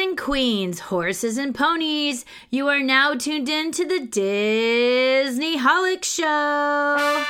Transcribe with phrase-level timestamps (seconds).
[0.00, 7.24] and queens, horses and ponies, you are now tuned in to the Disney Holic Show.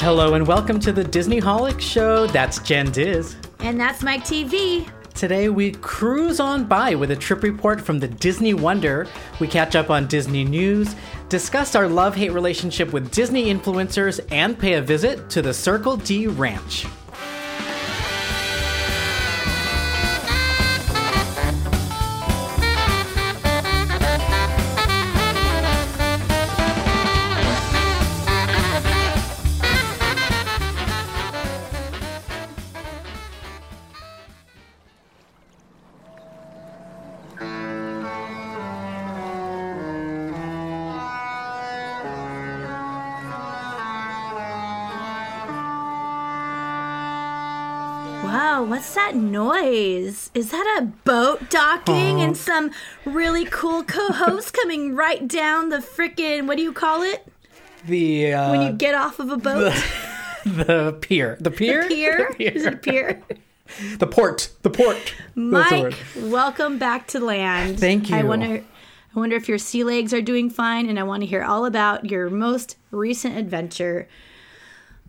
[0.00, 2.26] Hello and welcome to the Disney Holic Show.
[2.26, 3.36] That's Jen Diz.
[3.60, 4.90] And that's Mike TV.
[5.22, 9.06] Today we cruise on by with a trip report from the Disney Wonder.
[9.38, 10.96] We catch up on Disney news,
[11.28, 15.98] discuss our love hate relationship with Disney influencers, and pay a visit to the Circle
[15.98, 16.86] D Ranch.
[49.12, 50.30] That noise?
[50.34, 52.70] Is that a boat docking and some
[53.04, 57.26] really cool co-host coming right down the frickin' what do you call it?
[57.86, 59.72] The uh, When you get off of a boat?
[60.46, 62.30] the pier, the pier, pier?
[62.38, 63.22] The, Is it a pier?
[63.98, 65.14] the port, the port.
[65.34, 65.40] The.
[65.40, 67.78] Mike, welcome back to land.
[67.80, 68.16] Thank you.
[68.16, 68.64] I wonder
[69.14, 71.66] I wonder if your sea legs are doing fine and I want to hear all
[71.66, 74.08] about your most recent adventure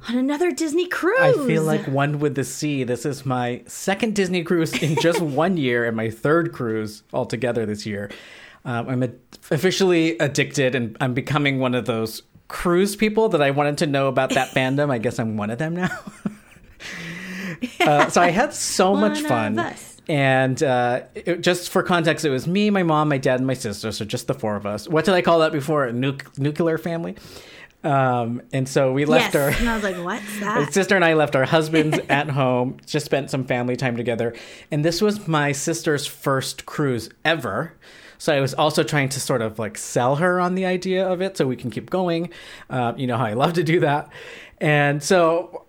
[0.10, 1.18] on another Disney cruise.
[1.20, 2.84] I feel like one with the sea.
[2.84, 7.66] This is my second Disney cruise in just one year, and my third cruise altogether
[7.66, 8.10] this year.
[8.66, 9.10] Um, I'm a-
[9.52, 14.08] officially addicted, and I'm becoming one of those cruise people that I wanted to know
[14.08, 14.90] about that fandom.
[14.92, 15.90] I guess I'm one of them now.
[17.82, 19.60] uh, so I had so much fun.
[19.60, 19.98] us.
[20.10, 23.54] And uh, it- just for context, it was me, my mom, my dad, and my
[23.54, 23.92] sister.
[23.92, 24.88] So just the four of us.
[24.88, 25.86] What did I call that before?
[25.88, 27.16] A nuc- nuclear family.
[27.84, 29.36] Um, and so we left yes.
[29.36, 29.60] our.
[29.60, 30.74] and I was like, what's My that?
[30.74, 34.34] sister and I left our husbands at home, just spent some family time together.
[34.72, 37.74] And this was my sister's first cruise ever.
[38.18, 41.22] So I was also trying to sort of like sell her on the idea of
[41.22, 42.30] it so we can keep going.
[42.70, 44.10] Uh, you know how I love to do that.
[44.62, 45.66] And so,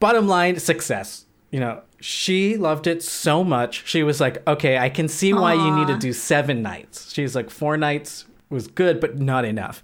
[0.00, 1.26] bottom line, success.
[1.50, 3.86] You know, she loved it so much.
[3.86, 7.12] She was like, okay, I can see why you need to do seven nights.
[7.12, 9.82] She's like, four nights was good, but not enough.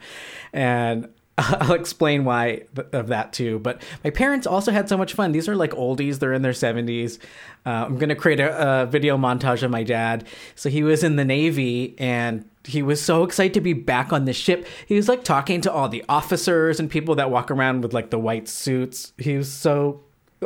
[0.55, 1.09] And
[1.61, 2.63] I'll explain why
[2.93, 3.59] of that too.
[3.61, 5.33] But my parents also had so much fun.
[5.33, 7.19] These are like oldies; they're in their seventies.
[7.65, 10.27] Uh, I'm gonna create a, a video montage of my dad.
[10.57, 14.25] So he was in the Navy, and he was so excited to be back on
[14.25, 14.67] the ship.
[14.87, 18.11] He was like talking to all the officers and people that walk around with like
[18.11, 19.13] the white suits.
[19.17, 20.03] He was so,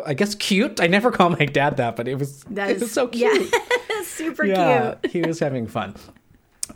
[0.06, 0.80] I guess, cute.
[0.80, 3.50] I never call my dad that, but it was That it is was so cute.
[3.52, 4.02] Yeah.
[4.04, 5.12] Super Yeah, cute.
[5.12, 5.94] he was having fun.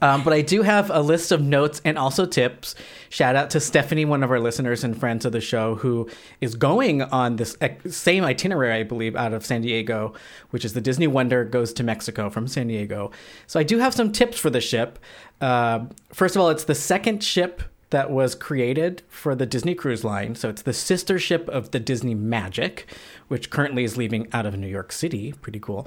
[0.02, 2.74] Um, but I do have a list of notes and also tips.
[3.08, 6.08] Shout out to Stephanie, one of our listeners and friends of the show, who
[6.40, 7.56] is going on this
[7.88, 10.14] same itinerary, I believe, out of San Diego,
[10.50, 13.10] which is the Disney Wonder goes to Mexico from San Diego.
[13.46, 14.98] So I do have some tips for the ship.
[15.40, 20.02] Uh, first of all, it's the second ship that was created for the Disney Cruise
[20.04, 20.34] Line.
[20.34, 22.86] So it's the sister ship of the Disney Magic,
[23.28, 25.32] which currently is leaving out of New York City.
[25.40, 25.86] Pretty cool.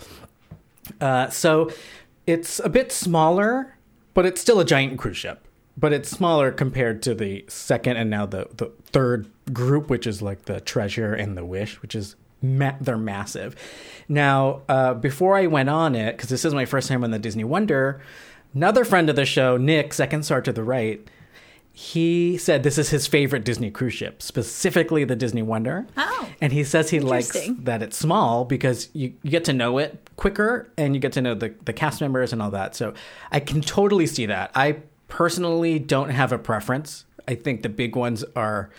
[1.01, 1.69] Uh, so
[2.25, 3.75] it's a bit smaller,
[4.13, 5.45] but it's still a giant cruise ship.
[5.77, 10.21] But it's smaller compared to the second and now the, the third group, which is
[10.21, 13.55] like the Treasure and the Wish, which is ma- they're massive.
[14.09, 17.19] Now, uh, before I went on it, because this is my first time on the
[17.19, 18.01] Disney Wonder,
[18.53, 21.07] another friend of the show, Nick, second star to the right,
[21.79, 25.87] he said this is his favorite Disney cruise ship, specifically the Disney Wonder.
[25.95, 29.77] Oh, And he says he likes that it's small because you, you get to know
[29.77, 32.75] it quicker and you get to know the, the cast members and all that.
[32.75, 32.93] So
[33.31, 34.51] I can totally see that.
[34.55, 37.05] I personally don't have a preference.
[37.29, 38.71] I think the big ones are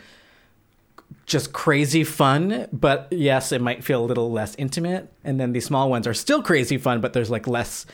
[1.25, 5.11] just crazy fun, but yes, it might feel a little less intimate.
[5.25, 7.87] And then the small ones are still crazy fun, but there's like less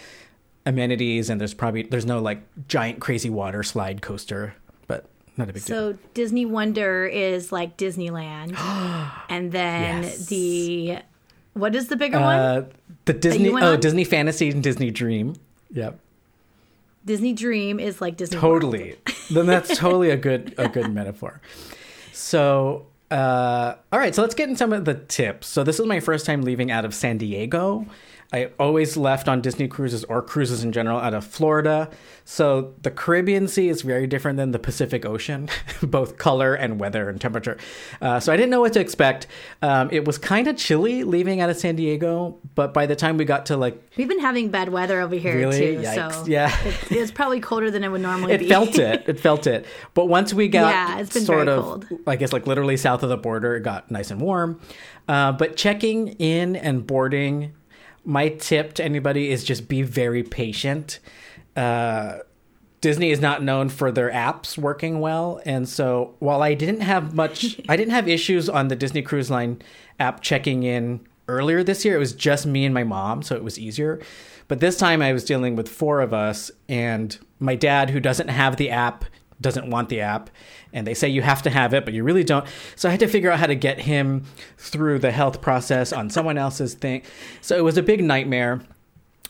[0.64, 4.54] amenities and there's probably there's no like giant crazy water slide coaster,
[5.36, 5.92] not a big deal.
[5.92, 8.56] So Disney Wonder is like Disneyland,
[9.28, 10.26] and then Yes.
[10.26, 10.98] the
[11.54, 12.38] what is the bigger one?
[12.38, 12.64] Uh,
[13.06, 13.80] the Disney oh on?
[13.80, 15.36] Disney Fantasy and Disney Dream.
[15.72, 15.98] Yep.
[17.04, 18.38] Disney Dream is like Disney.
[18.38, 18.96] Totally.
[19.30, 21.40] then that's totally a good a good metaphor.
[22.12, 25.46] So Uh, all right, so let's get into some of the tips.
[25.46, 27.86] So this is my first time leaving out of San Diego.
[28.32, 31.88] I always left on Disney cruises or cruises in general out of Florida.
[32.24, 35.48] So the Caribbean Sea is very different than the Pacific Ocean,
[35.82, 37.56] both color and weather and temperature.
[38.02, 39.28] Uh, so I didn't know what to expect.
[39.62, 43.16] Um, it was kind of chilly leaving out of San Diego, but by the time
[43.16, 45.58] we got to like We've been having bad weather over here Really?
[45.76, 46.12] too, Yikes.
[46.14, 46.52] so Yeah.
[46.66, 48.46] it, it's probably colder than it would normally it be.
[48.46, 49.64] It felt it it felt it
[49.94, 51.86] but once we got Yeah, it's been sort very of cold.
[52.08, 54.60] i guess like literally south of the border it got nice and warm.
[55.08, 57.52] Uh, but checking in and boarding
[58.04, 61.00] my tip to anybody is just be very patient.
[61.56, 62.18] Uh,
[62.80, 65.40] disney is not known for their apps working well.
[65.44, 69.30] And so while i didn't have much i didn't have issues on the disney cruise
[69.30, 69.60] line
[69.98, 73.42] app checking in earlier this year it was just me and my mom so it
[73.44, 74.00] was easier.
[74.48, 78.28] But this time i was dealing with four of us and my dad who doesn't
[78.28, 79.04] have the app
[79.40, 80.30] doesn't want the app
[80.76, 82.46] and they say you have to have it but you really don't.
[82.76, 84.24] So i had to figure out how to get him
[84.58, 87.02] through the health process on someone else's thing.
[87.40, 88.60] So it was a big nightmare.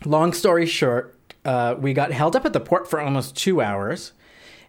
[0.05, 1.15] Long story short
[1.45, 4.13] uh, we got held up at the port for almost two hours.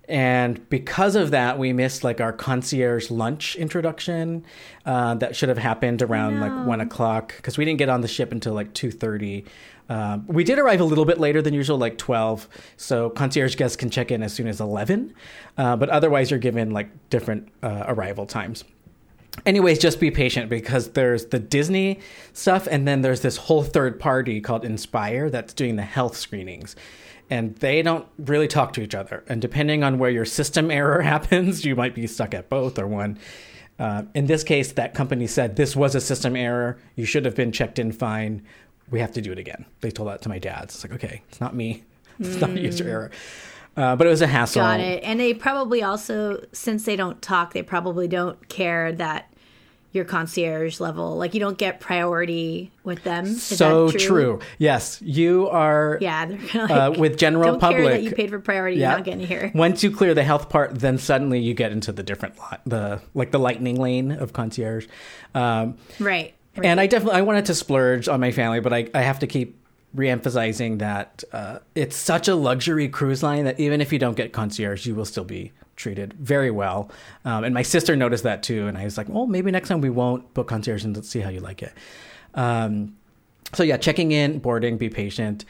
[0.08, 4.46] And because of that we missed like our concierge lunch introduction
[4.86, 8.08] uh, that should have happened around like one o'clock because we didn't get on the
[8.08, 9.46] ship until like 2.30
[9.90, 13.78] um, we did arrive a little bit later than usual like 12 so concierge guests
[13.78, 15.14] can check in as soon as 11
[15.58, 18.64] uh, but otherwise you're given like different uh, arrival times.
[19.46, 22.00] Anyways just be patient because there's the disney
[22.34, 26.76] stuff and then there's this whole third party called inspire that's doing the health screenings.
[27.30, 29.24] And they don't really talk to each other.
[29.28, 32.88] And depending on where your system error happens you might be stuck at both or
[32.88, 33.20] one.
[33.80, 36.80] Uh, in this case that company said this was a system error.
[36.96, 38.44] You should have been checked in fine
[38.90, 41.22] we have to do it again they told that to my dad it's like okay
[41.30, 41.84] it's not me
[42.20, 43.12] it's not a user error
[43.76, 45.04] uh, but it was a hassle Got it.
[45.04, 49.32] And they probably also, since they don't talk, they probably don't care that
[49.92, 53.26] your concierge level, like you don't get priority with them.
[53.26, 54.40] Is so that true?
[54.58, 58.30] yes you are Yeah, they're like uh, with general don't public care that you paid
[58.32, 58.78] for priority.
[58.78, 59.52] You're not getting here.
[59.54, 63.02] Once you clear the health part, then suddenly you get into the different li- the
[63.14, 64.88] like the lightning lane of concierge.
[65.36, 66.34] Um, Right.
[66.64, 69.28] And I definitely I wanted to splurge on my family, but I, I have to
[69.28, 69.60] keep
[69.94, 74.34] re-emphasizing that uh, it's such a luxury cruise line that even if you don't get
[74.34, 76.92] concierge, you will still be treated very well.
[77.26, 79.82] Um, and my sister noticed that too, and I was like, well, maybe next time
[79.82, 81.74] we won't book concierge and let's see how you like it.
[82.34, 82.96] Um,
[83.54, 85.46] so yeah, checking in, boarding, be patient.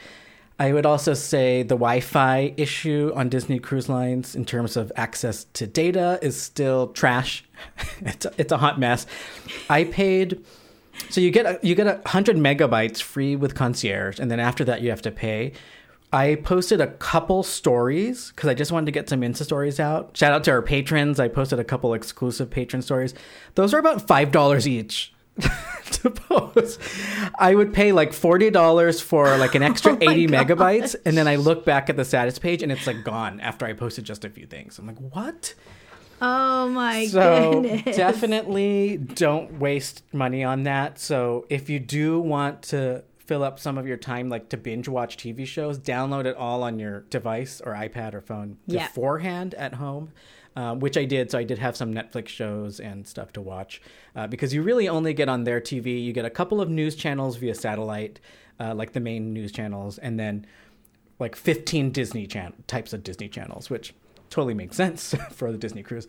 [0.60, 5.44] I would also say the Wi-Fi issue on Disney Cruise Lines in terms of access
[5.54, 7.44] to data is still trash.
[8.00, 9.06] it's a, it's a hot mess.
[9.70, 10.44] I paid
[11.10, 14.64] so you get a, you get a hundred megabytes free with concierge, and then after
[14.64, 15.52] that you have to pay.
[16.10, 20.16] I posted a couple stories because I just wanted to get some Insta stories out.
[20.16, 21.20] Shout out to our patrons.
[21.20, 23.12] I posted a couple exclusive patron stories.
[23.56, 25.12] Those are about five dollars each
[25.90, 26.80] to post.
[27.38, 30.46] I would pay like forty dollars for like an extra Oh eighty gosh.
[30.46, 33.66] megabytes, and then I look back at the status page and it's like gone after
[33.66, 34.78] I posted just a few things.
[34.78, 35.54] I'm like, what?
[36.20, 37.96] Oh my So goodness.
[37.96, 40.98] definitely don't waste money on that.
[40.98, 44.88] So if you do want to fill up some of your time, like to binge
[44.88, 48.86] watch TV shows, download it all on your device or iPad or phone Yeah.
[48.86, 50.12] beforehand at home.
[50.56, 53.80] Um, which I did, so I did have some Netflix shows and stuff to watch.
[54.16, 56.96] Uh, because you really only get on their TV, you get a couple of news
[56.96, 58.18] channels via satellite,
[58.58, 60.44] uh, like the main news channels, and then
[61.20, 63.94] like 15 Disney chan- types of Disney channels, which
[64.30, 66.06] totally makes sense for the Disney cruise.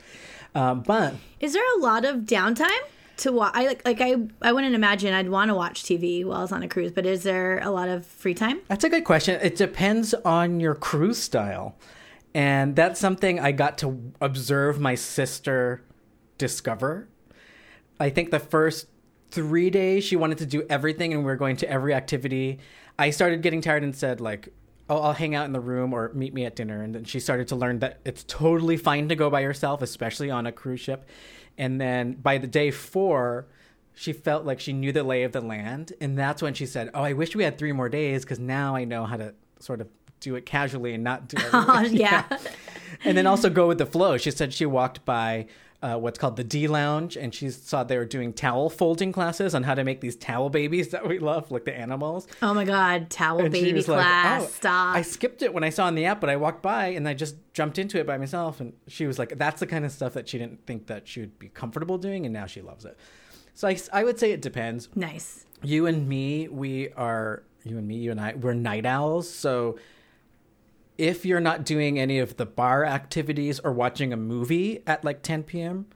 [0.55, 2.79] Um, but Is there a lot of downtime
[3.17, 3.51] to watch?
[3.55, 6.51] I like like I I wouldn't imagine I'd want to watch TV while I was
[6.51, 8.59] on a cruise, but is there a lot of free time?
[8.67, 9.39] that's a good question.
[9.41, 11.75] It depends on your cruise style.
[12.35, 15.83] And that's something I got to observe my sister
[16.37, 17.07] discover.
[17.99, 18.87] I think the first
[19.31, 22.59] three days she wanted to do everything and we were going to every activity.
[22.99, 24.49] I started getting tired and said, like,
[24.89, 26.81] oh, I'll hang out in the room or meet me at dinner.
[26.81, 30.31] And then she started to learn that it's totally fine to go by yourself, especially
[30.31, 31.07] on a cruise ship.
[31.57, 33.47] And then by the day four,
[33.93, 35.93] she felt like she knew the lay of the land.
[36.01, 38.75] And that's when she said, Oh, I wish we had three more days because now
[38.75, 39.87] I know how to sort of
[40.19, 41.49] do it casually and not do it.
[41.53, 42.25] Oh, yeah.
[43.03, 44.17] and then also go with the flow.
[44.17, 45.47] She said she walked by
[45.81, 49.55] uh, what's called the D Lounge, and she saw they were doing towel folding classes
[49.55, 52.27] on how to make these towel babies that we love, like the animals.
[52.41, 54.43] Oh my god, towel And baby was like, class.
[54.43, 54.95] "Oh, Stop.
[54.95, 57.13] I skipped it when I saw on the app, but I walked by and I
[57.13, 58.59] just jumped into it by myself.
[58.59, 61.21] And she was like, that's the kind of stuff that she didn't think that she
[61.21, 62.97] would be comfortable doing, and now she loves it.
[63.53, 65.45] So I, I would say it depends nice.
[65.63, 69.29] you and me, we are you and me, you and I, we're night owls.
[69.29, 69.77] So
[70.99, 75.23] if you're not doing any of the bar activities or watching a movie at like
[75.23, 75.87] 10 p.m.,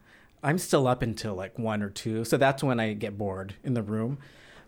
[0.41, 3.73] I'm still up until like one or two, so that's when I get bored in
[3.73, 4.17] the room.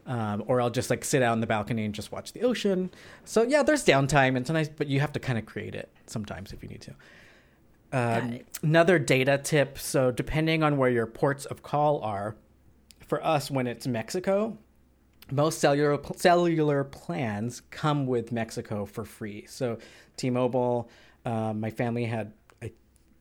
[0.06, 2.92] Um, or I'll just like sit out on the balcony and just watch the ocean.
[3.24, 6.54] So yeah, there's downtime and sometimes, but you have to kind of create it sometimes
[6.54, 6.94] if you need to.
[7.92, 9.80] Um, another data tip.
[9.80, 12.36] So depending on where your ports of call are,
[13.08, 14.58] for us when it's Mexico,
[15.32, 19.46] most cellular cellular plans come with Mexico for free.
[19.48, 19.78] So
[20.18, 20.90] T-Mobile,
[21.26, 22.72] um, my family had I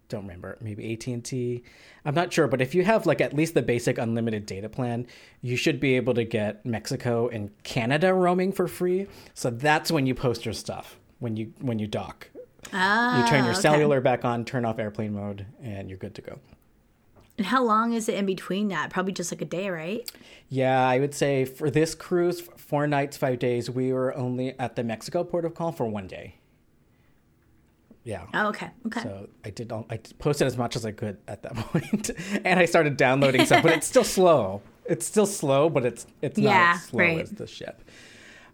[0.08, 1.62] don't remember maybe AT and T.
[2.04, 5.06] I'm not sure, but if you have like at least the basic unlimited data plan,
[5.40, 9.06] you should be able to get Mexico and Canada roaming for free.
[9.32, 12.28] So that's when you post your stuff when you when you dock.
[12.72, 13.60] Ah, You turn your okay.
[13.60, 16.38] cellular back on, turn off airplane mode, and you're good to go.
[17.36, 18.90] And how long is it in between that?
[18.90, 20.08] Probably just like a day, right?
[20.48, 24.76] Yeah, I would say for this cruise, four nights, five days, we were only at
[24.76, 26.36] the Mexico port of call for one day.
[28.04, 28.26] Yeah.
[28.34, 28.70] Oh, okay.
[28.86, 29.00] Okay.
[29.02, 29.72] So I did.
[29.72, 32.10] all- I posted as much as I could at that point,
[32.44, 33.62] and I started downloading stuff.
[33.62, 34.60] But it's still slow.
[34.84, 37.20] It's still slow, but it's it's not Yeah, as slow right.
[37.20, 37.80] as the ship.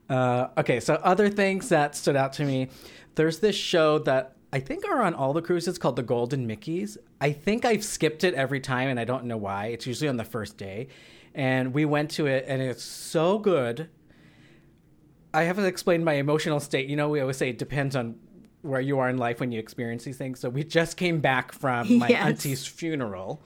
[0.09, 2.69] Uh, okay, so other things that stood out to me.
[3.17, 6.97] There's this show that I think are on all the cruises called the Golden Mickeys.
[7.21, 9.67] I think I've skipped it every time, and I don't know why.
[9.67, 10.89] It's usually on the first day,
[11.35, 13.89] and we went to it, and it's so good.
[15.33, 16.89] I haven't explained my emotional state.
[16.89, 18.17] You know, we always say it depends on
[18.63, 20.41] where you are in life when you experience these things.
[20.41, 22.27] So we just came back from my Yes.
[22.27, 23.43] auntie's funeral,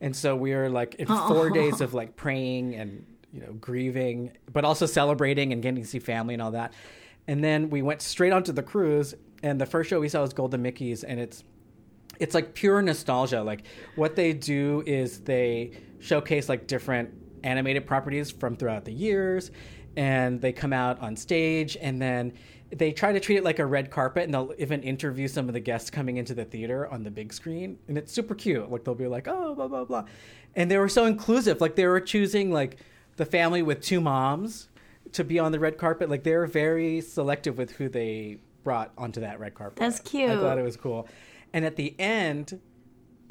[0.00, 1.28] and so we were like in oh.
[1.28, 5.88] four days of like praying and you know grieving, but also celebrating and getting to
[5.88, 6.72] see family and all that.
[7.28, 10.32] And then we went straight onto the cruise, and the first show we saw was
[10.32, 11.42] Golden Mickey's, and it's
[12.18, 13.42] it's like pure nostalgia.
[13.42, 17.10] Like what they do is they showcase like different
[17.44, 19.50] animated properties from throughout the years,
[19.96, 22.32] and they come out on stage, and then
[22.70, 25.54] they try to treat it like a red carpet, and they'll even interview some of
[25.54, 28.70] the guests coming into the theater on the big screen, and it's super cute.
[28.70, 30.04] Like they'll be like, oh, blah blah blah,
[30.54, 31.60] and they were so inclusive.
[31.60, 32.78] Like they were choosing like
[33.16, 34.68] the family with two moms
[35.12, 36.10] to be on the red carpet.
[36.10, 39.78] Like they were very selective with who they brought onto that red carpet.
[39.78, 41.08] That's cute I thought it was cool.
[41.52, 42.60] And at the end,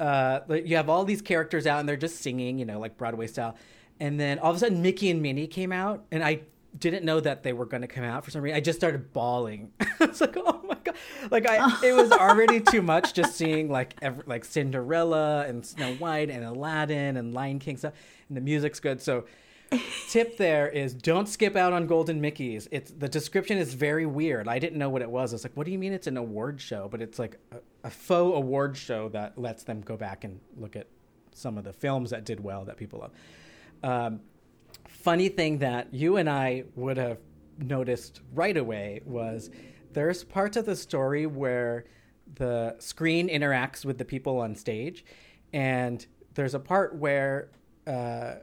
[0.00, 3.26] uh, you have all these characters out and they're just singing, you know, like Broadway
[3.26, 3.56] style.
[3.98, 6.40] And then all of a sudden, Mickey and Minnie came out, and I
[6.78, 8.56] didn't know that they were going to come out for some reason.
[8.56, 9.72] I just started bawling.
[9.80, 10.94] I was like, "Oh my god!"
[11.30, 15.94] Like I, it was already too much just seeing like ever, like Cinderella and Snow
[15.94, 17.94] White and Aladdin and Lion King stuff,
[18.28, 19.00] and the music's good.
[19.00, 19.24] So,
[20.10, 22.68] tip there is don't skip out on Golden Mickey's.
[22.70, 24.48] It's the description is very weird.
[24.48, 25.32] I didn't know what it was.
[25.32, 27.38] I was like, "What do you mean it's an award show?" But it's like
[27.86, 30.88] a, faux award show that lets them go back and look at
[31.32, 33.12] some of the films that did well that people love.
[33.82, 34.20] Um,
[34.88, 37.18] funny thing that you and I would have
[37.58, 39.50] noticed right away was
[39.92, 41.84] there's parts of the story where
[42.34, 45.04] the screen interacts with the people on stage,
[45.52, 47.50] and there's a part where
[47.86, 48.34] uh,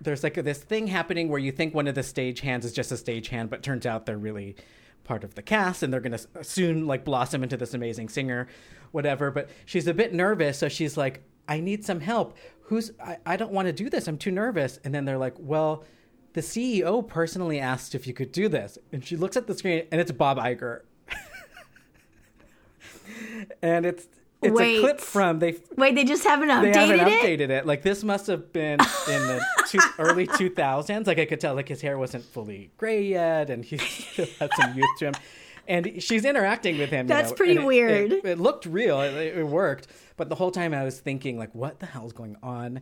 [0.00, 2.90] there's like this thing happening where you think one of the stage hands is just
[2.92, 4.56] a stage hand, but turns out they're really
[5.08, 8.46] part of the cast and they're going to soon like blossom into this amazing singer
[8.92, 12.36] whatever but she's a bit nervous so she's like i need some help.
[12.64, 14.06] Who's i, I don't want to do this.
[14.06, 14.78] I'm too nervous.
[14.84, 15.84] And then they're like well
[16.34, 18.76] the ceo personally asked if you could do this.
[18.92, 20.82] And she looks at the screen and it's bob Iger.
[23.62, 24.06] and it's
[24.40, 24.78] it's Wait.
[24.78, 27.22] a clip from they Wait, they just haven't updated they haven't it?
[27.40, 27.66] updated it.
[27.66, 28.78] Like this must have been
[29.08, 31.06] in the two, early 2000s.
[31.06, 34.50] Like I could tell, like his hair wasn't fully gray yet, and he still had
[34.56, 35.14] some youth to him.
[35.66, 37.06] And she's interacting with him.
[37.06, 38.12] you That's know, pretty it- weird.
[38.12, 39.00] It, it looked real.
[39.02, 39.88] It, it worked.
[40.16, 42.80] But the whole time I was thinking, like, what the hell's going on?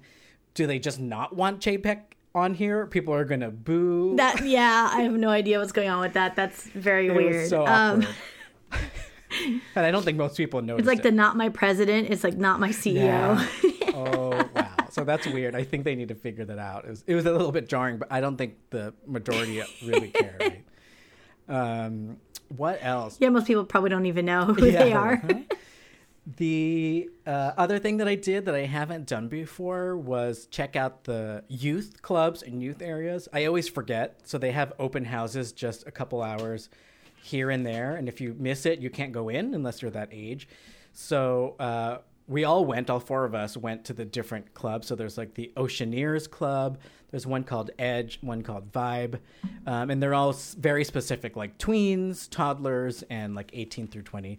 [0.55, 2.03] Do they just not want Chapek
[2.35, 2.87] on here?
[2.87, 4.15] People are gonna boo.
[4.17, 6.37] That yeah, I have no idea what's going on with that.
[6.37, 7.35] That's very it weird.
[7.43, 8.15] was so um, awkward.
[9.75, 10.77] and I don't think most people know.
[10.77, 11.03] it's like it.
[11.03, 12.11] the not my president.
[12.11, 12.95] It's like not my CEO.
[12.95, 13.47] Yeah.
[13.95, 14.75] oh wow!
[14.91, 15.55] So that's weird.
[15.55, 16.85] I think they need to figure that out.
[16.85, 20.11] It was, it was a little bit jarring, but I don't think the majority really
[20.11, 20.39] care.
[20.47, 20.65] Right?
[21.49, 22.17] Um,
[22.49, 23.19] what else?
[23.21, 25.23] Yeah, most people probably don't even know who Yeah, they are.
[26.37, 31.05] The uh, other thing that I did that I haven't done before was check out
[31.05, 33.29] the youth clubs and youth areas.
[33.33, 36.69] I always forget, so they have open houses just a couple hours
[37.27, 40.09] here and there, and if you miss it, you can't go in unless you're that
[40.13, 40.49] age.
[40.93, 44.87] So uh, we all went, all four of us went to the different clubs.
[44.87, 46.79] So there's like the Oceaneers Club.
[47.11, 49.21] There's one called Edge, one called Vibe,
[49.67, 54.39] um, and they're all very specific, like tweens, toddlers, and like 18 through 20.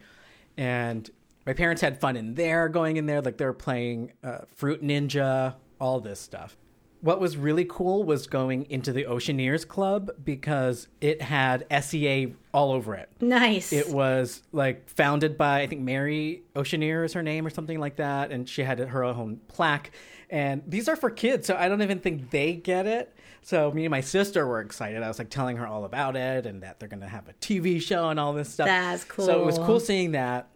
[0.58, 1.10] And
[1.46, 4.84] my parents had fun in there, going in there, like they were playing uh, Fruit
[4.84, 6.58] Ninja, all this stuff.
[7.02, 12.72] What was really cool was going into the Oceaneers Club because it had SEA all
[12.72, 13.10] over it.
[13.22, 13.72] Nice.
[13.72, 17.98] It was like founded by I think Mary Oceaneer is her name or something like
[17.98, 19.92] that, and she had her own plaque.
[20.30, 23.16] And these are for kids, so I don't even think they get it.
[23.42, 25.02] So me and my sister were excited.
[25.02, 27.34] I was like telling her all about it and that they're going to have a
[27.34, 28.68] TV show and all this stuff.
[28.68, 29.26] That's cool.
[29.26, 29.66] So it was cool.
[29.66, 30.50] cool seeing that.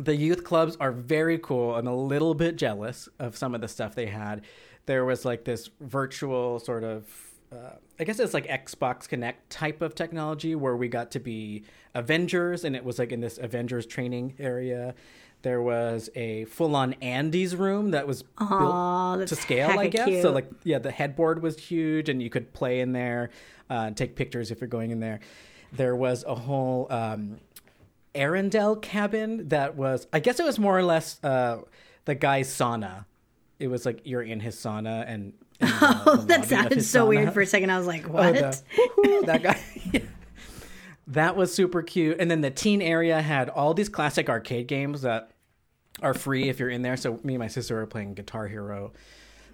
[0.00, 1.74] The youth clubs are very cool.
[1.74, 4.42] I'm a little bit jealous of some of the stuff they had.
[4.86, 7.06] There was like this virtual sort of,
[7.52, 11.64] uh, I guess it's like Xbox Kinect type of technology where we got to be
[11.94, 14.94] Avengers and it was like in this Avengers training area.
[15.42, 20.06] There was a full on Andy's room that was Aw, built to scale, I guess.
[20.06, 20.22] cute.
[20.22, 23.30] So like yeah, the headboard was huge, and you could play in there,
[23.68, 25.18] uh, take pictures if you're going in there.
[25.72, 27.38] There was a whole um,
[28.14, 31.62] Arendelle cabin that was, I guess it was more or less uh,
[32.04, 33.06] the guy's sauna.
[33.62, 35.32] It was like you're in his sauna and.
[35.60, 37.08] and, uh, lobby that sounded so sauna.
[37.08, 37.70] weird for a second.
[37.70, 38.34] I was like, Oh, what?
[38.34, 39.60] the- that guy.
[41.08, 42.16] that was super cute.
[42.20, 45.30] And then the teen area had all these classic arcade games that
[46.00, 46.96] are free if you're in there.
[46.96, 48.92] So me and my sister were playing Guitar Hero.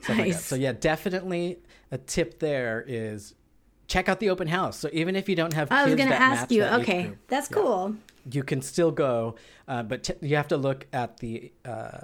[0.01, 0.25] Stuff like that.
[0.29, 0.45] Nice.
[0.45, 1.59] So yeah, definitely
[1.91, 3.35] a tip there is
[3.89, 4.79] check out the open house.
[4.79, 6.61] So even if you don't have I was going to ask you.
[6.63, 7.97] that Okay, group, that's cool.
[8.31, 9.35] you can still go,
[9.67, 12.01] uh, but t- you have to look at the uh,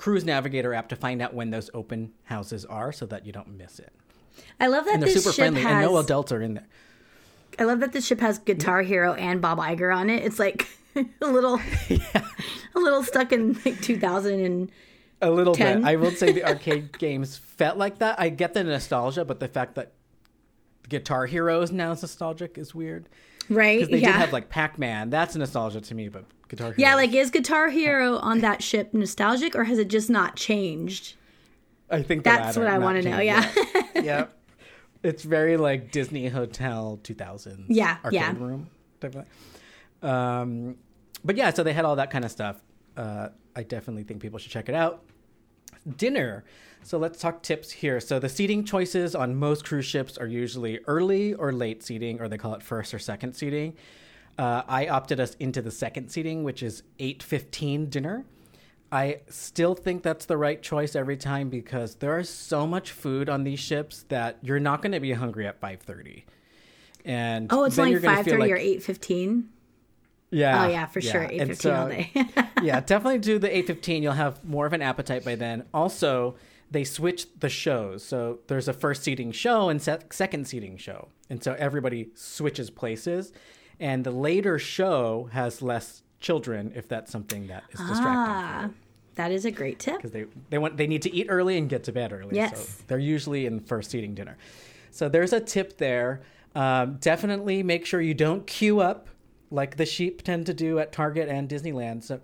[0.00, 3.58] Cruise Navigator app to find out when those open houses are, so that you don't
[3.58, 3.92] miss it.
[4.58, 5.72] I love that And they're this super ship friendly, has.
[5.72, 6.66] and no adults are in there.
[7.58, 10.24] I love that this ship has Guitar Hero and Bob Iger on it.
[10.24, 10.66] It's like
[10.96, 14.72] a little, a little stuck in like 2000 and
[15.20, 15.80] A little 10.
[15.82, 15.86] bit.
[15.86, 18.18] I will say the arcade games felt like that.
[18.18, 19.92] I get the nostalgia, but the fact that
[20.88, 23.06] Guitar Hero is now nostalgic is weird.
[23.50, 23.80] right.
[23.80, 24.12] Because they yeah.
[24.12, 25.10] did have like Pac Man.
[25.10, 26.76] That's nostalgia to me, but Guitar Hero.
[26.76, 31.14] yeah, like is Guitar Hero on that ship nostalgic or has it just not changed?
[31.88, 33.18] I think the That's latter, what I want to know.
[33.18, 33.56] changed.
[33.94, 34.02] Yeah.
[34.02, 34.26] yeah.
[35.02, 37.64] It's very like Disney Hotel 2000s.
[37.68, 38.34] Yeah, arcade yeah.
[38.36, 38.68] room.
[39.00, 39.24] Type of
[40.02, 40.10] thing.
[40.10, 40.76] Um,
[41.24, 42.60] but yeah, so they had all that kind of stuff.
[42.98, 45.02] Uh, I definitely think people should check it out.
[45.96, 46.44] Dinner.
[46.82, 47.98] So let's talk tips here.
[47.98, 52.28] So the seating choices on most cruise ships are usually early or late seating, or
[52.28, 53.76] they call it first or second seating.
[54.40, 58.24] Uh, I opted us into the second seating, which is 8:15 dinner.
[58.90, 63.28] I still think that's the right choice every time because there is so much food
[63.28, 66.24] on these ships that you're not going to be hungry at 5:30.
[67.04, 69.50] And Oh, it's only you're gonna five feel thirty like- or eight fifteen.
[70.30, 70.64] Yeah.
[70.64, 72.10] Oh yeah, for sure, eight And fifteen all day.
[72.62, 74.00] yeah, definitely do the 8:15.
[74.02, 75.64] You'll have more of an appetite by then.
[75.74, 76.36] Also,
[76.70, 78.02] they switch the shows.
[78.04, 81.08] So there's a first seating show and se- second seating show.
[81.28, 83.32] And so everybody switches places
[83.80, 88.68] and the later show has less children if that's something that is distracting ah,
[89.14, 89.96] that is a great tip.
[89.96, 92.36] because they they want they need to eat early and get to bed early.
[92.36, 92.68] Yes.
[92.68, 94.36] So they're usually in first seating dinner.
[94.90, 96.22] So there's a tip there.
[96.54, 99.08] Um, definitely make sure you don't queue up
[99.50, 102.02] like the sheep tend to do at Target and Disneyland.
[102.02, 102.20] So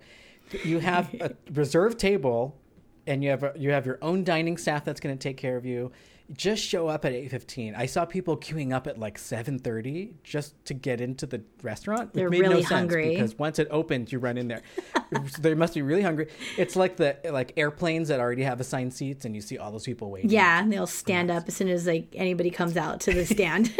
[0.63, 2.57] you have a reserved table
[3.05, 5.57] and you have a, you have your own dining staff that's going to take care
[5.57, 5.91] of you.
[6.33, 7.73] Just show up at 8:15.
[7.75, 12.13] I saw people queuing up at like 7:30 just to get into the restaurant.
[12.13, 13.09] They're it made no really sense hungry.
[13.11, 14.61] because once it opens, you run in there.
[15.39, 16.27] they must be really hungry.
[16.57, 19.85] It's like the like airplanes that already have assigned seats, and you see all those
[19.85, 20.29] people waiting.
[20.29, 23.71] Yeah, and they'll stand up as soon as like anybody comes out to the stand.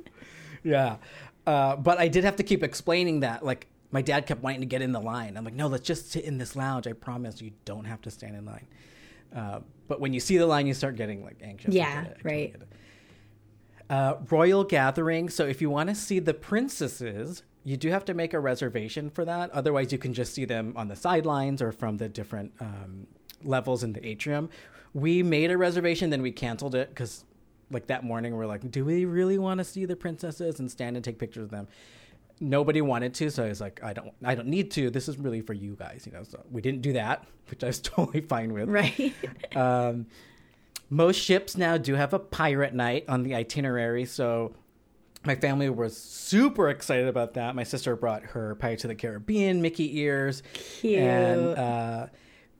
[0.62, 0.96] yeah.
[1.46, 3.44] Uh, but I did have to keep explaining that.
[3.44, 5.36] Like my dad kept wanting to get in the line.
[5.36, 6.86] I'm like, no, let's just sit in this lounge.
[6.86, 8.66] I promise you don't have to stand in line.
[9.34, 11.74] Uh, but when you see the line, you start getting like anxious.
[11.74, 12.16] Yeah, it.
[12.22, 12.56] Right.
[13.88, 15.28] Uh, Royal Gathering.
[15.28, 19.10] So if you want to see the princesses, you do have to make a reservation
[19.10, 19.50] for that.
[19.50, 23.06] Otherwise, you can just see them on the sidelines or from the different um,
[23.42, 24.48] levels in the atrium.
[24.94, 27.24] We made a reservation, then we canceled it because,
[27.70, 30.96] like that morning, we're like, do we really want to see the princesses and stand
[30.96, 31.68] and take pictures of them?
[32.42, 34.88] Nobody wanted to, so I was like, I don't, I don't need to.
[34.90, 36.22] This is really for you guys, you know.
[36.22, 38.68] So we didn't do that, which I was totally fine with.
[38.68, 39.14] right.
[39.54, 40.06] Um,
[40.88, 44.54] most ships now do have a pirate night on the itinerary, so
[45.24, 47.54] my family was super excited about that.
[47.54, 50.98] My sister brought her Pirates of the Caribbean Mickey ears, Cute.
[50.98, 52.06] and uh,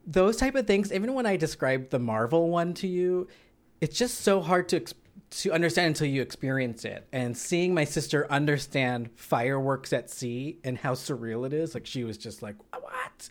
[0.06, 0.92] those type of things.
[0.92, 3.28] Even when I described the Marvel one to you,
[3.80, 4.94] it's just so hard to ex-
[5.30, 7.06] to understand until you experience it.
[7.12, 12.04] And seeing my sister understand fireworks at sea and how surreal it is, like she
[12.04, 13.28] was just like, "What?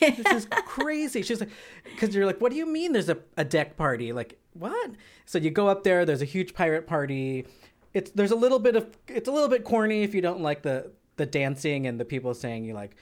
[0.00, 1.50] this is crazy." She's like,
[1.84, 2.92] "Because you're like, what do you mean?
[2.92, 4.12] There's a, a deck party?
[4.12, 4.92] Like what?"
[5.26, 6.04] So you go up there.
[6.04, 7.46] There's a huge pirate party.
[7.92, 10.62] It's there's a little bit of it's a little bit corny if you don't like
[10.62, 12.96] the the dancing and the people saying you like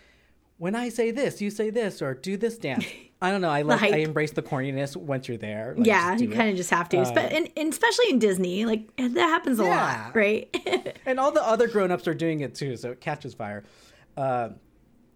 [0.61, 2.85] when I say this, you say this, or do this dance.
[3.23, 3.51] I don't know.
[3.51, 3.93] I like hype.
[3.93, 5.75] I embrace the corniness once you're there.
[5.77, 6.97] Like, yeah, you kind of just have to.
[6.97, 10.03] Espe- and, and especially in Disney, like that happens a Yeah.
[10.07, 10.97] lot, right?
[11.07, 13.65] and all the other grown-ups are doing it too so it catches fire
[14.17, 14.51] uh,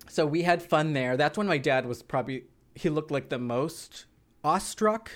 [0.09, 3.39] so we had fun there that's when my dad was probably he looked like the
[3.39, 4.07] most
[4.43, 5.11] awestruck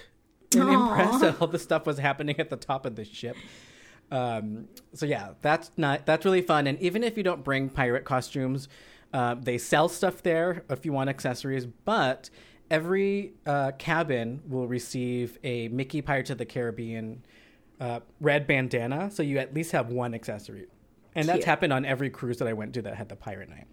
[0.55, 0.91] and Aw.
[0.91, 3.37] impressed that all the stuff was happening at the top of the ship
[4.11, 8.05] um, so yeah that's not that's really fun and even if you don't bring pirate
[8.05, 8.69] costumes
[9.13, 12.31] uh, they sell stuff there if you want accessories but
[12.71, 17.25] every uh, cabin will receive a mickey pirates of the caribbean
[17.81, 20.67] uh, red bandana so you at least have one accessory
[21.15, 21.45] and that's Cute.
[21.47, 23.67] happened on every cruise that i went to that had the pirate night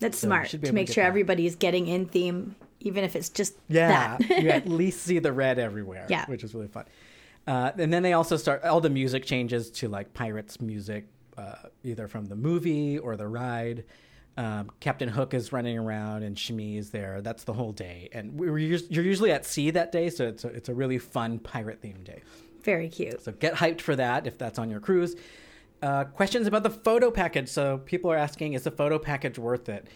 [0.00, 1.08] That's So smart to to make sure that.
[1.08, 4.42] everybody's getting in theme, even if it's just Yeah, that.
[4.42, 6.06] you at least see the red everywhere.
[6.10, 6.26] Yeah.
[6.26, 6.84] which is really fun.
[7.46, 11.06] Uh, and then they also start all the music changes to like pirates music,
[11.38, 13.84] uh, either from the movie or the ride.
[14.36, 17.22] Um, Captain Hook is running around and Smee is there.
[17.22, 20.26] That's the whole day, and we were us- you're usually at sea that day, so
[20.26, 22.22] it's a, it's a really fun pirate themed day.
[22.62, 23.22] Very cute.
[23.22, 25.16] So get hyped for that if that's on your cruise.
[25.80, 27.48] Uh, questions about the photo package.
[27.48, 29.88] So people are asking, is the photo package worth it?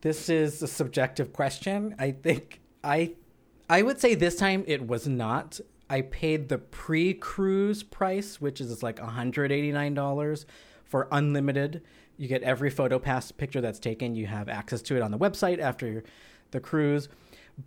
[0.00, 1.94] This is a subjective question.
[1.98, 3.14] I think I
[3.68, 5.60] I would say this time it was not.
[5.90, 10.44] I paid the pre-cruise price, which is like $189
[10.84, 11.82] for unlimited.
[12.16, 14.14] You get every photo pass picture that's taken.
[14.14, 16.02] You have access to it on the website after
[16.50, 17.08] the cruise.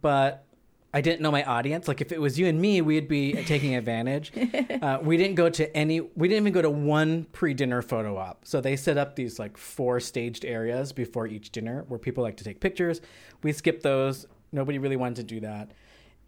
[0.02, 0.46] But
[0.94, 1.88] I didn't know my audience.
[1.88, 4.32] Like if it was you and me, we'd be taking advantage.
[4.80, 6.00] Uh, we didn't go to any.
[6.00, 8.46] We didn't even go to one pre-dinner photo op.
[8.46, 12.38] So they set up these like four staged areas before each dinner where people like
[12.38, 13.02] to take pictures.
[13.44, 14.26] We skipped those.
[14.54, 15.72] Nobody really wanted to do that.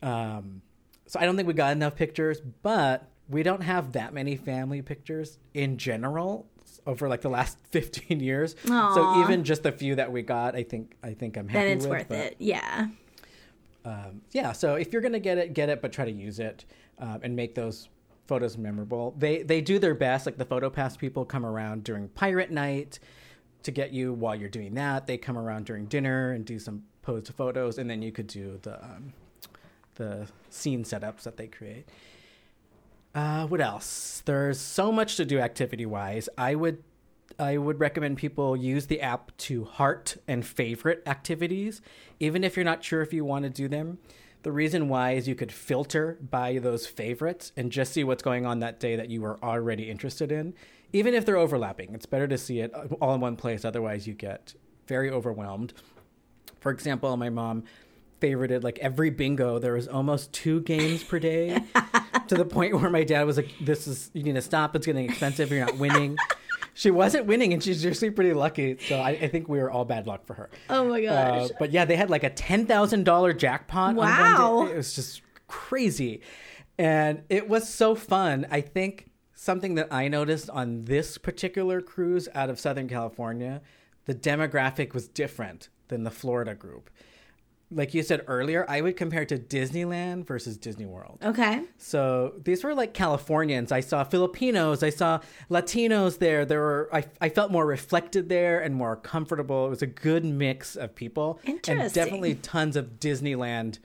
[0.02, 0.62] Um,
[1.08, 4.82] so I don't think we got enough pictures, but we don't have that many family
[4.82, 6.46] pictures in general
[6.88, 8.56] over like the last 15 years.
[8.66, 11.78] So even just the few that we got, I think I think I'm happy Then
[11.78, 12.36] it's with, worth but- it.
[12.40, 12.88] Yeah.
[13.86, 16.66] um, yeah so if you're gonna get it get it but try to use it
[17.00, 17.90] um, and make those
[18.28, 22.08] photos memorable they they do their best like the photo pass people come around during
[22.10, 23.00] pirate night
[23.64, 26.84] to get you while you're doing that they come around during dinner and do some
[27.02, 29.14] posed photos and then you could do the um,
[29.96, 31.88] the scene setups that they create
[33.14, 36.84] uh, what else there's so much to do activity wise i would
[37.40, 41.82] I would recommend people use the app to heart and favorite activities,
[42.20, 43.98] even if you're not sure if you want to do them.
[44.44, 48.46] The reason why is you could filter by those favorites and just see what's going
[48.46, 50.54] on that day that you are already interested in,
[50.94, 51.94] even if they're overlapping.
[51.94, 54.56] It's better to see it all in one place, otherwise, you get
[54.88, 55.74] very overwhelmed.
[56.60, 57.64] For example, my mom
[58.22, 59.60] favorited like every bingo.
[59.60, 61.62] There was almost two games per day
[62.28, 64.76] to the point where my dad was like, "This is you need to stop.
[64.76, 65.52] It's getting expensive.
[65.52, 66.18] You're not winning."
[66.74, 68.78] she wasn't winning, and she's usually pretty lucky.
[68.88, 70.50] So I, I think we were all bad luck for her.
[70.70, 71.50] Oh my Uh, gosh.
[71.60, 73.96] but yeah, they had like a ten thousand dollar jackpot.
[73.96, 74.68] Wow.
[74.72, 76.22] it was just crazy,
[76.78, 78.48] and it was so fun.
[78.50, 83.62] I think something that I noticed on this particular cruise out of Southern California,
[84.06, 86.90] the demographic was different than the Florida group.
[87.74, 91.20] Like you said earlier, I would compare it to Disneyland versus Disney World.
[91.24, 91.64] okay.
[91.78, 93.72] So these were like Californians.
[93.72, 94.84] I saw Filipinos.
[94.84, 96.44] I saw Latinos there.
[96.46, 99.68] There were I, I felt more reflected there and more comfortable.
[99.68, 101.62] It was a good mix of people and
[101.94, 103.80] definitely tons of Disneyland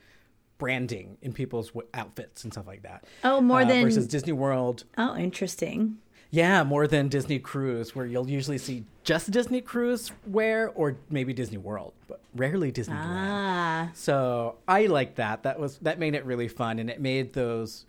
[0.59, 3.05] branding in people's w- outfits and stuff like that.
[3.23, 4.85] Oh, more Uh, than- versus Disney World.
[4.97, 5.99] Oh, interesting.
[6.31, 11.33] Yeah, more than Disney Cruise, where you'll usually see just Disney Cruise wear or maybe
[11.33, 13.07] Disney World, but rarely Disneyland.
[13.07, 13.91] Ah.
[13.95, 15.45] So I like that.
[15.45, 17.87] That was that made it really fun, and it made those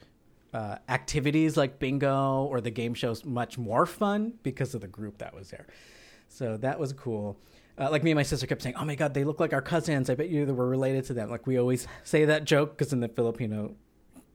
[0.53, 5.17] uh, activities like bingo or the game shows much more fun because of the group
[5.17, 5.67] that was there.
[6.29, 7.37] So that was cool.
[7.79, 9.61] Uh, like me and my sister kept saying, "Oh my god, they look like our
[9.61, 10.09] cousins.
[10.09, 12.93] I bet you that we're related to them." Like we always say that joke because
[12.93, 13.75] in the Filipino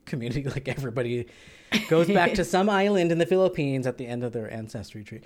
[0.05, 1.27] community, like everybody
[1.87, 5.21] goes back to some island in the Philippines at the end of their ancestry tree.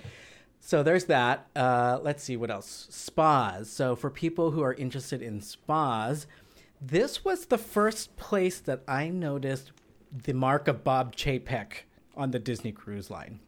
[0.60, 1.46] So there's that.
[1.54, 2.88] Uh, let's see what else.
[2.90, 3.70] Spas.
[3.70, 6.26] So for people who are interested in spas,
[6.80, 9.72] this was the first place that I noticed
[10.10, 11.84] the mark of Bob Chapek
[12.16, 13.40] on the Disney Cruise Line.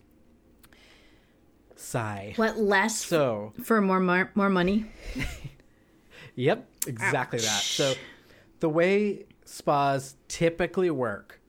[1.75, 2.35] Sigh.
[2.37, 4.87] What less So for more more, more money?
[6.37, 7.61] Yep, exactly that.
[7.63, 7.95] So
[8.61, 11.41] the way spas typically work,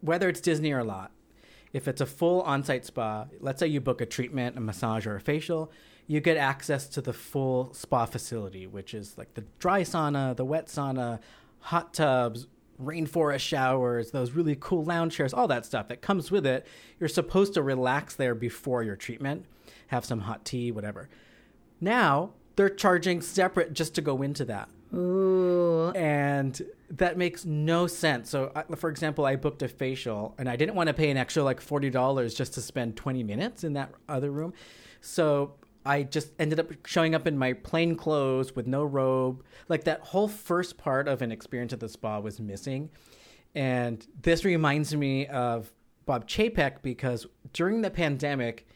[0.00, 1.12] whether it's Disney or not,
[1.72, 5.14] if it's a full on-site spa, let's say you book a treatment, a massage, or
[5.14, 5.70] a facial,
[6.08, 10.44] you get access to the full spa facility, which is like the dry sauna, the
[10.44, 11.20] wet sauna,
[11.60, 12.48] hot tubs,
[12.82, 16.66] rainforest showers, those really cool lounge chairs, all that stuff that comes with it.
[16.98, 19.44] You're supposed to relax there before your treatment,
[19.88, 21.08] have some hot tea, whatever.
[21.80, 24.68] Now they're charging separate just to go into that.
[24.94, 25.90] Ooh.
[25.94, 28.30] and that makes no sense.
[28.30, 31.42] So, for example, I booked a facial, and I didn't want to pay an extra
[31.42, 34.54] like forty dollars just to spend twenty minutes in that other room.
[35.00, 39.44] So I just ended up showing up in my plain clothes with no robe.
[39.68, 42.90] Like that whole first part of an experience at the spa was missing,
[43.54, 45.70] and this reminds me of
[46.06, 48.66] Bob Chapek because during the pandemic,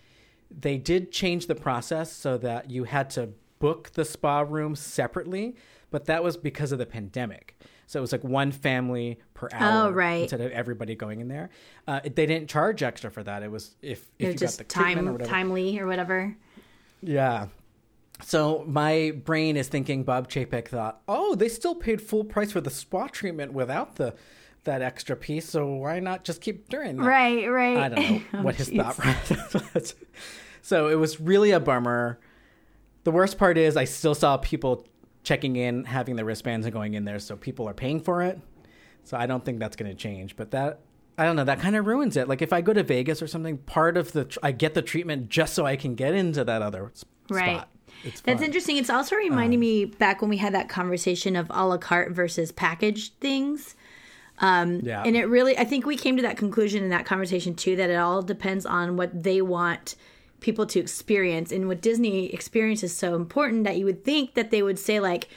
[0.51, 5.57] they did change the process so that you had to book the spa room separately,
[5.93, 7.57] but that was because of the pandemic.
[7.87, 10.23] So it was like one family per hour Oh, right.
[10.23, 11.51] instead of everybody going in there.
[11.87, 13.43] Uh, they didn't charge extra for that.
[13.43, 15.29] It was if, if It you was got just the or time whatever.
[15.31, 16.35] timely or whatever.
[17.03, 17.47] Yeah.
[18.25, 22.61] So my brain is thinking Bob Chapek thought, oh, they still paid full price for
[22.61, 24.15] the spa treatment without the
[24.65, 27.03] that extra piece, so why not just keep doing that?
[27.03, 27.77] Right, right.
[27.79, 28.77] I don't know Oh, what his jeez.
[28.81, 29.95] thought process was.
[30.63, 32.21] So it was really a bummer.
[33.03, 34.87] The worst part is I still saw people
[35.23, 38.41] checking in, having the wristbands and going in there, so people are paying for it.
[39.05, 40.37] So I don't think that's going to change.
[40.37, 40.81] But that
[41.19, 41.45] I don't know.
[41.45, 42.29] That kind of ruins it.
[42.29, 44.83] Like if I go to Vegas or something, part of the tr- I get the
[44.83, 47.57] treatment just so I can get into that other s- Right.
[47.57, 47.69] spot.
[48.05, 48.45] It's That's fun.
[48.47, 48.77] interesting.
[48.79, 52.13] It's also Um, reminding me back when we had that conversation of a la carte
[52.13, 53.75] versus packaged things.
[54.39, 55.03] Um, Yeah.
[55.05, 57.91] And it really, I think we came to that conclusion in that conversation too that
[57.91, 59.95] it all depends on what they want
[60.43, 61.51] people to experience.
[61.53, 65.01] And what Disney experience is so important that you would think that they would say,
[65.01, 65.29] like,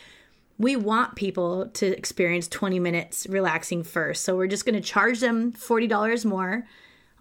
[0.58, 4.24] we want people to experience 20 minutes relaxing first.
[4.24, 6.66] So we're just going to charge them $40 more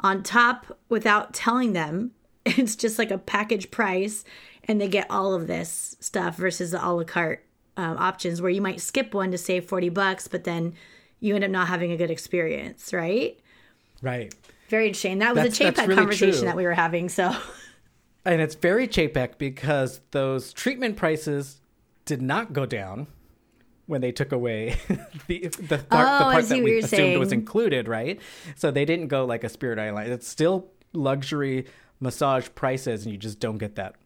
[0.01, 2.13] on top without telling them.
[2.47, 4.23] It's just like a package price
[4.65, 7.43] and they get all of this stuff versus the a la carte
[7.79, 10.75] um, options where you might skip one to save 40 bucks, but then
[11.21, 13.39] you end up not having a good experience, right?
[14.03, 14.35] right.
[14.69, 15.19] Very interesting.
[15.21, 16.47] That was That's- a Chapek really conversation true.
[16.49, 17.09] that we were having.
[17.09, 17.35] So,
[18.25, 21.61] And it's very Chapek because those treatment prices
[22.05, 23.07] did not go down
[23.87, 24.77] when they took away
[25.27, 28.21] the the, part, Oh, the part that we assumed was included, right?
[28.57, 30.11] So they didn't go like a Spirit Airline.
[30.11, 31.67] It's still luxury
[32.01, 33.97] massage prices, and you just don't get that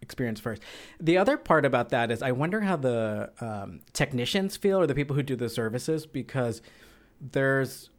[0.00, 0.62] experience first.
[1.00, 4.94] The other part about that is I wonder how the um, technicians feel or the
[4.94, 6.62] people who do the services because
[7.20, 7.90] there's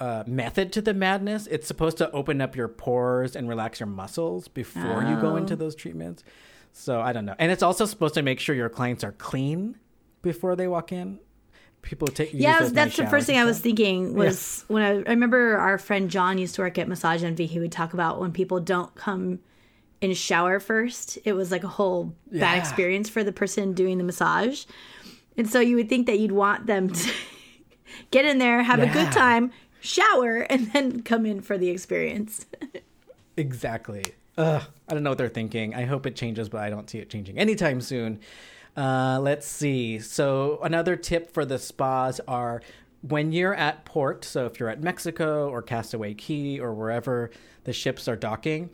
[0.00, 1.46] uh, method to the madness.
[1.46, 5.36] It's supposed to open up your pores and relax your muscles before you go Oh.
[5.36, 6.24] into those treatments.
[6.72, 7.36] So I don't know.
[7.38, 9.76] And it's also supposed to make sure your clients are clean
[10.22, 11.20] before they walk in.
[11.82, 15.58] People take yeah, that's the first thing I was thinking was when I, I remember
[15.58, 17.44] our friend John used to work at Massage Envy.
[17.46, 19.40] He would talk about when people don't come
[20.00, 21.18] and shower first.
[21.24, 24.64] It was like a whole bad experience for the person doing the massage.
[25.36, 27.12] And so you would think that you'd want them to
[28.10, 29.52] get in there, have a good time,
[29.84, 32.46] shower, and then come in for the experience.
[33.36, 34.04] Exactly.
[34.36, 35.74] Ugh, I don't know what they're thinking.
[35.74, 38.20] I hope it changes, but I don't see it changing anytime soon.
[38.76, 40.00] Uh, let's see.
[40.00, 42.62] So another tip for the spas are
[43.02, 44.24] when you're at port.
[44.24, 47.30] So if you're at Mexico or Castaway Cay or wherever
[47.64, 48.70] the ships are docking,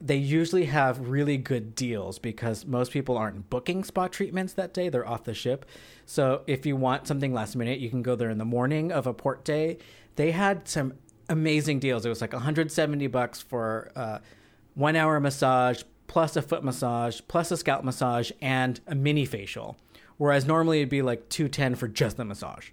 [0.00, 4.88] they usually have really good deals because most people aren't booking spa treatments that day.
[4.88, 5.66] They're off the ship.
[6.06, 9.06] So if you want something last minute, you can go there in the morning of
[9.06, 9.78] a port day.
[10.16, 10.94] They had some
[11.28, 12.04] amazing deals.
[12.04, 14.18] It was like 170 bucks for uh,
[14.74, 19.76] one hour massage plus a foot massage plus a scalp massage and a mini facial.
[20.16, 22.70] Whereas normally it'd be like 210 for just the massage.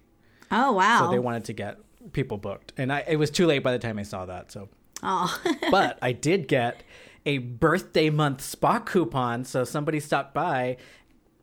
[0.50, 1.00] Oh, wow.
[1.00, 1.78] So they wanted to get
[2.12, 2.72] people booked.
[2.76, 4.52] And I, it was too late by the time I saw that.
[4.52, 4.68] So
[5.02, 5.40] oh.
[5.70, 6.82] but I did get
[7.24, 9.44] a birthday month spa coupon.
[9.44, 10.76] So somebody stopped by,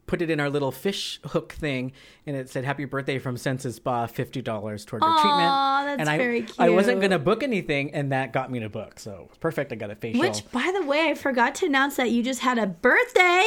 [0.09, 1.91] put it in our little fish hook thing,
[2.25, 5.99] and it said "Happy Birthday from Senses Spa, fifty dollars toward your Aw, treatment." that's
[5.99, 8.99] and I, very I wasn't going to book anything, and that got me to book.
[8.99, 9.71] So perfect.
[9.71, 10.19] I got a facial.
[10.19, 13.45] Which, by the way, I forgot to announce that you just had a birthday.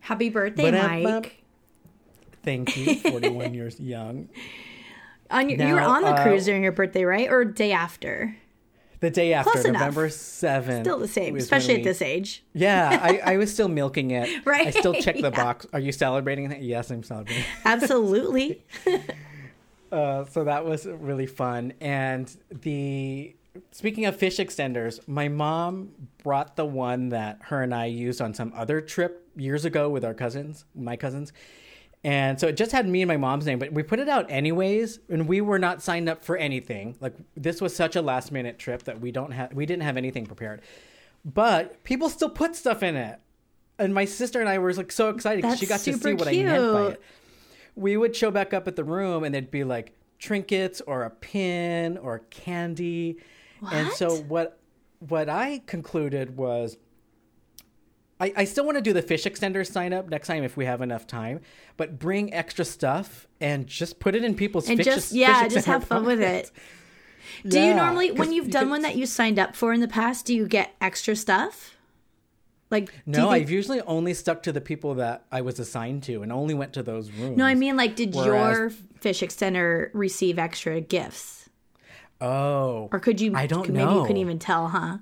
[0.00, 0.70] Happy birthday.
[1.02, 1.44] Mike.
[2.42, 4.30] Thank you, forty-one years young.
[5.30, 7.30] On your, you were on the uh, cruise during your birthday, right?
[7.30, 8.34] Or day after?
[9.04, 9.66] The day after, Close.
[9.66, 12.42] November seventh, Still the same, especially when at this age.
[12.54, 14.30] Yeah, I, I was still milking it.
[14.46, 15.28] Right, I still check the yeah.
[15.28, 15.66] box.
[15.74, 16.48] Are you celebrating?
[16.48, 16.62] that?
[16.62, 17.44] Yes, I'm celebrating.
[17.66, 18.64] Absolutely.
[19.92, 21.74] Uh, so that was really fun.
[21.82, 23.36] And the
[23.72, 25.90] speaking of fish extenders, my mom
[26.22, 30.02] brought the one that her and I used on some other trip years ago with
[30.02, 31.30] our cousins, my cousins.
[32.04, 34.30] And so it just had me and my mom's name, but we put it out
[34.30, 36.96] anyways, and we were not signed up for anything.
[37.00, 39.96] Like this was such a last minute trip that we don't have we didn't have
[39.96, 40.60] anything prepared.
[41.24, 43.18] But people still put stuff in it.
[43.78, 46.14] And my sister and I were like so excited 'cause she got to see super
[46.16, 47.02] what I meant by it
[47.76, 51.10] we would show back up at the room and there'd be like trinkets or a
[51.10, 53.16] pin or candy.
[53.72, 54.26] And so What?
[54.28, 54.60] what
[55.00, 56.76] what I concluded was
[58.20, 60.66] I, I still want to do the fish extender sign up next time if we
[60.66, 61.40] have enough time,
[61.76, 65.48] but bring extra stuff and just put it in people's and fish, just fish yeah,
[65.48, 66.50] just have fun with it.
[67.46, 70.26] Do you normally when you've done one that you signed up for in the past,
[70.26, 71.74] do you get extra stuff?
[72.70, 76.22] Like, No, think- I've usually only stuck to the people that I was assigned to
[76.22, 77.36] and only went to those rooms.
[77.36, 81.48] no, I mean, like, did your fish extender receive extra gifts,
[82.20, 83.34] oh, or could you?
[83.34, 84.98] I don't Maybe you couldn't even tell, huh?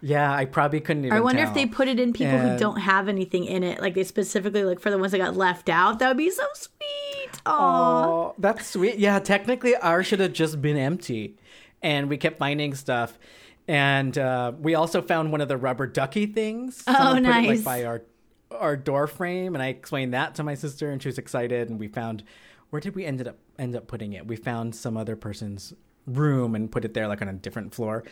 [0.00, 2.80] Yeah, I probably couldn't even I wonder if they put it in people who don't
[2.80, 5.98] have anything in it, like they specifically look for the ones that got left out.
[5.98, 7.32] That would be so sweet.
[7.44, 7.46] Aww.
[7.46, 8.98] Oh, that's sweet.
[8.98, 11.36] Yeah, technically ours should have just been empty.
[11.82, 13.18] And we kept finding stuff.
[13.66, 16.82] And uh, we also found one of the rubber ducky things.
[16.86, 17.48] Oh, Someone it, nice.
[17.48, 18.02] like by our
[18.50, 21.68] our door frame, and I explained that to my sister, and she was excited.
[21.68, 22.24] And we found
[22.70, 24.26] where did we ended up end up putting it?
[24.26, 25.74] We found some other person's
[26.06, 28.04] room and put it there, like on a different floor.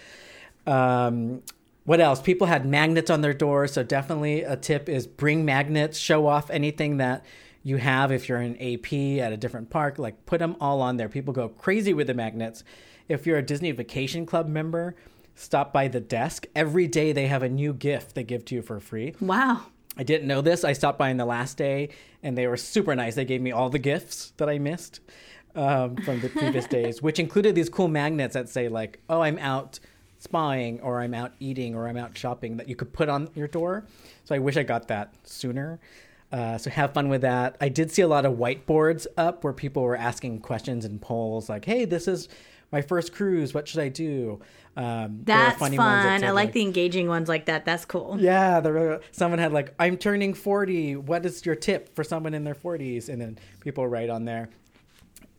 [0.67, 1.43] Um,
[1.87, 2.21] what else?
[2.21, 5.97] People had magnets on their doors, so definitely a tip is bring magnets.
[5.97, 7.25] Show off anything that
[7.63, 8.93] you have if you're in AP
[9.25, 9.99] at a different park.
[9.99, 11.09] Like put them all on there.
[11.09, 12.65] People go crazy with the magnets.
[13.09, 14.97] If you're a Disney Vacation Club member,
[15.37, 16.47] stop by the desk.
[16.57, 19.15] Every day they have a new gift they give to you for free.
[19.21, 19.63] Wow.
[19.97, 20.65] I didn't know this.
[20.65, 21.91] I stopped by on the last day,
[22.23, 23.15] and they were super nice.
[23.15, 25.01] They gave me all the gifts that I missed
[25.55, 29.39] um, from the previous days, which included these cool magnets that say like, "Oh, I'm
[29.39, 29.81] out
[30.19, 33.49] spying," or "I'm out eating," or "I'm out shopping" that you could put on your
[33.49, 33.85] door.
[34.25, 35.79] So I wish I got that sooner.
[36.33, 37.57] Uh, so have fun with that.
[37.61, 41.49] I did see a lot of whiteboards up where people were asking questions and polls
[41.49, 42.29] like, "Hey, this is
[42.73, 43.55] my first cruise.
[43.55, 44.41] What should I do?"
[44.77, 46.03] Um, That's funny fun.
[46.03, 47.65] that I said, like the engaging ones like that.
[47.65, 48.19] That's cool.
[48.21, 50.97] yeah, the, re- someone had like, I'm turning 40.
[50.97, 53.09] What is your tip for someone in their 40s?
[53.09, 54.51] And then people write on there.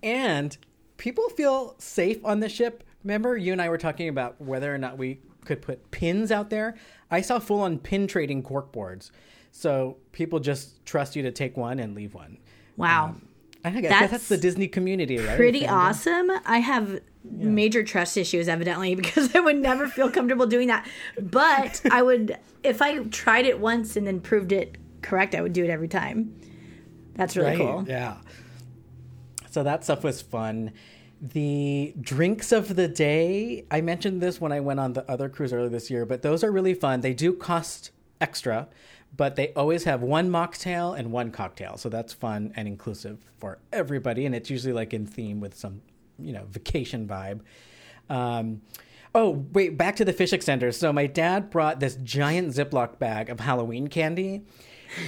[0.01, 0.57] And
[0.97, 2.83] people feel safe on the ship.
[3.07, 6.49] Remember, you and I were talking about whether or not we could put pins out
[6.49, 6.75] there.
[7.09, 9.13] I saw full on pin trading cork boards.
[9.49, 12.37] So people just trust you to take one and leave one.
[12.75, 13.05] Wow.
[13.05, 13.27] Um,
[13.63, 15.37] I guess That's that's, the Disney community, right?
[15.37, 16.29] Pretty awesome.
[16.45, 20.85] I have major trust issues, evidently, because I would never feel comfortable doing that.
[21.17, 25.53] But I would, if I tried it once and then proved it correct, I would
[25.53, 26.37] do it every time.
[27.15, 27.85] That's really Right, cool.
[27.87, 28.17] Yeah.
[29.49, 30.73] So that stuff was fun.
[31.19, 35.51] The drinks of the day, I mentioned this when I went on the other cruise
[35.51, 37.01] earlier this year, but those are really fun.
[37.01, 38.67] They do cost extra,
[39.15, 41.77] but they always have one mocktail and one cocktail.
[41.77, 44.25] So that's fun and inclusive for everybody.
[44.25, 45.81] And it's usually like in theme with some,
[46.19, 47.41] you know, vacation vibe.
[48.09, 48.61] Um,
[49.15, 50.75] oh, wait, back to the fish extenders.
[50.75, 54.43] So my dad brought this giant Ziploc bag of Halloween candy.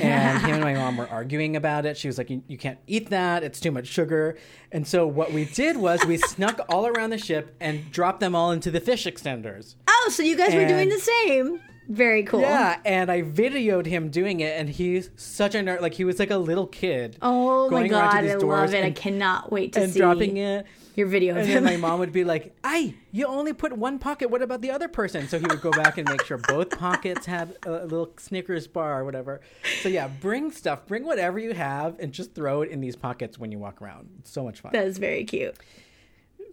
[0.02, 1.98] And him and my mom were arguing about it.
[1.98, 3.44] She was like, you, you can't eat that.
[3.44, 4.38] It's too much sugar.
[4.72, 8.36] And so what we did was we snuck all around the ship and dropped them
[8.36, 9.76] all into the fish extenders.
[9.88, 11.62] Oh, so you guys were doing the same.
[11.90, 12.42] Very cool.
[12.42, 15.82] Yeah, and I videoed him doing it, and he's such a nerd.
[15.82, 17.18] Like he was like a little kid.
[17.20, 18.86] Oh my god, I love it.
[18.86, 20.68] I cannot wait to and see dropping it.
[21.00, 21.64] Your video of And him.
[21.64, 24.30] then my mom would be like, "Ay, you only put one pocket.
[24.30, 27.26] What about the other person?" So he would go back and make sure both pockets
[27.26, 29.42] had a little Snickers bar or whatever.
[29.82, 30.86] So yeah, bring stuff.
[30.86, 34.10] Bring whatever you have and just throw it in these pockets when you walk around.
[34.20, 34.74] It's so much fun.
[34.74, 35.56] that is very cute.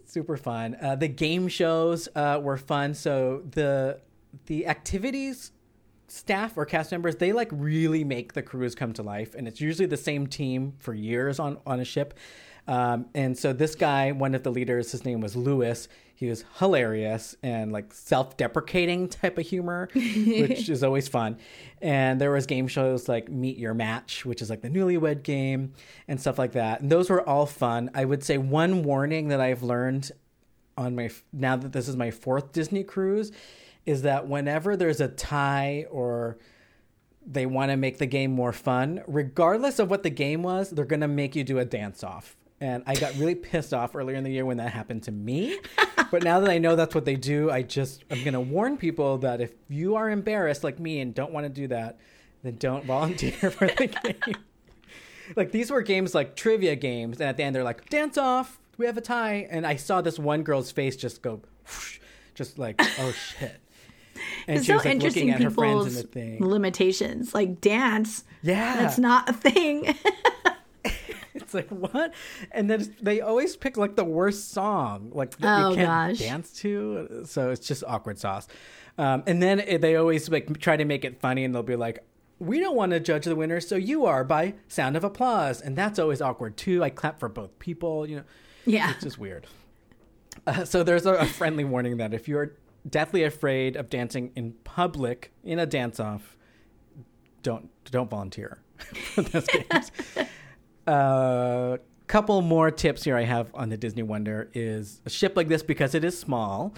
[0.05, 0.77] Super fun.
[0.81, 2.93] Uh, the game shows uh, were fun.
[2.93, 3.99] So the
[4.45, 5.51] the activities
[6.09, 9.59] staff or cast members they like really make the cruise come to life and it's
[9.59, 12.13] usually the same team for years on on a ship
[12.67, 15.87] um, and so this guy one of the leaders his name was lewis.
[16.15, 21.37] He was hilarious and like self-deprecating type of humor which is always fun.
[21.81, 25.73] And there was game shows like meet your match which is like the newlywed game
[26.07, 26.81] and stuff like that.
[26.81, 27.91] And those were all fun.
[27.93, 30.11] I would say one warning that i've learned
[30.77, 33.31] on my now that this is my fourth Disney cruise
[33.85, 36.37] is that whenever there's a tie or
[37.25, 40.85] they want to make the game more fun, regardless of what the game was, they're
[40.85, 42.36] going to make you do a dance off.
[42.59, 45.59] And I got really pissed off earlier in the year when that happened to me.
[46.11, 48.77] but now that I know that's what they do, I just I'm going to warn
[48.77, 51.99] people that if you are embarrassed like me and don't want to do that,
[52.43, 54.35] then don't volunteer for the game.
[55.35, 58.59] like these were games like trivia games and at the end they're like dance off
[58.77, 61.99] we have a tie and i saw this one girl's face just go whoosh,
[62.33, 63.59] just like oh shit
[64.47, 67.33] and It's she so was like interesting looking at her friends in the thing limitations.
[67.35, 68.23] Like dance.
[68.41, 69.95] yeah That's not a thing.
[71.47, 72.13] it's like what
[72.51, 76.19] and then they always pick like the worst song like that Oh, you can't gosh.
[76.19, 78.47] dance to so it's just awkward sauce
[78.97, 81.77] um, and then it- they always like try to make it funny and they'll be
[81.77, 81.99] like
[82.39, 85.75] we don't want to judge the winner so you are by sound of applause and
[85.77, 88.23] that's always awkward too i clap for both people you know
[88.65, 88.91] yeah.
[88.91, 89.47] it's just weird.
[90.45, 92.51] Uh, so there's a, a friendly warning that if you're
[92.87, 96.35] deathly afraid of dancing in public in a dance off,
[97.43, 98.59] don't don't volunteer
[99.13, 99.91] for those games.
[100.87, 101.77] uh,
[102.07, 105.61] couple more tips here I have on the Disney Wonder is a ship like this
[105.61, 106.73] because it is small.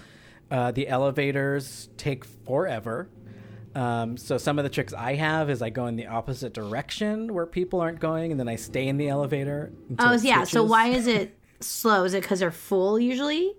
[0.50, 3.08] Uh, the elevators take forever.
[3.74, 7.32] Um, so some of the tricks I have is I go in the opposite direction
[7.32, 9.72] where people aren't going, and then I stay in the elevator.
[9.88, 10.42] until Oh yeah.
[10.42, 12.02] So why is it slow?
[12.02, 13.54] Is it because they're full usually?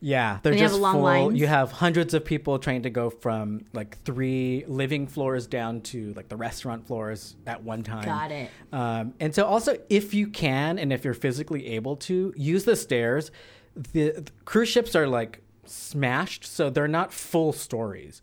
[0.00, 1.02] Yeah, they're you have just long full.
[1.02, 1.38] lines?
[1.38, 6.14] You have hundreds of people trying to go from like three living floors down to
[6.14, 8.04] like the restaurant floors at one time.
[8.04, 8.50] Got it.
[8.72, 12.76] Um, and so, also, if you can and if you're physically able to, use the
[12.76, 13.30] stairs.
[13.76, 18.22] The, the cruise ships are like smashed, so they're not full stories.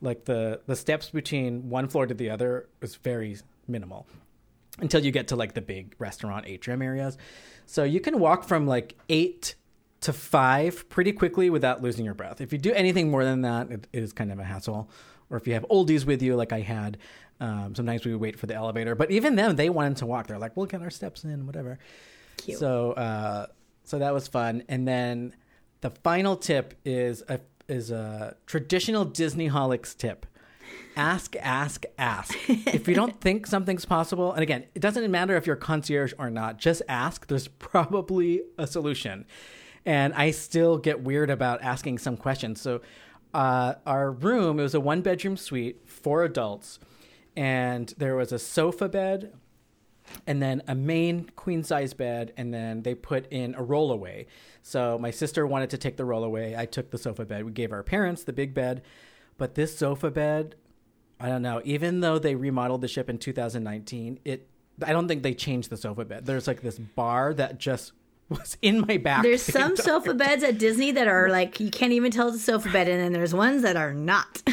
[0.00, 4.06] Like the the steps between one floor to the other is very minimal
[4.78, 7.16] until you get to like the big restaurant atrium areas.
[7.66, 9.54] So you can walk from like eight
[10.06, 12.40] to five pretty quickly without losing your breath.
[12.40, 14.88] If you do anything more than that, it, it is kind of a hassle.
[15.30, 16.98] Or if you have oldies with you, like I had,
[17.40, 18.94] um, sometimes we would wait for the elevator.
[18.94, 20.28] But even them, they wanted to walk.
[20.28, 21.80] They're like, "We'll get our steps in, whatever."
[22.36, 22.58] Cute.
[22.58, 23.46] So, uh,
[23.82, 24.62] so that was fun.
[24.68, 25.34] And then
[25.80, 30.24] the final tip is a is a traditional Disneyholics tip.
[30.96, 32.32] Ask, ask, ask.
[32.48, 36.30] if you don't think something's possible, and again, it doesn't matter if you're concierge or
[36.30, 37.26] not, just ask.
[37.26, 39.26] There's probably a solution.
[39.86, 42.60] And I still get weird about asking some questions.
[42.60, 42.82] So,
[43.32, 46.78] uh, our room, it was a one bedroom suite, for adults,
[47.36, 49.32] and there was a sofa bed,
[50.26, 54.26] and then a main queen size bed, and then they put in a rollaway.
[54.62, 56.56] So my sister wanted to take the rollaway.
[56.56, 57.44] I took the sofa bed.
[57.44, 58.82] We gave our parents the big bed,
[59.38, 60.56] but this sofa bed,
[61.20, 61.60] I don't know.
[61.64, 64.48] Even though they remodeled the ship in 2019, it
[64.84, 66.26] I don't think they changed the sofa bed.
[66.26, 67.92] There's like this bar that just
[68.28, 69.22] was in my back.
[69.22, 72.28] There's the some entire sofa beds at Disney that are like you can't even tell
[72.28, 74.42] it's a sofa bed, and then there's ones that are not.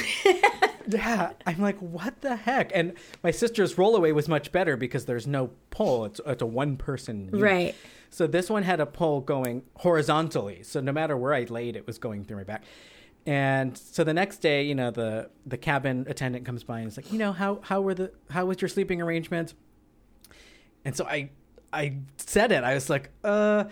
[0.88, 2.72] Yeah, I'm like, what the heck?
[2.74, 2.94] And
[3.24, 6.06] my sister's rollaway was much better because there's no pole.
[6.06, 7.30] It's it's a one person.
[7.32, 7.76] Right.
[8.10, 10.62] So this one had a pole going horizontally.
[10.64, 12.64] So no matter where I laid, it was going through my back.
[13.26, 16.98] And so the next day, you know, the the cabin attendant comes by and is
[16.98, 19.54] like, you know, how how were the how was your sleeping arrangement?
[20.86, 21.30] And so I
[21.74, 22.64] I said it.
[22.64, 23.66] I was like, uh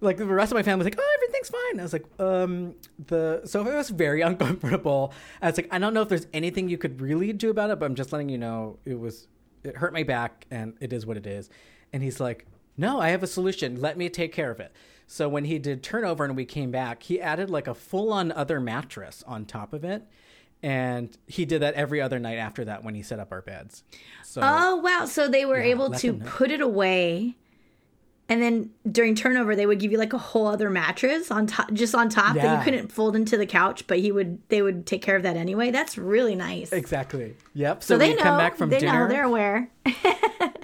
[0.00, 1.80] like the rest of my family was like, oh, everything's fine.
[1.80, 2.74] I was like, um,
[3.06, 5.12] the sofa was very uncomfortable.
[5.40, 7.78] I was like, I don't know if there's anything you could really do about it,
[7.78, 9.28] but I'm just letting you know it was
[9.64, 11.48] it hurt my back and it is what it is.
[11.92, 13.80] And he's like, no, I have a solution.
[13.80, 14.72] Let me take care of it.
[15.06, 18.32] So when he did turnover and we came back, he added like a full on
[18.32, 20.06] other mattress on top of it.
[20.64, 23.82] And he did that every other night after that when he set up our beds.
[24.22, 25.04] So Oh wow!
[25.04, 27.36] So they were Yeah, able to put it away,
[28.28, 31.72] and then during turnover, they would give you like a whole other mattress on top,
[31.72, 34.86] just on top that you couldn't fold into the couch, but he would they would
[34.86, 35.70] take care of that anyway.
[35.70, 36.72] That's really nice.
[36.72, 37.36] exactly.
[37.54, 37.82] Yep.
[37.82, 38.22] So, So they know.
[38.22, 39.06] come back from they dinner.
[39.06, 39.08] know.
[39.14, 39.68] They're aware.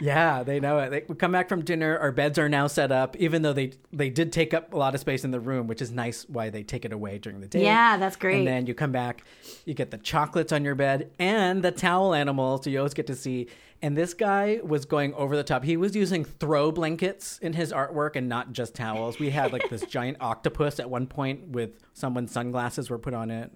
[0.02, 0.88] Yeah, they know it.
[0.90, 1.98] They, we come back from dinner.
[1.98, 4.94] Our beds are now set up, even though they they did take up a lot
[4.94, 6.26] of space in the room, which is nice.
[6.28, 7.62] Why they take it away during the day.
[7.62, 8.38] Yeah, that's great.
[8.38, 9.24] And then you come back,
[9.66, 13.06] you get the chocolates on your bed and the towel animal, so you always get
[13.08, 13.48] to see.
[13.82, 15.64] And this guy was going over the top.
[15.64, 19.18] He was using throw blankets in his artwork and not just towels.
[19.18, 23.30] We had like this giant octopus at one point with someone's sunglasses were put on
[23.30, 23.50] it.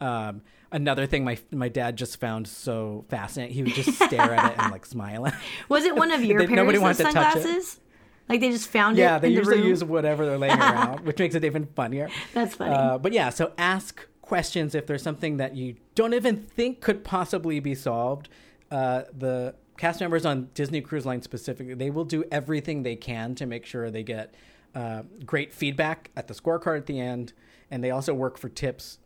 [0.00, 0.42] Um,
[0.72, 3.54] another thing my my dad just found so fascinating.
[3.54, 5.32] He would just stare at it and like smile.
[5.70, 7.42] Was it one of your They- nobody parents' wanted to touch it.
[7.42, 7.80] sunglasses?
[8.28, 9.68] Like they just found Yeah, it Yeah, they the usually room.
[9.68, 12.08] use whatever they're laying around, which makes it even funnier.
[12.34, 12.74] That's funny.
[12.74, 17.04] Uh, but yeah, so ask questions if there's something that you don't even think could
[17.04, 18.28] possibly be solved.
[18.70, 23.34] Uh, the cast members on Disney Cruise Line specifically, they will do everything they can
[23.36, 24.34] to make sure they get
[24.74, 27.32] uh, great feedback at the scorecard at the end,
[27.70, 28.98] and they also work for tips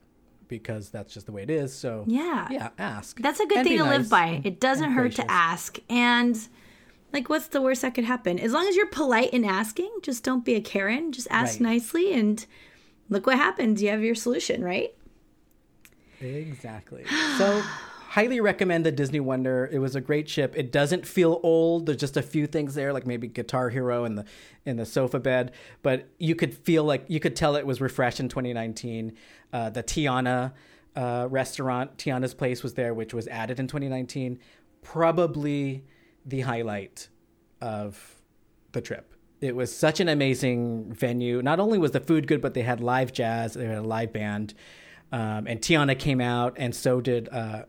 [0.49, 1.75] because that's just the way it is.
[1.75, 2.47] So Yeah.
[2.51, 3.21] yeah, ask.
[3.21, 4.41] That's a good And thing to live by.
[4.45, 5.79] It doesn't hurt to ask.
[5.91, 6.39] And
[7.13, 8.39] like what's the worst that could happen?
[8.39, 11.11] As long as you're polite in asking, just don't be a Karen.
[11.11, 11.61] Just ask Right.
[11.63, 12.47] nicely and
[13.09, 13.83] look what happens.
[13.83, 14.95] You have your solution, right?
[16.21, 17.05] Exactly.
[17.39, 17.63] So,
[18.17, 19.69] highly recommend the Disney Wonder.
[19.71, 20.55] It was a great ship.
[20.57, 21.85] It doesn't feel old.
[21.85, 24.25] There's just a few things there, like maybe Guitar Hero and the
[24.65, 25.53] in the sofa bed,
[25.83, 29.13] but you could feel like you could tell it was refreshed in 2019.
[29.53, 30.55] Uh, the Tiana
[30.97, 34.39] uh, restaurant, Tiana's Place, was there, which was added in 2019.
[34.81, 35.85] Probably
[36.25, 37.09] the highlight
[37.61, 38.23] of
[38.73, 39.13] the trip.
[39.43, 41.43] It was such an amazing venue.
[41.43, 43.53] Not only was the food good, but they had live jazz.
[43.53, 44.55] They had a live band,
[45.13, 47.65] um, and Tiana came out, and so did uh,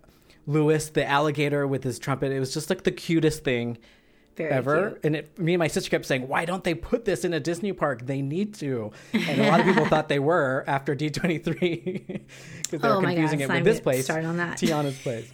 [0.48, 2.32] Louis, the alligator with his trumpet.
[2.32, 3.78] It was just like the cutest thing.
[4.38, 4.90] Very ever.
[4.92, 5.00] cute.
[5.04, 7.40] And it, me and my sister kept saying, "Why don't they put this in a
[7.40, 8.06] Disney park?
[8.06, 12.06] They need to." And a lot of people thought they were after D twenty three
[12.64, 14.58] because they Oh were confusing God, it with this place, start on that.
[14.58, 15.30] Tiana's place.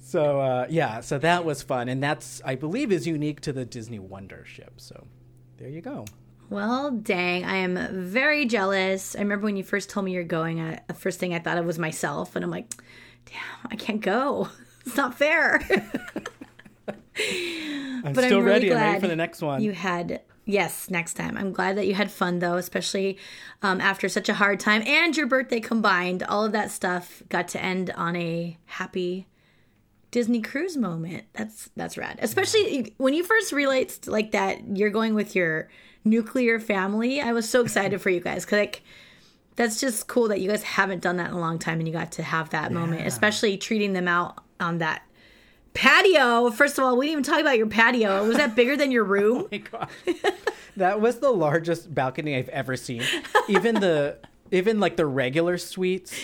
[0.00, 3.64] so uh, yeah, so that was fun, and that's I believe is unique to the
[3.64, 4.74] Disney Wonder ship.
[4.76, 5.06] So
[5.58, 6.04] there you go.
[6.48, 7.76] Well, dang, I am
[8.08, 9.16] very jealous.
[9.16, 11.58] I remember when you first told me you're going, I, the first thing I thought
[11.58, 12.72] of was myself, and I'm like,
[13.26, 14.48] damn, I can't go.
[14.86, 15.60] It's not fair.
[16.88, 18.70] I'm But I'm still really ready.
[18.70, 19.60] I'm ready glad for the next one.
[19.62, 23.18] you had yes next time i'm glad that you had fun though especially
[23.62, 27.48] um, after such a hard time and your birthday combined all of that stuff got
[27.48, 29.26] to end on a happy
[30.12, 35.14] disney cruise moment that's that's rad especially when you first realized like that you're going
[35.14, 35.68] with your
[36.04, 38.82] nuclear family i was so excited for you guys because like
[39.56, 41.92] that's just cool that you guys haven't done that in a long time and you
[41.92, 45.02] got to have that moment especially treating them out on that
[45.74, 46.50] patio.
[46.50, 48.26] First of all we didn't even talk about your patio.
[48.26, 49.46] Was that bigger than your room?
[49.50, 49.88] my god.
[50.76, 53.02] That was the largest balcony i've ever seen.
[53.48, 54.18] Even the
[54.50, 56.14] even like the regular suites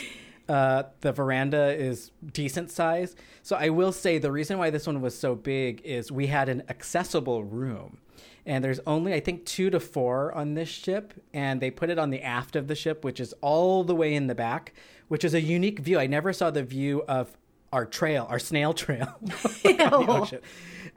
[0.48, 3.14] uh the veranda is decent size.
[3.42, 6.48] So i will say the reason why this one was so big is we had
[6.48, 7.98] an accessible room
[8.44, 11.98] and there's only i think two to four on this ship and they put it
[11.98, 14.72] on the aft of the ship which is all the way in the back
[15.12, 15.98] which is a unique view.
[15.98, 17.36] I never saw the view of
[17.70, 19.14] our trail our snail trail.
[19.20, 20.40] on the ocean.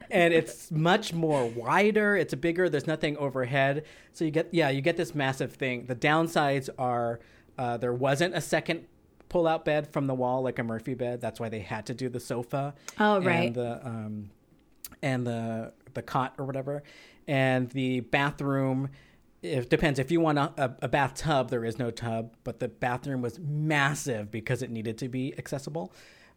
[0.10, 3.84] And it's much more wider it's bigger there's nothing overhead.
[4.14, 5.88] So you get yeah you get this massive thing.
[5.88, 7.20] The downsides are
[7.58, 8.86] uh, there wasn't a second
[9.28, 11.20] pull out bed from the wall like a murphy bed.
[11.20, 12.74] That's why they had to do the sofa.
[12.98, 13.48] Oh, right.
[13.48, 14.30] and the um
[15.02, 16.84] and the the cot or whatever
[17.28, 18.90] and the bathroom
[19.42, 22.68] it depends if you want a, a, a bathtub there is no tub but the
[22.68, 25.92] bathroom was massive because it needed to be accessible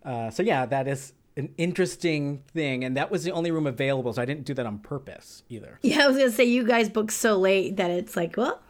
[0.04, 4.12] uh, so yeah that is an interesting thing and that was the only room available
[4.12, 6.88] so i didn't do that on purpose either Yeah, I was gonna say you guys
[6.88, 8.60] booked so late that it's like, well,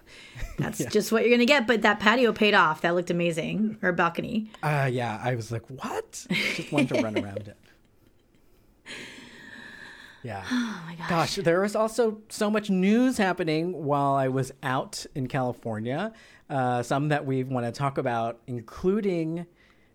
[0.59, 1.67] that's just what you're gonna get.
[1.67, 2.83] But that patio paid off.
[2.83, 3.79] That looked amazing.
[3.83, 4.51] Or balcony.
[4.63, 7.57] uh, yeah i was like what just wanted to run around it
[10.23, 11.09] yeah Oh my gosh.
[11.09, 16.13] Gosh, there was also so much news happening while I was out in California.
[16.51, 19.47] Uh, some that we want to talk about, including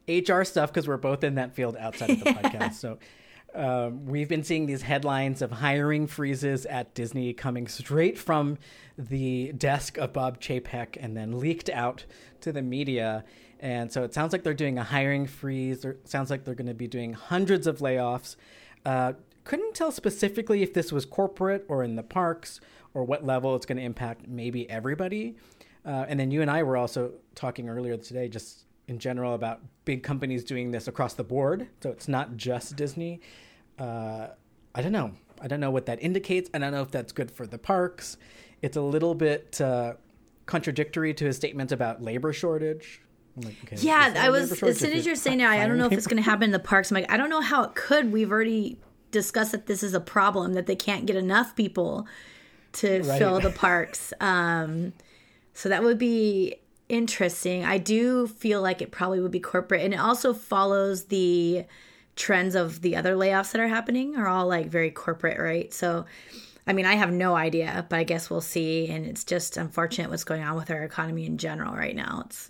[0.08, 2.74] HR stuff, because we're both in that field outside of the podcast.
[2.74, 3.00] So
[3.56, 8.58] um, we've been seeing these headlines of hiring freezes at Disney coming straight from
[8.98, 12.06] the desk of Bob Chapek and then leaked out
[12.42, 13.24] to the media.
[13.60, 15.86] And so it sounds like they're doing a hiring freeze.
[15.86, 18.36] Or it sounds like they're going to be doing hundreds of layoffs.
[18.86, 19.14] Uh,
[19.44, 22.60] couldn't tell specifically if this was corporate or in the parks
[22.94, 25.36] or what level it's going to impact maybe everybody.
[25.86, 29.62] Uh, and then you and I were also talking earlier today, just in general, about
[29.86, 31.68] big companies doing this across the board.
[31.82, 33.20] So it's not just Disney.
[33.78, 34.28] Uh,
[34.76, 35.12] I don't know.
[35.42, 36.50] I don't know what that indicates.
[36.54, 38.18] I don't know if that's good for the parks.
[38.62, 39.96] It's a little bit uh,
[40.46, 43.02] contradictory to his statement about labor shortage.
[43.36, 45.92] Like, okay, Yeah, I was as soon as you're saying that, I don't know if
[45.92, 46.92] it's gonna happen in the parks.
[46.92, 48.12] I'm like, I don't know how it could.
[48.12, 48.78] We've already
[49.14, 52.06] discussed that this is a problem that they can't get enough people
[52.74, 53.18] to Right.
[53.20, 54.12] fill the parks.
[54.22, 54.92] Um,
[55.54, 56.56] so that would be
[56.90, 57.64] interesting.
[57.64, 61.66] I do feel like it probably would be corporate, and it also follows the
[62.16, 64.16] trends of the other layoffs that are happening.
[64.18, 65.74] Are all like very corporate, right?
[65.74, 66.06] So.
[66.66, 68.88] I mean, I have no idea, but I guess we'll see.
[68.88, 72.24] And it's just unfortunate what's going on with our economy in general right now.
[72.26, 72.50] It's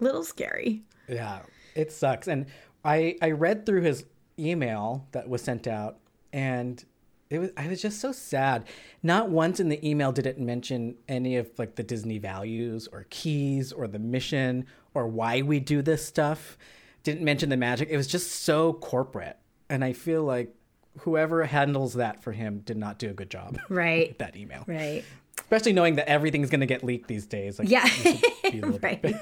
[0.00, 0.82] a little scary.
[1.08, 1.40] Yeah,
[1.74, 2.28] it sucks.
[2.28, 2.46] And
[2.84, 4.04] I I read through his
[4.38, 5.98] email that was sent out,
[6.32, 6.84] and
[7.30, 8.64] it was I was just so sad.
[9.02, 13.06] Not once in the email did it mention any of like the Disney values or
[13.10, 16.56] keys or the mission or why we do this stuff.
[17.04, 17.88] Didn't mention the magic.
[17.90, 19.36] It was just so corporate,
[19.70, 20.54] and I feel like
[21.00, 23.58] whoever handles that for him did not do a good job.
[23.68, 24.18] Right.
[24.18, 25.04] that email, Right.
[25.38, 27.58] especially knowing that everything's going to get leaked these days.
[27.58, 27.88] Like, Yeah.
[28.02, 29.00] be a little Right.
[29.00, 29.14] bit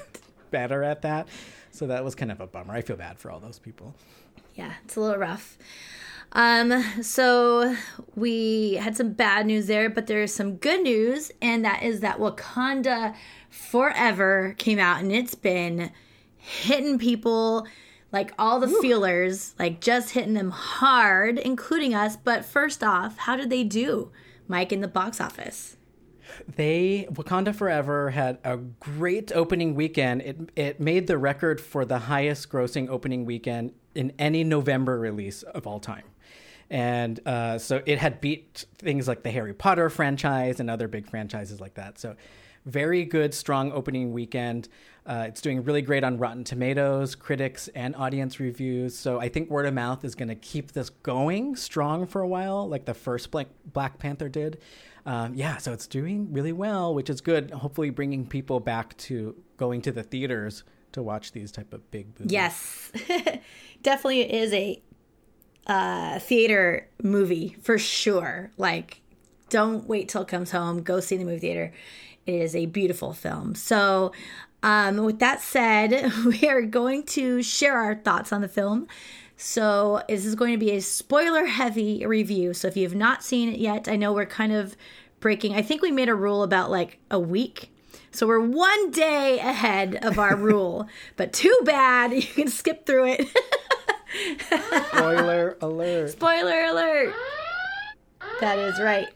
[0.49, 1.27] better at that.
[1.69, 2.73] So that was kind of a bummer.
[2.73, 3.93] I feel bad for all those people.
[4.57, 5.57] Yeah, it's a little rough.
[6.33, 7.75] Um, so
[8.15, 12.17] we had some bad news there, but there's some good news, and that is that
[12.17, 13.15] Wakanda
[13.49, 15.91] Forever came out, and it's been
[16.35, 17.67] hitting people
[18.11, 22.17] like all the feelers, like just hitting them hard, including us.
[22.17, 24.11] But first off, how did they do,
[24.47, 25.77] Mike, in the box office?
[26.55, 30.21] They Wakanda Forever had a great opening weekend.
[30.21, 35.43] It it made the record for the highest grossing opening weekend in any November release
[35.43, 36.03] of all time.
[36.69, 41.09] And uh, so it had beat things like the Harry Potter franchise and other big
[41.09, 41.97] franchises like that.
[41.97, 42.15] So
[42.65, 44.67] very good, strong opening weekend.
[45.05, 48.95] Uh, it's doing really great on Rotten Tomatoes, critics, and audience reviews.
[48.95, 52.27] So I think word of mouth is going to keep this going strong for a
[52.27, 54.59] while, like the first Black, Panther did.
[55.05, 57.51] Um, yeah, so it's doing really well, which is good.
[57.51, 60.65] Hopefully, bringing people back to going to the theaters
[60.97, 62.31] to watch these type of big movies.
[62.31, 62.91] Yes,
[63.83, 64.81] definitely is a
[65.67, 68.51] uh, theater movie for sure.
[68.57, 69.01] Like,
[69.49, 70.81] don't wait till it comes home.
[70.81, 71.73] Go see the movie theater.
[72.25, 73.55] It is a beautiful film.
[73.55, 74.11] So,
[74.63, 78.87] um, with that said, we are going to share our thoughts on the film.
[79.37, 82.53] So, this is going to be a spoiler heavy review.
[82.53, 84.75] So, if you have not seen it yet, I know we're kind of
[85.19, 87.71] breaking, I think we made a rule about like a week.
[88.17, 90.87] So, we're one day ahead of our rule,
[91.17, 92.13] but too bad.
[92.13, 93.27] You can skip through it.
[94.87, 96.09] Spoiler alert.
[96.09, 97.13] Spoiler alert.
[98.39, 99.07] That is right.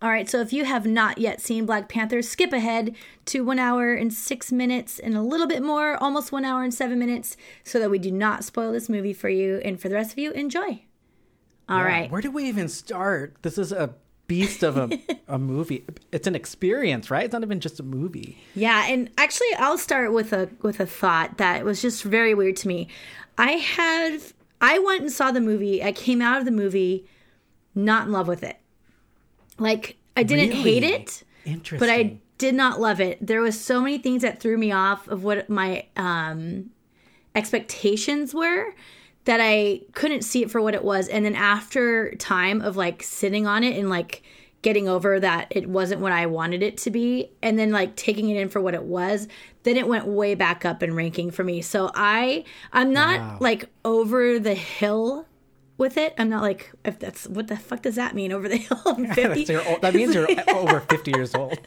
[0.00, 2.94] All right, so if you have not yet seen Black Panther, skip ahead
[3.24, 6.72] to one hour and six minutes and a little bit more, almost one hour and
[6.72, 9.56] seven minutes, so that we do not spoil this movie for you.
[9.64, 10.84] And for the rest of you, enjoy.
[11.68, 12.10] All Yeah, right.
[12.12, 13.34] Where do we even start?
[13.42, 13.94] This is a
[14.26, 14.98] beast of a,
[15.28, 15.84] a movie.
[16.12, 17.24] It's an experience, right?
[17.24, 18.38] It's not even just a movie.
[18.54, 22.56] Yeah, and actually I'll start with a with a thought that was just very weird
[22.56, 22.88] to me.
[23.38, 24.20] I had
[24.60, 25.82] I went and saw the movie.
[25.82, 27.06] I came out of the movie
[27.74, 28.58] not in love with it.
[29.58, 31.22] Like I didn't hate it.
[31.44, 31.78] Interesting.
[31.78, 33.24] but I did not love it.
[33.24, 36.70] There was so many things that threw me off of what my um,
[37.34, 38.74] expectations were
[39.26, 41.06] that I couldn't see it for what it was.
[41.08, 44.22] And then after time of like sitting on it and like
[44.62, 48.30] getting over that it wasn't what I wanted it to be, and then like taking
[48.30, 49.28] it in for what it was,
[49.64, 51.60] then it went way back up in ranking for me.
[51.62, 53.36] So I I'm not Wow.
[53.40, 55.26] like over the hill
[55.78, 56.14] with it.
[56.18, 58.80] I'm not like if that's what the fuck does that mean over the hill?
[58.86, 59.44] I'm 50.
[59.44, 61.58] That's old- that means you're over 50 years old.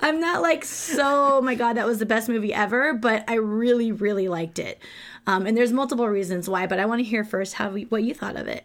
[0.00, 1.36] I'm not like so.
[1.36, 2.92] Oh my god, that was the best movie ever.
[2.94, 4.80] But I really, really liked it.
[5.26, 6.66] Um, and there's multiple reasons why.
[6.66, 8.64] But I want to hear first how we, what you thought of it.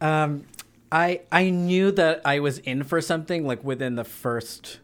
[0.00, 0.44] Um,
[0.90, 4.80] I I knew that I was in for something like within the first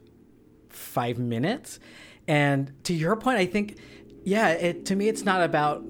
[0.69, 1.81] five minutes,
[2.27, 3.79] and to your point, I think,
[4.25, 5.85] yeah, it to me, it's not about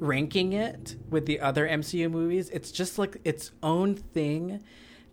[0.00, 2.50] ranking it with the other MCU movies.
[2.50, 4.62] It's just like its own thing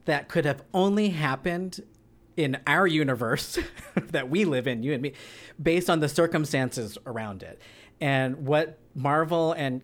[0.05, 1.81] that could have only happened
[2.35, 3.59] in our universe
[3.95, 5.13] that we live in, you and me,
[5.61, 7.61] based on the circumstances around it.
[8.01, 9.81] And what Marvel and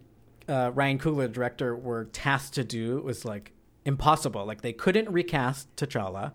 [0.50, 3.54] uh, Ryan Coogler, the director, were tasked to do was like
[3.86, 4.46] impossible.
[4.46, 6.34] Like they couldn't recast T'Challa.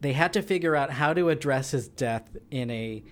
[0.00, 3.02] They had to figure out how to address his death in a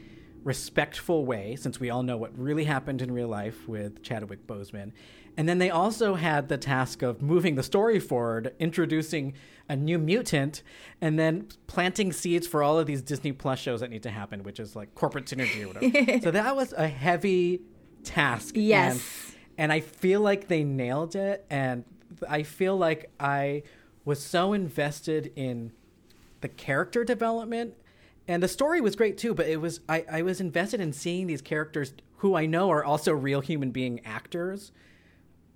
[0.45, 4.93] respectful way, since we all know what really happened in real life with Chadwick Boseman.
[5.37, 9.35] And then they also had the task of moving the story forward, introducing
[9.69, 10.63] a new mutant,
[11.01, 14.45] and then planting seeds for all of these Disney Plus shows that need to happen,
[14.45, 16.21] which is like corporate synergy or whatever.
[16.23, 17.61] so that was a heavy
[18.07, 18.55] task.
[18.57, 18.95] Yes.
[18.95, 19.03] And,
[19.59, 21.45] and I feel like they nailed it.
[21.51, 21.85] And
[22.29, 23.63] I feel like I
[24.05, 25.73] was so invested in
[26.41, 27.75] the character development
[28.29, 31.27] and the story was great too but it was I, I was invested in seeing
[31.27, 34.71] these characters who i know are also real human being actors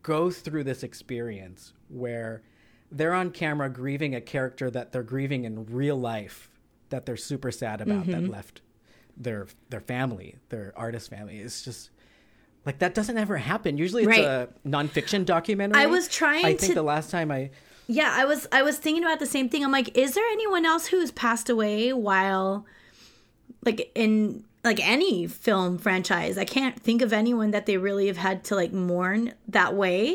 [0.02, 2.42] go through this experience where
[2.90, 6.50] they're on camera grieving a character that they're grieving in real life
[6.88, 8.32] that they're super sad about that mm-hmm.
[8.32, 8.62] left
[9.16, 11.90] their their family their artist family it's just
[12.66, 14.24] like that doesn't ever happen usually it's Right.
[14.24, 17.50] a nonfiction documentary I was trying i think to- the last time i
[17.88, 19.64] Yeah, I was I was thinking about the same thing.
[19.64, 22.64] I'm like, is there anyone else who's passed away while,
[23.64, 26.38] like in like any film franchise?
[26.38, 30.14] I can't think of anyone that they really have had to like mourn that way.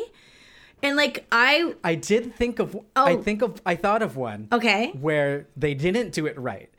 [0.82, 3.22] And like I I did think of I Oh.
[3.22, 6.70] think of I thought of one okay, where they didn't do it right.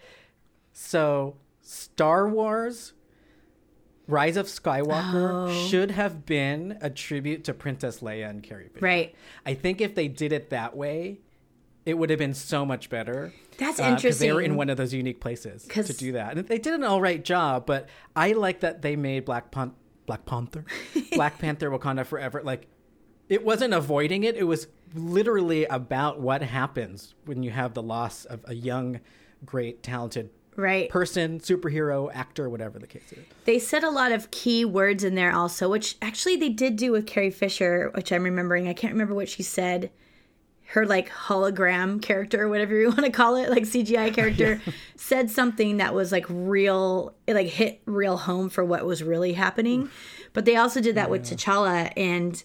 [0.73, 2.95] So Star Wars
[4.09, 5.67] Rise of Skywalker Oh.
[5.69, 8.85] should have been a tribute to Princess Leia and Carrie Fisher.
[8.85, 9.15] right.
[9.45, 11.21] I think if they did it that way,
[11.85, 13.33] it would have been so much better.
[13.59, 14.29] That's uh, interesting.
[14.29, 16.37] they were in one of those unique places to do that.
[16.37, 19.75] And they did an all right job, but I like that they made Black Pan-
[20.07, 20.65] Black Panther,
[21.13, 22.43] Black Panther Wakanda Forever.
[22.45, 22.69] Like,
[23.29, 24.37] it wasn't avoiding it.
[24.37, 29.01] It was literally about what happens when you have the loss of a young,
[29.45, 30.89] great, talented Right.
[30.89, 33.25] person, superhero, actor, whatever the case is.
[33.45, 36.93] They said a lot of key words in there also, which actually they did do
[36.93, 38.69] with Carrie Fisher, which I'm remembering.
[38.69, 39.91] I can't remember what she said.
[40.71, 44.61] Her like hologram character, or whatever you want to call it, like CGI character,
[44.97, 49.35] said something that was like real, it like hit real home for what was really
[49.35, 49.91] happening.
[50.33, 52.43] But they also did that with T'Challa and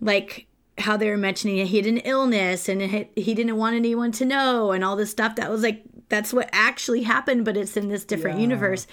[0.00, 0.46] like
[0.78, 4.24] how they were mentioning he had an illness and it, he didn't want anyone to
[4.24, 7.88] know and all this stuff that was like that's what actually happened, but it's in
[7.88, 8.42] this different Yeah.
[8.42, 8.86] universe.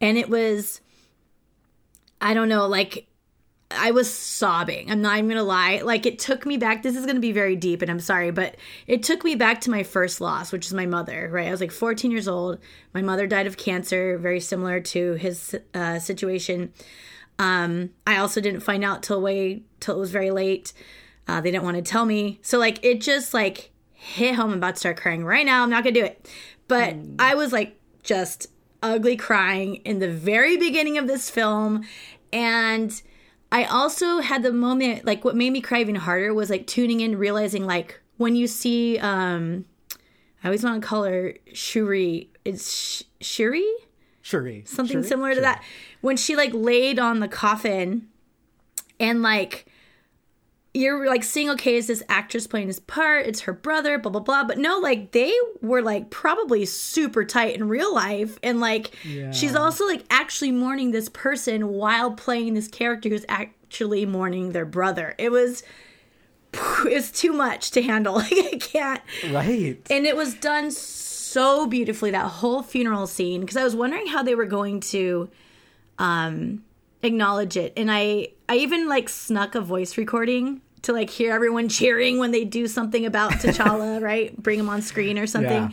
[0.00, 0.80] And it was,
[2.20, 3.06] I don't know, like
[3.70, 4.90] I was sobbing.
[4.90, 5.82] I'm not even gonna lie.
[5.84, 6.82] Like it took me back.
[6.82, 8.56] This is gonna be very deep, and I'm sorry, but
[8.86, 11.28] it took me back to my first loss, which is my mother.
[11.30, 12.58] Right, I was like 14 years old.
[12.94, 16.72] My mother died of cancer, very similar to his uh, situation.
[17.38, 20.72] Um, I also didn't find out till way till it was very late.
[21.28, 24.52] Uh, they didn't want to tell me, so like it just like hit home.
[24.52, 25.62] I'm about to start crying right now.
[25.62, 26.30] I'm not gonna do it,
[26.68, 28.46] but I was like just
[28.82, 31.84] ugly crying in the very beginning of this film,
[32.32, 33.02] and
[33.50, 37.00] I also had the moment like what made me cry even harder was like tuning
[37.00, 39.64] in, realizing like when you see um,
[40.42, 42.30] I always want to call her Shuri.
[42.44, 43.66] It's Sh- Shuri
[44.22, 44.62] Shuri.
[44.66, 45.08] something Shuri?
[45.08, 45.42] similar to Shuri.
[45.42, 45.62] that
[46.00, 48.08] when she like laid on the coffin
[49.00, 49.66] and like
[50.78, 53.26] you're like seeing okay is this actress playing this part?
[53.26, 54.44] It's her brother blah blah blah.
[54.44, 58.38] But no like they were like probably super tight in real life.
[58.44, 58.94] And like
[59.32, 64.64] she's also like actually mourning this person while playing this character who's actually mourning their
[64.64, 65.16] brother.
[65.18, 65.64] It was
[66.54, 68.14] it's too much to handle.
[68.28, 69.02] Like i can't.
[69.32, 69.78] Right.
[69.90, 74.22] and it was done so beautifully that whole funeral scene because i was wondering how
[74.22, 75.28] they were going to
[75.98, 76.62] um
[77.02, 77.72] acknowledge it.
[77.76, 82.30] And i i even like snuck a voice recording to like hear everyone cheering when
[82.30, 84.36] they do something about t'challa right?
[84.40, 85.50] Bring him on screen or something.
[85.64, 85.70] Yeah.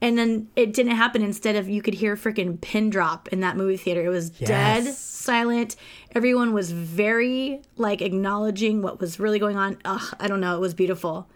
[0.00, 1.22] and then it didn't happen.
[1.22, 4.04] Instead of you could hear a freaking pin drop in that movie theater.
[4.04, 5.76] It was dead silent.
[6.14, 9.78] Everyone was very like acknowledging what was really going on.
[9.84, 10.56] Ugh, i don't know.
[10.56, 11.28] It was beautiful.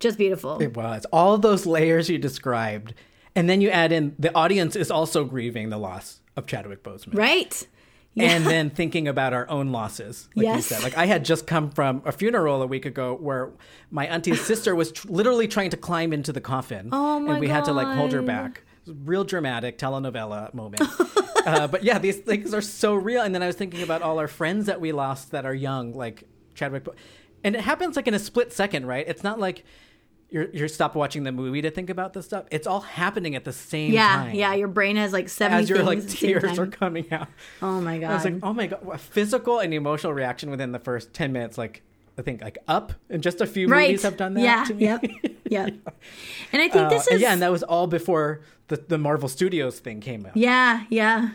[0.00, 0.60] Just beautiful.
[0.62, 1.04] It was.
[1.12, 2.94] All of those layers you described,
[3.34, 7.16] and then you add in the audience is also grieving the loss of Chadwick Boseman,
[7.16, 7.66] right
[8.26, 10.82] and then thinking about our own losses, like you said.
[10.82, 13.50] Like I had just come from a funeral a week ago where
[13.90, 17.40] my auntie's sister was tr- literally trying to climb into the coffin, Oh my and
[17.40, 18.62] we had to like hold her back.
[18.86, 20.82] It was a real dramatic telenovela moment.
[21.46, 23.22] uh, but yeah, these things are so real.
[23.22, 25.92] And then I was thinking about all our friends that we lost that are young,
[25.92, 26.86] like Chadwick,
[27.44, 29.06] and it happens like in a split second, right?
[29.06, 29.64] It's not like.
[30.30, 32.44] You're, you're stop watching the movie to think about this stuff.
[32.50, 34.34] It's all happening at the same Yeah, time.
[34.34, 34.50] yeah.
[34.50, 34.54] Yeah.
[34.56, 37.10] Your brain has like seventy As your things like at the same tears are coming
[37.12, 37.28] out.
[37.62, 38.10] Oh my god!
[38.10, 41.32] I was like, oh my god, a physical and emotional reaction within the first ten
[41.32, 41.56] minutes.
[41.56, 41.82] Like
[42.18, 43.88] I think like Up and just a few right?
[43.88, 44.42] movies have done that.
[44.42, 44.82] Yeah, to me.
[44.84, 45.04] yep,
[45.48, 45.68] yep.
[46.52, 48.98] And I think Uh, this and is yeah, and that was all before the the
[48.98, 50.36] Marvel Studios thing came out.
[50.36, 51.30] yeah, yeah.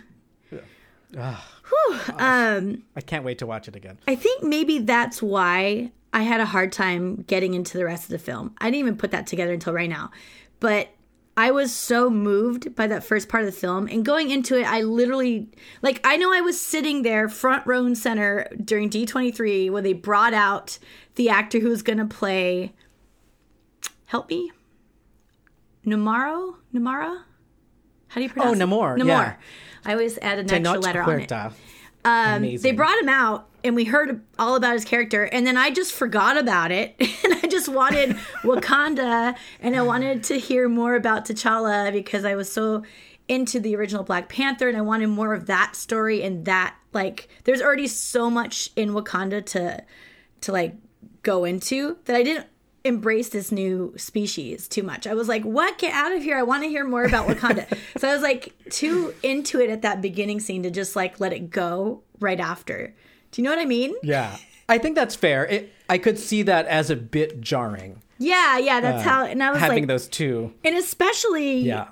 [1.17, 1.49] Ah.
[2.17, 3.97] Um, I can't wait to watch it again.
[4.07, 8.09] I think maybe that's why I had a hard time getting into the rest of
[8.09, 8.55] the film.
[8.59, 10.11] I didn't even put that together until right now,
[10.59, 10.89] but
[11.35, 14.65] I was so moved by that first part of the film and going into it
[14.65, 15.49] I literally
[15.81, 19.93] like I know I was sitting there front row and center during D23 when they
[19.93, 20.77] brought out
[21.15, 22.73] the actor who was going to play
[24.05, 24.51] help me
[25.85, 27.23] Namaro Namara
[28.09, 28.63] how do you pronounce it?
[28.63, 29.35] Namor, Namor yeah.
[29.85, 31.53] I always add an extra letter on it um,
[32.05, 32.61] Amazing.
[32.61, 35.93] they brought him out and we heard all about his character and then i just
[35.93, 38.09] forgot about it and i just wanted
[38.43, 42.83] wakanda and i wanted to hear more about t'challa because i was so
[43.27, 47.29] into the original black panther and i wanted more of that story and that like
[47.45, 49.81] there's already so much in wakanda to
[50.41, 50.75] to like
[51.21, 52.47] go into that i didn't
[52.83, 55.07] embrace this new species too much.
[55.07, 55.77] I was like, what?
[55.77, 56.37] Get out of here.
[56.37, 57.65] I want to hear more about Wakanda.
[57.97, 61.33] so I was like too into it at that beginning scene to just like let
[61.33, 62.93] it go right after.
[63.33, 63.93] Do you know what I mean?
[64.03, 64.37] Yeah,
[64.69, 65.45] I think that's fair.
[65.45, 68.01] It, I could see that as a bit jarring.
[68.19, 70.53] Yeah, yeah, that's how and I was Uh, having like those two.
[70.63, 71.87] and especially Yeah.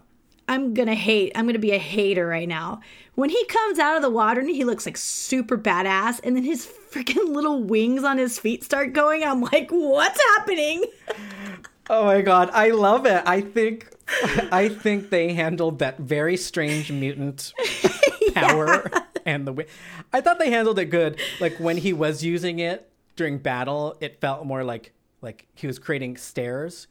[0.48, 1.32] I'm gonna hate.
[1.36, 2.80] I'm gonna be a hater right now.
[3.16, 6.44] When he comes out of the water and he looks like super badass, and then
[6.44, 10.86] his freaking little wings on his feet start going, I'm like, what's happening?
[11.90, 13.22] Oh my god, I love it.
[13.26, 13.90] I think
[14.52, 17.54] I think they handled that very strange mutant
[18.34, 18.90] power
[19.26, 19.70] and the wi-
[20.14, 21.20] I thought they handled it good.
[21.40, 25.78] Like when he was using it during battle, it felt more like like he was
[25.80, 26.88] creating stairs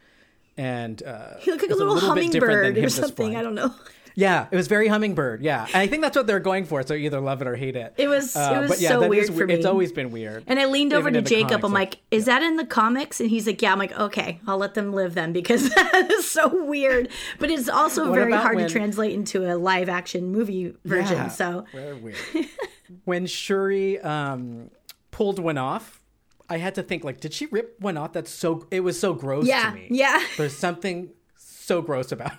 [0.56, 3.36] and uh He looked like a little, different than hummingbird or something.
[3.36, 3.74] I don't know.
[4.14, 5.42] Yeah, it was very hummingbird.
[5.42, 6.82] Yeah, and I think that's what they're going for.
[6.82, 7.94] So either love it or hate it.
[7.96, 9.54] It was- it was yeah, so weird is for me.
[9.54, 10.44] It's always been weird.
[10.46, 11.64] And I leaned over to Jacob.
[11.64, 13.20] I'm like- is that in the comics?
[13.20, 13.72] And he's like, yeah.
[13.72, 17.08] I'm like, okay, I'll let them live then because that is so weird.
[17.38, 21.16] But it's also very hard when- to translate into a live action movie version.
[21.16, 22.16] Yeah, So very weird.
[23.04, 24.70] when Shuri um,
[25.10, 26.00] pulled one off,
[26.48, 28.12] I had to think like, did she rip one off?
[28.12, 28.66] That's so.
[28.72, 29.86] It was so gross yeah, to me.
[29.90, 30.20] yeah.
[30.36, 32.38] There's something so gross about it.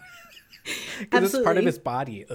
[1.09, 2.25] 'Cause it's part of his body.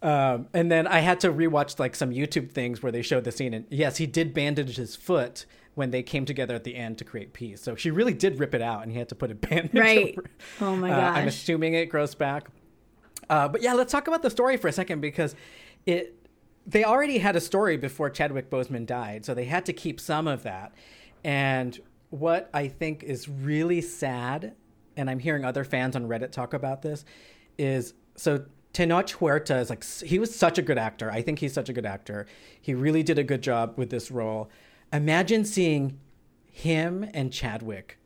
[0.00, 3.32] Um, and then I had to rewatch like some YouTube things where they showed the
[3.32, 6.98] scene, and yes, he did bandage his foot when they came together at the end
[6.98, 7.60] to create peace.
[7.60, 10.14] So she really did rip it out, and he had to put a bandage Right.
[10.16, 10.30] over.
[10.60, 12.48] Oh my Uh, I'm assuming it grows back.
[13.28, 15.34] Uh, but yeah, let's talk about the story for a second because
[15.84, 16.14] it
[16.66, 20.28] they already had a story before Chadwick Boseman died, so they had to keep some
[20.28, 20.72] of that.
[21.24, 21.78] And
[22.10, 24.54] what I think is really sad,
[24.98, 27.04] and I'm hearing other fans on Reddit talk about this,
[27.56, 28.44] is so
[28.74, 31.10] Tenoch Huerta is like he was such a good actor.
[31.10, 32.26] I think he's such a good actor.
[32.60, 34.50] He really did a good job with this role.
[34.92, 35.98] Imagine seeing
[36.50, 37.98] him and Chadwick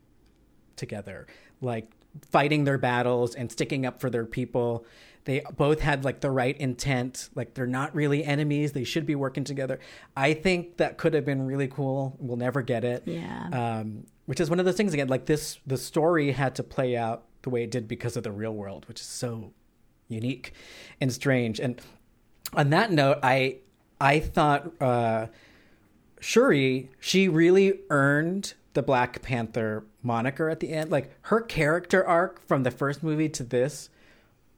[0.75, 1.27] together,
[1.61, 1.91] like
[2.31, 4.85] fighting their battles and sticking up for their people.
[5.25, 7.29] They both had like the right intent.
[7.33, 8.73] Like they're not really enemies.
[8.73, 9.79] They should be working together.
[10.15, 12.15] I think that could have been really cool.
[12.19, 13.03] We'll never get it.
[13.05, 13.47] Yeah.
[13.51, 15.07] Um, which is one of those things again.
[15.07, 18.31] Like this, the story had to play out the way it did because of the
[18.31, 19.51] real world, which is so
[20.07, 20.53] unique
[21.01, 21.59] and strange.
[21.59, 21.81] And
[22.53, 23.57] on that note, I
[23.99, 25.27] I thought uh,
[26.19, 30.91] Shuri she really earned the Black Panther moniker at the end.
[30.91, 33.89] Like her character arc from the first movie to this,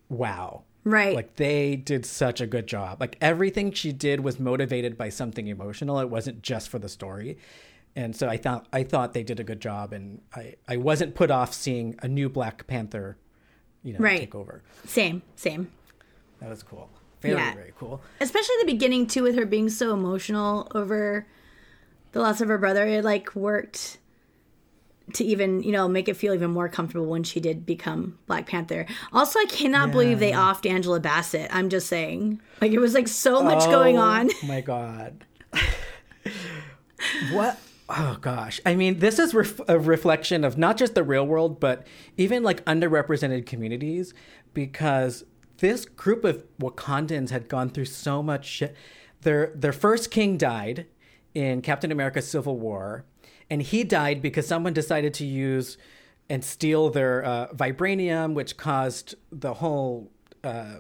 [0.09, 0.63] wow.
[0.83, 1.15] Right.
[1.15, 3.01] Like they did such a good job.
[3.01, 5.99] Like everything she did was motivated by something emotional.
[5.99, 7.39] It wasn't just for the story.
[7.95, 11.15] And so I thought I thought they did a good job and I, I wasn't
[11.15, 13.17] put off seeing a new Black Panther,
[13.83, 14.19] you know, Right.
[14.19, 14.63] take over.
[14.85, 15.71] same, same.
[16.41, 16.89] That was cool.
[17.21, 17.53] Very, Yeah.
[17.53, 18.01] very cool.
[18.19, 21.25] Especially the beginning too, with her being so emotional over
[22.11, 22.85] the loss of her brother.
[22.85, 23.97] It like worked
[25.13, 28.47] to even you know make it feel even more comfortable when she did become Black
[28.47, 28.85] Panther.
[29.13, 31.49] Also, I cannot believe they offed Angela Bassett.
[31.55, 34.29] I'm just saying, like it was like so much oh going on.
[34.43, 35.23] Oh my god.
[37.31, 37.57] what?
[37.87, 38.59] Oh gosh.
[38.65, 41.85] I mean, this is ref- a reflection of not just the real world, but
[42.17, 44.13] even like underrepresented communities
[44.53, 45.23] because
[45.57, 48.75] this group of Wakandans had gone through so much shit.
[49.21, 50.87] Their their first king died
[51.33, 53.05] in Captain America Civil War,
[53.49, 55.77] and he died because someone decided to use
[56.29, 60.11] and steal their uh, vibranium, which caused the whole
[60.43, 60.77] uh,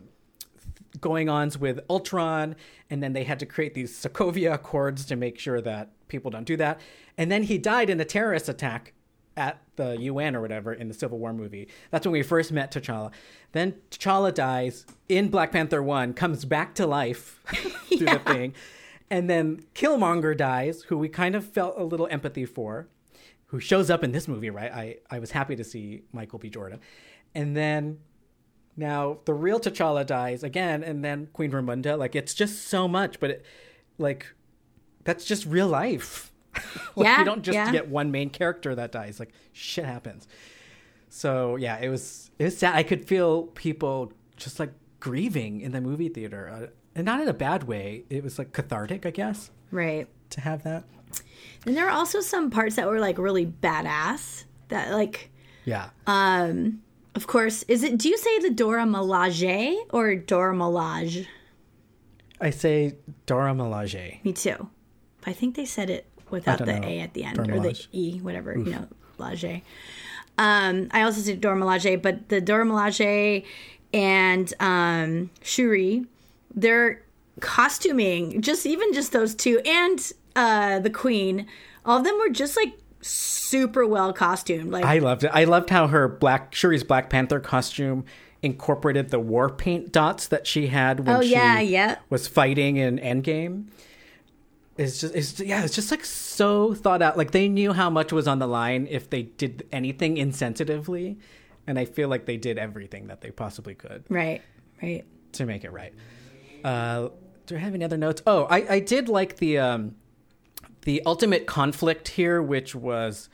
[0.95, 2.55] going ons with Ultron,
[2.89, 6.45] and then they had to create these Sokovia Accords to make sure that people don't
[6.45, 6.79] do that.
[7.17, 8.93] And then he died in a terrorist attack
[9.37, 11.67] at the UN or whatever in the Civil War movie.
[11.91, 13.11] That's when we first met T'Challa.
[13.51, 17.41] Then T'Challa dies in Black Panther 1, comes back to life
[17.97, 18.53] through the thing.
[19.09, 22.87] And then Killmonger dies, who we kind of felt a little empathy for,
[23.47, 24.71] who shows up in this movie, right?
[24.71, 26.49] I, I was happy to see Michael B.
[26.49, 26.79] Jordan.
[27.35, 27.99] And then
[28.77, 31.97] now the real T'Challa dies again, and then Queen Ramonda.
[31.97, 33.45] Like it's just so much, but it,
[33.97, 34.27] like
[35.03, 36.31] that's just real life.
[36.95, 37.71] like, Yeah, you don't just yeah.
[37.71, 39.19] get one main character that dies.
[39.19, 40.27] Like shit happens.
[41.09, 42.75] So yeah, it was it was sad.
[42.75, 47.27] I could feel people just like grieving in the movie theater, uh, and not in
[47.27, 48.03] a bad way.
[48.09, 50.07] It was like cathartic, I guess, Right.
[50.31, 50.83] to have that.
[51.65, 54.43] And there were also some parts that were like really badass.
[54.69, 55.29] That like,
[55.63, 55.89] Yeah.
[57.15, 57.97] Of course, is it?
[57.97, 61.27] Do you say the Dora Milaje or Dora Milaje?
[62.41, 62.95] I say
[63.25, 64.23] Dora Milaje.
[64.23, 64.69] Me too.
[65.25, 66.87] I think they said it without the know.
[66.87, 68.87] A at the end Dora or the E, whatever, you know,
[69.17, 69.61] Milaje.
[70.37, 73.45] Um, I also say Dora Milaje, but the Dora Milaje
[73.93, 76.05] and um, Shuri,
[76.53, 77.01] their
[77.39, 81.47] costuming, just even just those two, and uh, the Queen,
[81.85, 82.73] all of them were just like
[83.05, 84.71] super well costumed.
[84.71, 85.31] Like, I loved it.
[85.33, 88.05] I loved how her black Shuri's Black Panther costume
[88.41, 92.77] incorporated the war paint dots that she had when oh she yeah, yeah, was fighting
[92.77, 93.67] in Endgame.
[94.77, 97.17] It's just, it's yeah, it's just like so thought out.
[97.17, 101.17] Like they knew how much was on the line if they did anything insensitively,
[101.65, 104.41] and I feel like they did everything that they possibly could right,
[104.81, 105.05] right.
[105.33, 105.93] to make it right.
[106.63, 107.09] Uh,
[107.45, 108.21] do I have any other notes?
[108.25, 109.95] Oh, I, I did like the um,
[110.85, 113.29] the ultimate conflict here, which was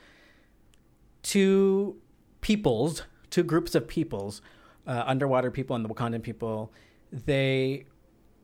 [1.22, 1.96] two
[2.40, 4.42] peoples, two groups of peoples,
[4.86, 6.72] uh, underwater people and the Wakandan people.
[7.12, 7.86] They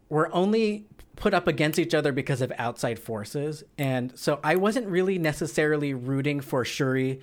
[0.09, 0.87] were only
[1.17, 5.93] put up against each other because of outside forces, and so I wasn't really necessarily
[5.93, 7.21] rooting for Shuri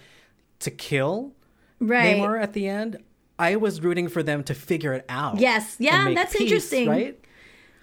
[0.59, 1.33] to kill
[1.79, 2.17] Right.
[2.17, 2.97] Namor at the end.
[3.37, 5.39] I was rooting for them to figure it out.
[5.39, 5.75] Yes.
[5.79, 6.87] Yeah, that's peace, interesting.
[6.87, 7.19] right?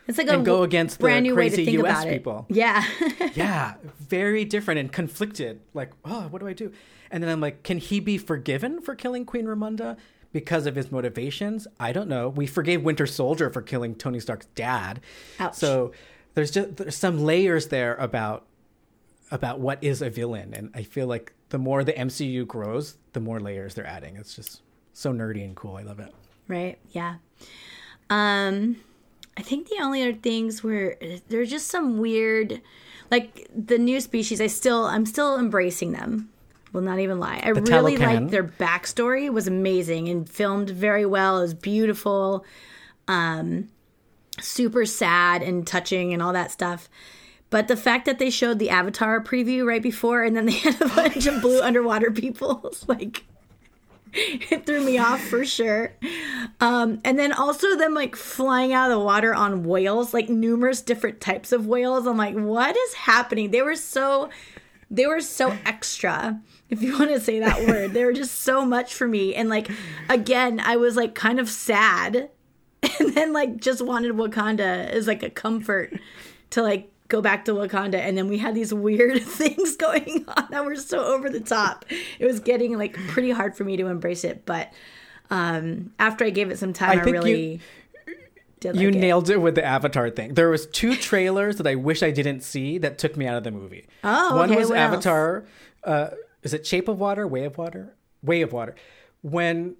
[0.08, 2.12] It's like a go against the brand new way to crazy think US about it.
[2.12, 2.46] people.
[2.48, 2.84] Yeah.
[3.34, 5.60] Yeah, very different and conflicted.
[5.74, 6.72] Like, oh, what do I do?
[7.10, 9.96] And then I'm like, can he be forgiven for killing Queen Ramonda
[10.32, 11.66] because of his motivations?
[11.78, 12.28] I don't know.
[12.28, 15.00] We forgave Winter Soldier for killing Tony Stark's dad.
[15.38, 15.54] Ouch.
[15.54, 15.92] So
[16.34, 18.46] there's just there's some layers there about
[19.30, 23.20] about what is a villain, and I feel like the more the MCU grows, the
[23.20, 24.16] more layers they're adding.
[24.16, 24.60] It's just
[24.92, 25.76] so nerdy and cool.
[25.76, 26.12] I love it.
[26.48, 26.78] Right.
[26.90, 27.16] Yeah.
[28.10, 28.76] Um
[29.36, 30.96] I think the only other things were
[31.28, 32.60] there's just some weird,
[33.10, 34.40] like the new species.
[34.40, 36.30] I still I'm still embracing them.
[36.72, 37.40] Will not even lie.
[37.42, 38.20] I really Talokan.
[38.22, 41.38] like their backstory was amazing and filmed very well.
[41.38, 42.46] It was beautiful,
[43.08, 43.68] um,
[44.40, 46.88] super sad and touching and all that stuff.
[47.50, 50.80] But the fact that they showed the Avatar preview right before and then they had
[50.80, 53.24] a bunch of blue underwater people like
[54.12, 55.92] it threw me off for sure.
[56.60, 60.82] Um, and then also them like flying out of the water on whales, like numerous
[60.82, 62.06] different types of whales.
[62.06, 63.50] I'm like, what is happening?
[63.50, 64.30] They were so
[64.90, 66.38] they were so extra,
[66.68, 67.94] if you want to say that word.
[67.94, 69.34] They were just so much for me.
[69.34, 69.70] And like
[70.08, 72.28] again, I was like kind of sad
[73.00, 75.98] and then like just wanted Wakanda as like a comfort
[76.50, 80.48] to like go back to Wakanda and then we had these weird things going on
[80.50, 81.84] that were so over the top.
[82.18, 84.72] It was getting like pretty hard for me to embrace it, but
[85.30, 87.60] um after I gave it some time I, think you- really
[88.62, 88.98] You like it.
[88.98, 90.34] nailed it with the Avatar thing.
[90.34, 93.44] There was two trailers that I wish I didn't see that took me out of
[93.44, 93.86] the movie.
[94.04, 94.70] Oh, one okay, was?
[94.70, 95.44] Avatar.
[95.84, 96.10] Uh,
[96.42, 97.26] is it Shape of Water?
[97.26, 97.94] Way of Water?
[98.22, 98.74] Way of Water.
[99.22, 99.76] When,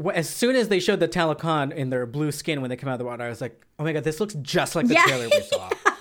[0.00, 2.88] wh- as soon as they showed the Talokan in their blue skin when they come
[2.88, 4.94] out of the water, I was like, oh my god, this looks just like the
[4.94, 5.04] Yeah.
[5.04, 5.68] trailer we saw.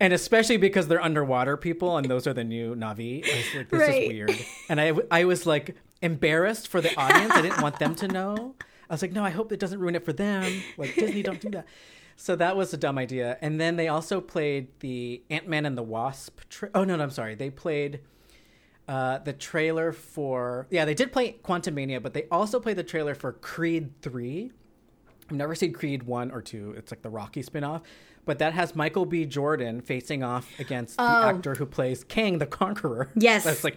[0.00, 3.22] And especially because they're underwater people, and those are the new Na'vi.
[3.24, 4.02] I was like, this Right.
[4.04, 4.34] is weird.
[4.70, 7.32] And I, I was like embarrassed for the audience.
[7.34, 8.54] I didn't want them to know.
[8.88, 10.62] I was like, no, I hope it doesn't ruin it for them.
[10.78, 11.66] Like Disney, don't do that.
[12.16, 13.38] So that was a dumb idea.
[13.40, 16.40] And then they also played the Ant Man and the Wasp.
[16.48, 17.34] Tra- oh no, no, I'm sorry.
[17.34, 18.00] They played
[18.88, 23.14] uh, the trailer for yeah, they did play Quantumania, but they also played the trailer
[23.14, 24.50] for Creed Three.
[25.30, 26.74] I've never seen Creed one or two.
[26.76, 27.82] It's like the Rocky spinoff,
[28.24, 29.24] but that has Michael B.
[29.26, 31.28] Jordan facing off against the Oh.
[31.28, 33.08] actor who plays Kang the Conqueror.
[33.16, 33.46] Yes.
[33.46, 33.76] I was like,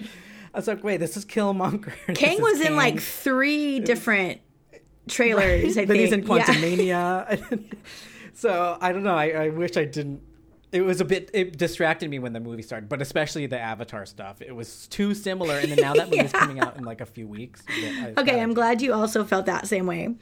[0.53, 1.93] I was like, wait, this is Killmonger.
[2.15, 4.41] Kang is was in like three different
[5.07, 5.77] trailers.
[5.77, 7.35] I then he's in Quantum Yeah.
[8.33, 9.15] So I don't know.
[9.15, 10.21] I, I wish I didn't.
[10.71, 11.29] It was a bit.
[11.33, 14.41] It distracted me when the movie started, but especially the Avatar stuff.
[14.41, 17.27] It was too similar, and then now that movie's coming out in like a few
[17.27, 17.61] weeks.
[17.69, 20.15] I- Okay, I I'm glad you also felt that same way.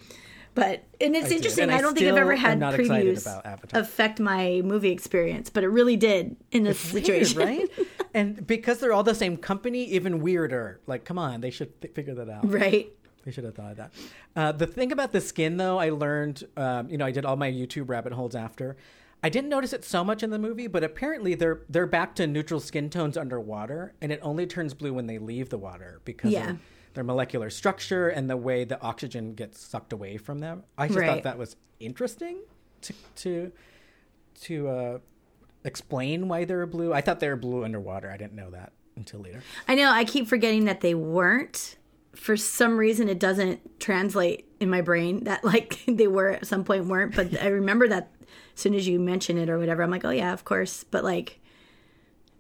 [0.54, 1.38] But and it's did.
[1.38, 1.70] interesting.
[1.70, 5.50] I, I don't think I've ever had am not excited previews affect my movie experience,
[5.50, 7.70] but it really did in this Weird, situation, right?
[8.14, 10.82] and because they're all the same company, even weirder.
[10.88, 12.50] Like, come on, they should th- figure that out.
[12.50, 12.92] right?
[13.24, 13.92] They should have thought of that.
[14.36, 17.36] Uh, the thing about the skin, though, I learned, um, you know, I did all
[17.38, 18.76] my YouTube rabbit holes after.
[19.24, 22.26] I didn't notice it so much in the movie, but apparently they're they're back to
[22.28, 26.32] neutral skin tones underwater, and it only turns blue when they leave the water because
[26.32, 26.50] Yeah.
[26.52, 26.60] of
[26.94, 30.64] their molecular structure and the way the oxygen gets sucked away from them.
[30.78, 31.08] I just Right.
[31.08, 32.38] thought that was interesting
[32.82, 33.52] to to
[34.42, 34.98] to uh,
[35.64, 36.94] explain why they're blue.
[36.94, 38.10] I thought they were blue underwater.
[38.10, 39.42] I didn't know that until later.
[39.68, 39.90] I know.
[39.92, 41.78] I keep forgetting that they weren't.
[42.14, 46.64] For some reason, it doesn't translate in my brain that like they were at some
[46.64, 47.16] point weren't.
[47.16, 48.12] But I remember that
[48.56, 50.84] as soon as you mention it or whatever, I'm like, oh yeah, of course.
[50.84, 51.40] But like,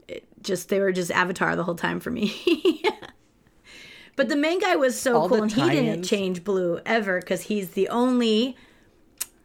[0.07, 2.33] it just they were just Avatar the whole time for me.
[4.15, 7.43] but the main guy was so All cool, and he didn't change blue ever because
[7.43, 8.55] he's the only.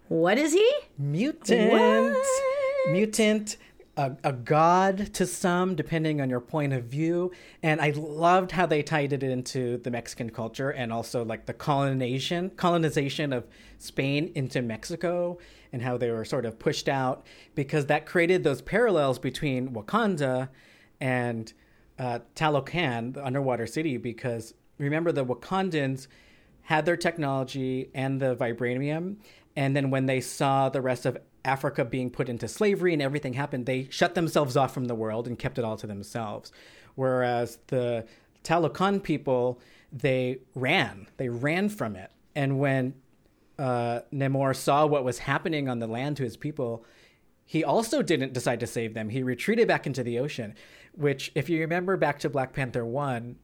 [0.09, 0.71] What is he?
[0.99, 1.73] Mutant.
[1.73, 2.93] What?
[2.93, 3.57] Mutant.
[3.99, 7.33] A, a god to some, depending on your point of view.
[7.63, 11.55] And I loved how they tied it into the Mexican culture and also like the
[11.55, 13.47] colonization colonization of
[13.79, 15.39] Spain into Mexico
[15.73, 20.51] and how they were sort of pushed out because that created those parallels between Wakanda
[21.01, 21.55] and
[21.99, 26.07] uh, Talokan, the underwater city, because remember the Wakandans
[26.63, 29.17] had their technology and the vibranium.
[29.55, 33.35] And then when they saw the rest of Africa being put into slavery and everything
[33.35, 36.53] happened, they shut themselves off from the world and kept it all to themselves.
[36.97, 38.05] Whereas the
[38.43, 39.61] Talokan people,
[39.93, 41.07] they ran.
[41.17, 42.11] They ran from it.
[42.35, 42.95] And when
[43.59, 46.85] uh, Namor saw what was happening on the land to his people,
[47.45, 49.09] he also didn't decide to save them.
[49.09, 50.55] He retreated back into the ocean,
[50.97, 53.37] which, if you remember back to Black Panther 1,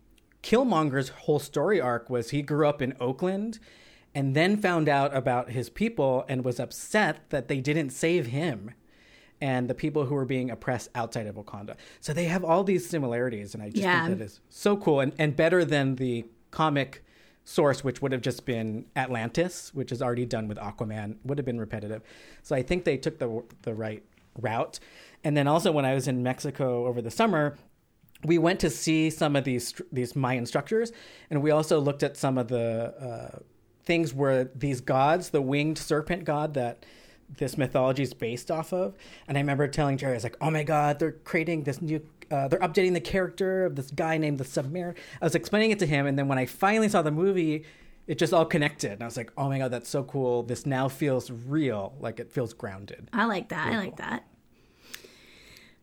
[0.42, 3.58] Killmonger's whole story arc was he grew up in Oakland
[4.14, 8.72] and then found out about his people and was upset that they didn't save him
[9.40, 11.74] and the people who were being oppressed outside of Wakanda.
[12.00, 14.06] So they have all these similarities, and I just Yeah.
[14.06, 17.02] think that is so cool and, and better than the comic
[17.44, 21.44] source, which would have just been Atlantis, which is already done with Aquaman, would have
[21.44, 22.02] been repetitive.
[22.44, 24.04] So I think they took the the right
[24.40, 24.78] route.
[25.24, 27.56] And then also when I was in Mexico over the summer,
[28.24, 30.92] we went to see some of these these Mayan structures,
[31.30, 33.38] and we also looked at some of the uh,
[33.84, 36.84] things where these gods, the winged serpent god that
[37.38, 38.94] this mythology is based off of.
[39.26, 42.00] And I remember telling Jerry, I was like, "Oh my god, they're creating this new."
[42.30, 44.94] Uh, they're updating the character of this guy named the Submariner.
[45.20, 47.66] I was explaining it to him, and then when I finally saw the movie,
[48.06, 48.92] it just all connected.
[48.92, 50.42] And I was like, oh my god, that's so cool.
[50.42, 51.94] This now feels real.
[52.00, 53.10] Like it feels grounded.
[53.12, 53.72] I like that.
[53.72, 54.24] I like that.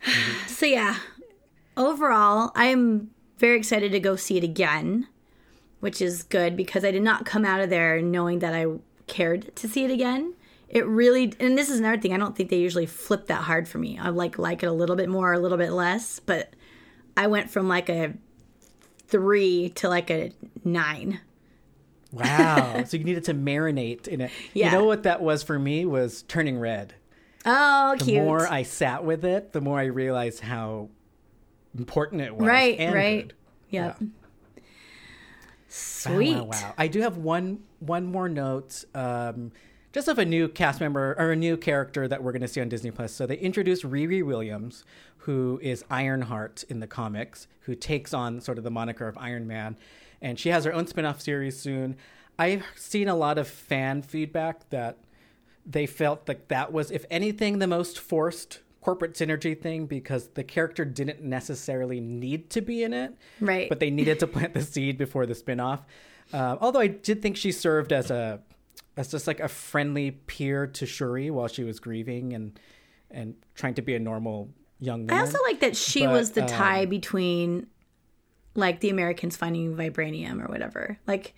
[0.47, 0.97] so yeah,
[1.78, 5.08] overall, I'm very excited to go see it again,
[5.80, 8.66] which is good because I did not come out of there knowing that I
[9.08, 10.34] cared to see it again.
[10.68, 12.14] It really, and this is another thing.
[12.14, 13.97] I don't think they usually flip that hard for me.
[13.97, 16.54] I like like it a little bit more, a little bit less, but
[17.18, 18.14] I went from like a
[19.08, 20.32] three to like a
[20.64, 21.22] nine.
[22.12, 22.84] Wow.
[22.86, 24.32] so you needed to marinate in it.
[24.54, 24.68] Yeah.
[24.68, 26.93] You know what that was for me was turning red.
[27.46, 28.18] Oh, The cute.
[28.18, 30.90] The more I sat with it, the more I realized how
[31.78, 32.48] important it was.
[32.48, 33.28] Right, and right.
[33.28, 33.36] good.
[33.70, 34.02] Yep.
[34.02, 34.08] Wow,
[35.68, 36.36] Sweet.
[36.36, 36.74] Wow, wow.
[36.78, 38.84] I do have one one more note.
[38.96, 39.52] Um,
[39.92, 42.62] just of a new cast member or a new character that we're going to see
[42.62, 43.12] on Disney Plus.
[43.12, 44.84] So they introduced Riri Williams,
[45.18, 49.48] who is Ironheart in the comics, who takes on sort of the moniker of Iron
[49.48, 49.78] Man,
[50.22, 51.96] and she has her own spin-off series soon.
[52.38, 54.98] I've seen a lot of fan feedback that
[55.70, 60.43] they felt like that was, if anything, the most forced corporate synergy thing because the
[60.43, 63.70] character didn't necessarily need to be in it, Right.
[63.70, 65.86] But they needed to plant the seed before the spin-off.
[66.34, 68.39] Uh, although I did think she served as a
[68.97, 72.59] as just like a friendly peer to Shuri while she was grieving and
[73.11, 74.49] and trying to be a normal
[74.80, 75.15] young woman.
[75.15, 77.67] I also like that she But, was the um, tie between
[78.55, 80.99] like the Americans finding vibranium or whatever.
[81.07, 81.34] Like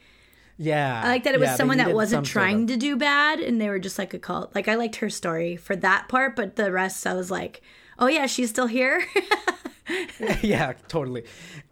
[0.63, 2.77] yeah, I like that it was yeah, someone that wasn't some sort trying of- to
[2.77, 4.53] do bad and they were just like a cult.
[4.53, 7.61] Like I liked her story for that part, but the rest I was like,
[7.97, 9.03] "Oh yeah, she's still here."
[10.41, 11.23] yeah, totally.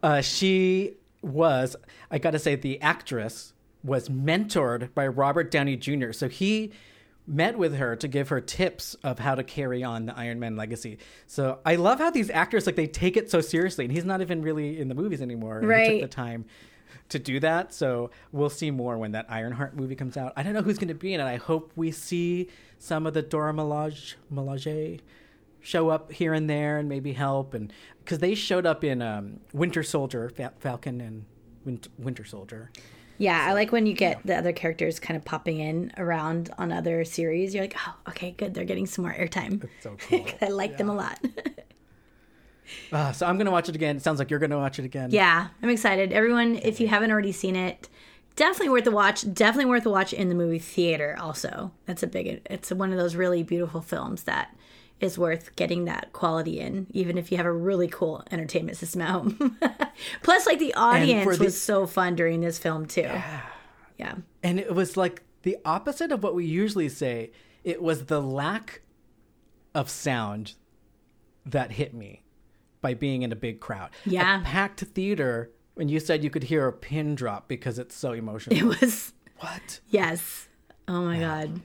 [0.03, 1.75] Uh, she was,
[2.11, 6.11] I got to say, the actress was mentored by Robert Downey Jr.
[6.11, 6.71] So he
[7.27, 10.55] met with her to give her tips of how to carry on the Iron Man
[10.55, 10.97] legacy.
[11.27, 14.19] So I love how these actors like they take it so seriously, and he's not
[14.21, 15.57] even really in the movies anymore.
[15.59, 16.01] and He Right.
[16.01, 16.45] took the time
[17.09, 17.73] to do that.
[17.73, 20.33] So we'll see more when that Ironheart movie comes out.
[20.37, 21.25] I don't know who's going to be in it.
[21.25, 22.47] I hope we see
[22.77, 24.99] some of the Dora Milaje, Milaje
[25.61, 29.39] show up here and there and maybe help and because they showed up in um,
[29.53, 31.25] Winter Soldier, Fa- Falcon and
[31.65, 32.71] Win- Winter Soldier.
[33.17, 36.71] yeah, I like when you get the other characters kind of popping in around on
[36.71, 37.53] other series.
[37.53, 38.53] You're like, "Oh, okay, good.
[38.53, 40.25] They're getting some more airtime." So cool.
[40.41, 41.19] I like them a lot.
[42.91, 43.97] uh, so I'm gonna watch it again.
[43.97, 45.11] It sounds like you're gonna watch it again.
[45.11, 46.11] Yeah, I'm excited.
[46.13, 47.89] Everyone, if you haven't already seen it,
[48.35, 49.31] definitely worth a watch.
[49.33, 51.17] Definitely worth a watch in the movie theater.
[51.19, 52.41] Also, that's a big.
[52.45, 54.55] It's one of those really beautiful films that
[54.99, 59.01] is worth getting that quality in, even if you have a really cool entertainment system
[59.01, 59.57] at home.
[60.23, 63.01] Plus, like the audience the- was so fun during this film too.
[63.01, 63.41] Yeah.
[63.97, 64.15] Yeah.
[64.43, 67.31] and it was like the opposite of what we usually say.
[67.65, 68.81] It was the lack
[69.75, 70.53] of sound
[71.45, 72.23] that hit me
[72.81, 73.89] by being in a big crowd.
[74.05, 74.41] Yeah.
[74.41, 75.51] a packed theater.
[75.75, 78.57] When you said you could hear a pin drop because it's so emotional.
[78.57, 79.79] It was what?
[79.89, 80.47] yes.
[80.87, 81.61] Oh my god.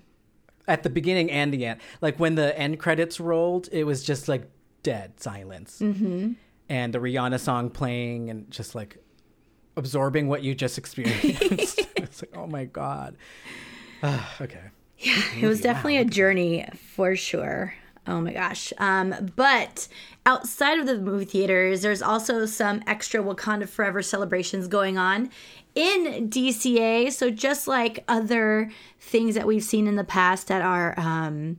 [0.69, 1.81] at the beginning and the end.
[2.01, 4.49] Like when the end credits rolled, it was just like
[4.83, 5.81] dead silence.
[5.81, 6.33] Mm-hmm.
[6.69, 8.99] And the Rihanna song playing and just like
[9.77, 11.81] absorbing what you just experienced.
[11.97, 13.17] it's like, oh my God.
[14.03, 14.71] Ah, okay.
[14.99, 17.75] Yeah, it was definitely a journey for sure.
[18.07, 18.73] Oh my gosh.
[18.79, 19.89] Um, but
[20.27, 25.31] outside of the movie theaters, there's also some extra Wakanda Forever celebrations going on
[25.75, 27.11] in DCA.
[27.13, 31.57] So just like other things that we've seen in the past that are um,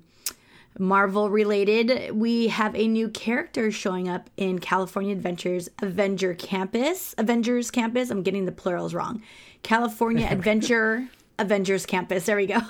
[0.78, 7.16] Marvel related, we have a new character showing up in California Adventures Avenger Campus.
[7.18, 8.10] Avengers Campus.
[8.10, 9.22] I'm getting the plurals wrong.
[9.64, 11.08] California Adventure
[11.39, 12.25] Avengers Campus.
[12.25, 12.59] There we go.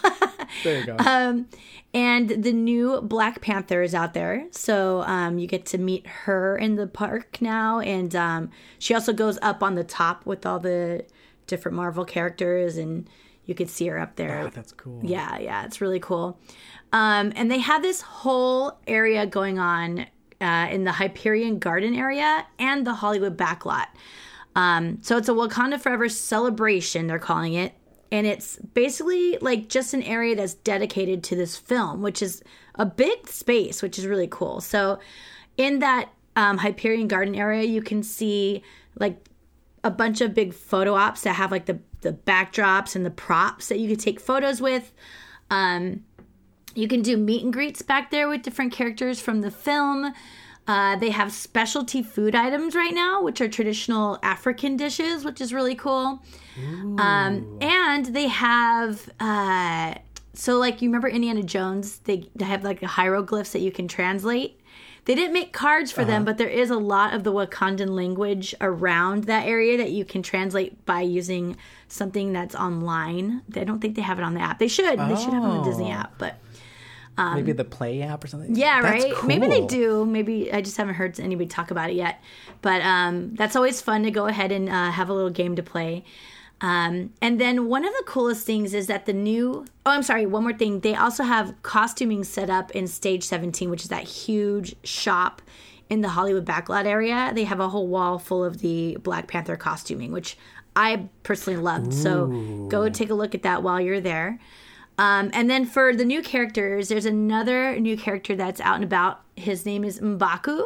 [0.63, 0.95] There you go.
[0.99, 1.47] Um,
[1.93, 6.57] and the new Black Panther is out there, so um, you get to meet her
[6.57, 10.59] in the park now, and um, she also goes up on the top with all
[10.59, 11.05] the
[11.47, 13.09] different Marvel characters, and
[13.45, 14.45] you could see her up there.
[14.45, 14.99] Ah, that's cool.
[15.03, 16.39] Yeah, yeah, it's really cool.
[16.91, 20.05] Um, and they have this whole area going on
[20.41, 23.87] uh, in the Hyperion Garden area and the Hollywood backlot.
[24.55, 27.73] Um, so it's a Wakanda Forever celebration, they're calling it.
[28.11, 32.43] And it's basically like just an area that's dedicated to this film, which is
[32.75, 34.61] a big space, which is really cool.
[34.61, 34.99] So
[35.57, 38.63] in that um, Hyperion Garden area, you can see
[38.99, 39.17] like
[39.83, 43.67] a bunch of big photo ops that have like the the backdrops and the props
[43.69, 44.93] that you could take photos with.
[45.49, 46.03] Um,
[46.75, 50.13] you can do meet and greets back there with different characters from the film.
[50.67, 55.53] Uh, they have specialty food items right now, which are traditional African dishes, which is
[55.53, 56.21] really cool.
[56.97, 59.93] Um, and they have uh,
[60.33, 61.99] so like you remember Indiana Jones?
[61.99, 64.59] They, they have like the hieroglyphs that you can translate.
[65.05, 68.55] They didn't make cards for them, but there is a lot of the Wakandan language
[68.59, 73.43] around that area that you can translate by using something that's online.
[73.55, 74.57] I don't think they have it on the app.
[74.57, 74.97] They should.
[74.97, 75.97] They should have it on the Disney Oh.
[75.99, 76.39] app, but
[77.17, 78.49] Maybe the Play app or something.
[78.49, 79.23] Um, yeah, That's right.
[79.25, 80.05] Maybe they do.
[80.05, 82.21] Maybe I just haven't heard anybody talk about it yet.
[82.61, 85.63] But um, that's always fun to go ahead and uh, have a little game to
[85.63, 86.03] play.
[86.61, 89.65] Um, and then one of the coolest things is that the new.
[89.85, 90.25] Oh, I'm sorry.
[90.25, 90.81] One more thing.
[90.81, 95.41] They also have costuming set up in Stage 17, which is that huge shop
[95.89, 97.31] in the Hollywood backlot area.
[97.33, 100.37] They have a whole wall full of the Black Panther costuming, which
[100.75, 101.93] I personally loved.
[101.93, 104.39] So go take a look at that while you're there.
[104.97, 109.21] Um, and then for the new characters, there's another new character that's out and about.
[109.35, 110.63] His name is Mbaku,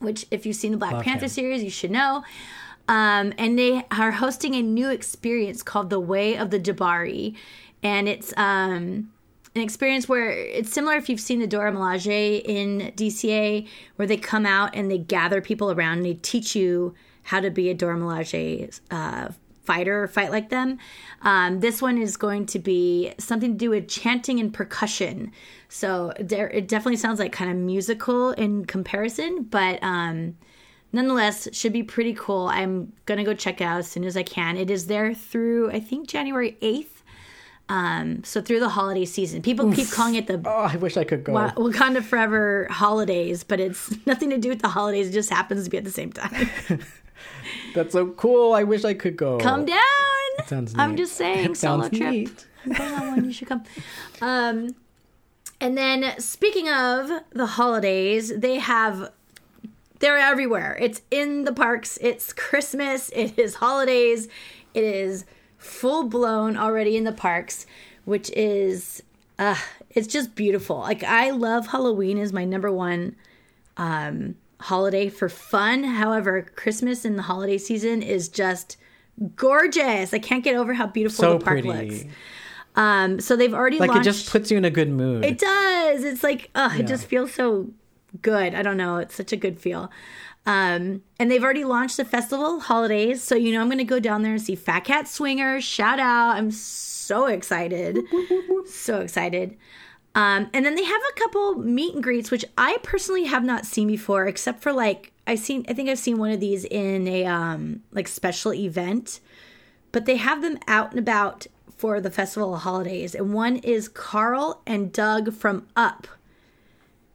[0.00, 1.30] which, if you've seen the Black Love Panther him.
[1.30, 2.24] series, you should know.
[2.88, 7.36] Um, and they are hosting a new experience called The Way of the Jabari.
[7.82, 9.12] And it's um,
[9.54, 14.16] an experience where it's similar if you've seen the Dora Milaje in DCA, where they
[14.16, 16.94] come out and they gather people around and they teach you
[17.24, 19.28] how to be a Dora Milaje uh,
[19.64, 20.78] fighter or fight like them.
[21.22, 25.32] Um, this one is going to be something to do with chanting and percussion.
[25.68, 30.36] So there, it definitely sounds like kind of musical in comparison, but um,
[30.92, 32.48] nonetheless, should be pretty cool.
[32.48, 34.56] I'm gonna go check it out as soon as I can.
[34.56, 36.86] It is there through I think January 8th.
[37.68, 41.04] Um, so through the holiday season, people keep calling it the Oh, I wish I
[41.04, 41.32] could go.
[41.32, 45.08] Wa- Wakanda Forever holidays, but it's nothing to do with the holidays.
[45.08, 46.48] It just happens to be at the same time.
[47.74, 48.52] That's so cool.
[48.52, 49.38] I wish I could go.
[49.38, 49.78] Come down.
[50.46, 52.10] sounds I'm just saying, It solo sounds trip.
[52.10, 52.46] neat.
[52.80, 53.24] On one.
[53.24, 53.64] You should come.
[54.20, 54.74] Um,
[55.60, 59.10] and then speaking of the holidays, they have
[60.00, 60.76] they're everywhere.
[60.80, 61.96] It's in the parks.
[62.00, 63.08] It's Christmas.
[63.10, 64.26] It is holidays.
[64.74, 65.24] It is
[65.58, 67.66] full blown already in the parks,
[68.04, 69.02] which is
[69.38, 69.56] uh
[69.90, 70.78] it's just beautiful.
[70.78, 73.14] Like I love Halloween is my number one
[73.76, 75.84] um holiday for fun.
[75.84, 78.76] However, Christmas in the holiday season is just
[79.36, 80.14] gorgeous.
[80.14, 81.90] I can't get over how beautiful So the park pretty.
[81.90, 82.04] looks.
[82.74, 85.24] Um so they've already Like launched it just puts you in a good mood.
[85.24, 86.04] it does.
[86.04, 87.70] It's like, oh, it just feels so
[88.22, 88.54] good.
[88.54, 88.96] I don't know.
[88.96, 89.90] It's such a good feel.
[90.44, 93.22] Um, and they've already launched the festival holidays.
[93.22, 95.62] So, you know, I'm going to go down there and see Fat Cat Swingers.
[95.62, 96.36] Shout out.
[96.36, 97.98] I'm so excited.
[98.66, 99.56] so excited.
[100.14, 103.64] Um, and then they have a couple meet and greets, which I personally have not
[103.64, 107.08] seen before, except for like, I've seen, I think I've seen one of these in
[107.08, 109.20] a, um, like special event,
[109.90, 111.46] but they have them out and about
[111.78, 113.14] for the festival of holidays.
[113.14, 116.06] And one is Carl and Doug from Up.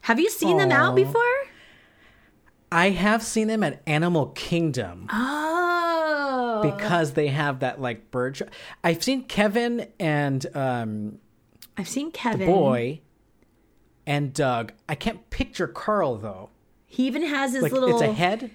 [0.01, 1.21] Have you seen them out before?
[2.71, 6.59] I have seen them at Animal Kingdom Oh.
[6.63, 8.37] because they have that like bird.
[8.37, 8.47] Show.
[8.83, 11.19] I've seen Kevin and um,
[11.77, 12.39] I've seen Kevin.
[12.41, 13.01] The Boy
[14.05, 14.73] and Doug.
[14.89, 16.49] I can't picture Carl though.
[16.85, 18.51] He even has his Like little it's a head.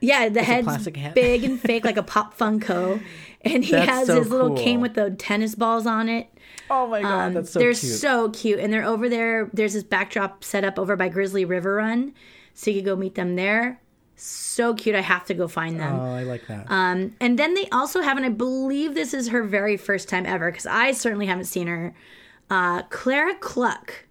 [0.00, 1.14] Yeah, the head's plastic head.
[1.14, 3.00] big and fake like a pop Funko.
[3.44, 4.56] And he That's has so his little cool.
[4.56, 6.28] cane with the tennis balls on it.
[6.70, 7.92] Oh my god, that's so they're cute.
[7.92, 8.58] so cute.
[8.58, 9.48] And they're over there.
[9.52, 12.14] There's this backdrop set up over by Grizzly River Run.
[12.54, 13.80] So you could go meet them there.
[14.16, 14.94] So cute.
[14.94, 15.98] I have to go find them.
[15.98, 16.66] oh, I like that.
[16.68, 20.26] Um, and then they also have, and I believe this is her very first time
[20.26, 21.94] ever, because I certainly haven't seen her,
[22.52, 24.04] uh, Clara Cluck,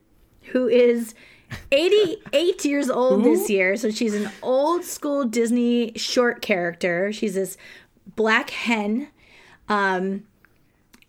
[0.45, 1.13] who is
[1.71, 3.77] 88 years old this year.
[3.77, 7.13] So she's an old school Disney short character.
[7.13, 7.55] She's this
[8.15, 9.09] black hen.
[9.69, 10.23] Um,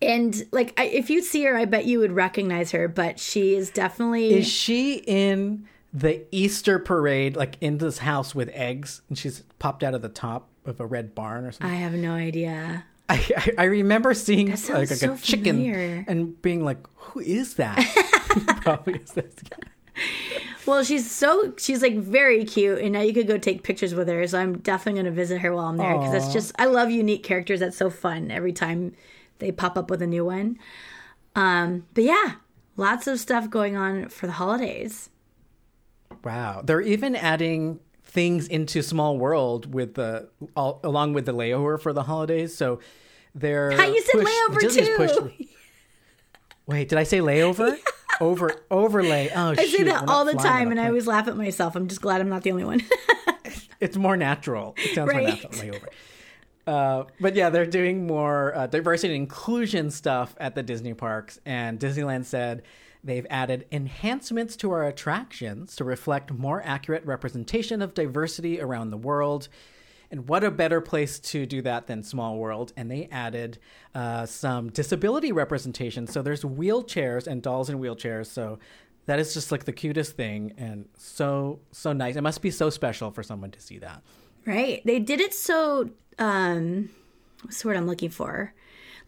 [0.02, 3.54] and like, I, if you see her, I bet you would recognize her, but she
[3.54, 4.34] is definitely.
[4.34, 9.82] Is she in the Easter parade, like in this house with eggs, and she's popped
[9.82, 11.74] out of the top of a red barn or something?
[11.74, 12.84] I have no idea.
[13.12, 16.05] I, I, remember seeing like, like so a chicken familiar.
[16.09, 17.78] and being like, "Who is that?"
[18.62, 19.68] Probably is this guy.
[20.64, 24.09] Well, she's so she's like very cute, and now you could go take pictures with
[24.09, 24.26] her.
[24.26, 27.22] So I'm definitely gonna visit her while I'm there because it's just I love unique
[27.22, 27.60] characters.
[27.60, 28.94] That's so fun every time
[29.39, 30.59] they pop up with a new one.
[31.34, 32.34] Um, but yeah,
[32.76, 35.10] lots of stuff going on for the holidays.
[36.24, 41.80] Wow, they're even adding things into Small World with the all, along with the layover
[41.80, 42.55] for the holidays.
[42.56, 42.78] So
[43.34, 44.96] they're Hi, you said push- layover Disney's too.
[44.96, 45.20] pushed-
[46.66, 47.76] Wait, did I say layover?
[48.20, 49.30] Over overlay.
[49.34, 51.74] Oh, I say that all the time, and I always laugh at myself.
[51.74, 52.82] I'm just glad I'm not the only one.
[53.80, 54.76] It's more natural.
[54.78, 55.22] It sounds Right.
[55.26, 55.52] more natural.
[55.54, 55.88] Layover.
[56.68, 61.40] Uh, but yeah, they're doing more uh, diversity and inclusion stuff at the Disney parks,
[61.44, 62.62] and Disneyland said
[63.02, 68.96] they've added enhancements to our attractions to reflect more accurate representation of diversity around the
[68.96, 69.48] world.
[70.12, 72.74] And what a better place to do that than Small World?
[72.76, 73.59] And they added
[73.94, 76.06] uh, some disability representation.
[76.06, 78.26] So there's wheelchairs and dolls in wheelchairs.
[78.26, 78.59] So
[79.06, 82.16] that is just like the cutest thing and so so nice.
[82.16, 84.02] It must be so special for someone to see that.
[84.47, 84.82] Right.
[84.84, 86.90] They did it so um
[87.43, 88.55] what's the word I'm looking for?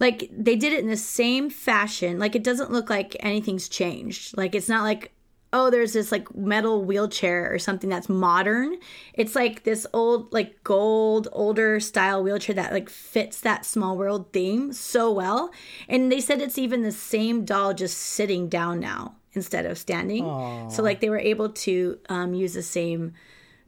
[0.01, 2.19] Like they did it in the same fashion.
[2.19, 4.37] Like it doesn't look like anything's changed.
[4.37, 5.14] Like it's not like
[5.55, 8.77] oh there's this like metal wheelchair or something that's modern.
[9.15, 14.33] It's like this old like gold older style wheelchair that like fits that small world
[14.33, 15.51] theme so well.
[15.89, 20.25] And they said it's even the same doll just sitting down now instead of standing.
[20.25, 20.73] Aww.
[20.73, 23.15] So like they were able to um, use the same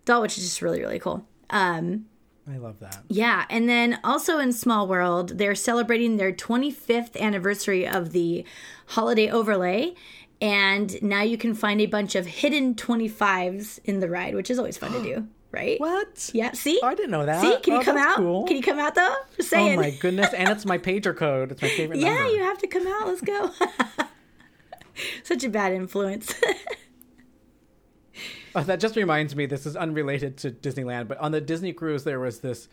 [0.04, 1.24] doll, which is just really really cool.
[1.50, 2.06] Um,
[2.48, 3.02] I love that.
[3.08, 8.44] yeah, and then also in Small World, they're celebrating their 25th anniversary of the
[8.86, 9.94] holiday overlay.
[10.40, 14.58] And now you can find a bunch of hidden 25s in the ride, which is
[14.58, 15.80] always fun to do, right?
[15.80, 16.30] What?
[16.34, 16.78] Yeah, see?
[16.82, 17.40] I didn't know that.
[17.40, 18.16] See, can you Oh, come out?
[18.16, 18.44] cool.
[18.46, 19.14] Can you come out though?
[19.36, 20.34] Just Oh my goodness!
[20.34, 21.52] And it's my pager code.
[21.52, 22.32] It's my favorite yeah, number.
[22.32, 23.06] you have to come out.
[23.06, 23.50] Let's go.
[25.24, 26.34] Such a bad influence.
[28.54, 29.46] Oh, that just reminds me.
[29.46, 32.68] This is unrelated to Disneyland, but on the Disney cruise there was this.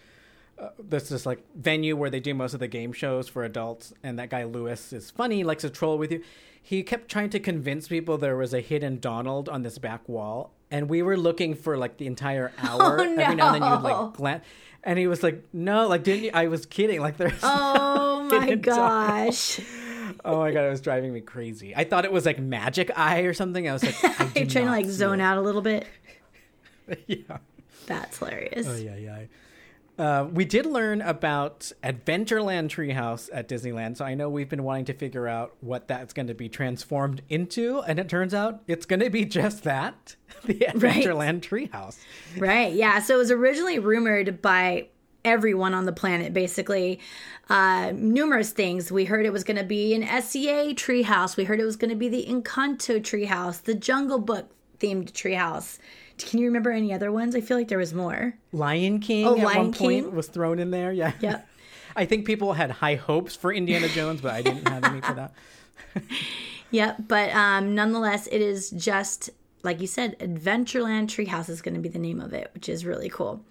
[0.60, 3.92] Uh, this this like venue where they do most of the game shows for adults,
[4.04, 6.22] and that guy Louis is funny, likes to troll with you.
[6.66, 10.54] He kept trying to convince people there was a hidden Donald on this back wall,
[10.72, 13.02] and we were looking for like the entire oh, hour.
[13.02, 13.22] Oh, no.
[13.22, 14.46] Every now and then you would like glance,
[14.82, 17.02] and he was like, "No, like didn't you?" I was kidding.
[17.02, 17.38] Like there's.
[17.44, 19.32] oh my Hidden Donald.
[19.32, 19.60] gosh.
[20.26, 21.76] Oh my god, it was driving me crazy.
[21.76, 23.68] I thought it was like Magic Eye or something.
[23.68, 25.88] I was like, I You're trying to like zone out a little bit.
[27.08, 27.40] yeah.
[27.88, 28.68] That's hilarious.
[28.68, 29.20] Oh yeah, yeah.
[29.98, 34.86] Uh, we did learn about Adventureland Treehouse at Disneyland, so I know we've been wanting
[34.86, 38.88] to figure out what that's going to be transformed into, and it turns out it's
[38.88, 40.16] going to be just that
[40.46, 42.00] the Adventureland Treehouse.
[42.38, 42.74] Right.
[42.74, 43.00] Yeah.
[43.00, 44.88] So it was originally rumored by
[45.24, 47.00] everyone on the planet, basically.
[47.50, 48.92] Uh, numerous things.
[48.92, 51.38] We heard it was going to be an SEA treehouse.
[51.38, 54.50] We heard it was going to be the Encanto treehouse, the Jungle Book
[54.80, 55.78] themed treehouse.
[56.18, 57.36] Can you remember any other ones?
[57.36, 58.36] I feel like there was more.
[58.52, 60.92] Lion King Oh, at Lion one point was thrown in there.
[60.92, 61.14] Yeah.
[61.20, 61.48] Yep.
[61.96, 65.14] I think people had high hopes for Indiana Jones, but I didn't have any for
[65.14, 65.34] that.
[66.72, 67.04] Yep.
[67.08, 69.30] But um, nonetheless, it is just
[69.64, 72.86] like you said, Adventureland Treehouse is going to be the name of it, which is
[72.86, 73.44] really cool.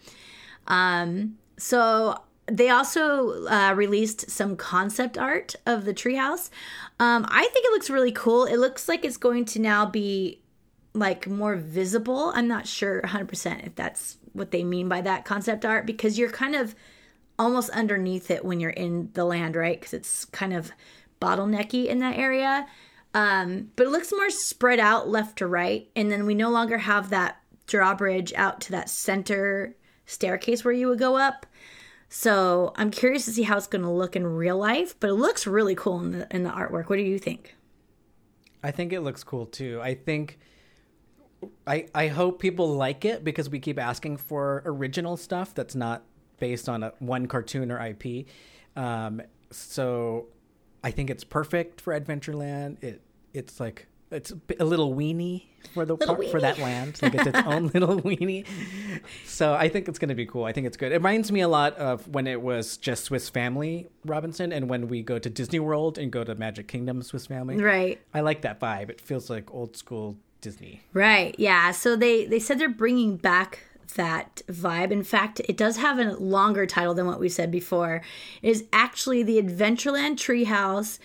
[0.67, 6.51] Um, so they also uh, released some concept art of the treehouse.
[7.01, 8.45] Um, I think it looks really cool.
[8.45, 10.41] It looks like it's going to now be
[10.95, 12.33] like more visible.
[12.35, 16.31] I'm not sure 100% if that's what they mean by that concept art because you're
[16.31, 16.75] kind of
[17.39, 19.79] almost underneath it when you're in the land, right?
[19.79, 20.71] Because it's kind of
[21.21, 22.67] bottlenecky in that area.
[23.15, 25.89] Um, but it looks more spread out left to right.
[25.97, 30.89] And then we no longer have that drawbridge out to that center staircase where you
[30.89, 31.47] would go up.
[32.09, 35.15] So I'm curious to see how it's going to look in real life, but it
[35.15, 36.91] looks really cool in the, in the artwork.
[36.91, 37.55] What do you think?
[38.63, 39.81] I think it looks cool too.
[39.83, 40.39] I think
[41.67, 46.03] I I hope people like it because we keep asking for original stuff that's not
[46.39, 48.27] based on a one cartoon or IP.
[48.77, 50.27] Um, so
[50.83, 52.83] I think it's perfect for Adventureland.
[52.83, 53.03] It
[53.33, 57.01] it's like it's a little weenie for the Little part, for that land.
[57.01, 58.47] Like it's its own little weenie.
[59.25, 60.45] So I think it's going to be cool.
[60.45, 60.93] I think it's good.
[60.93, 64.89] It reminds me a lot of when it was just Swiss Family Robinson, and when
[64.89, 67.57] we go to Disney World and go to Magic Kingdom Swiss Family.
[67.57, 68.01] Right.
[68.13, 68.91] I like that vibe.
[68.91, 70.83] It feels like old school Disney.
[70.93, 71.35] Right.
[71.39, 71.71] Yeah.
[71.71, 73.61] So they they said they're bringing back
[73.95, 74.91] that vibe.
[74.91, 78.03] In fact, it does have a longer title than what we said before.
[78.43, 80.99] It is actually the Adventureland Treehouse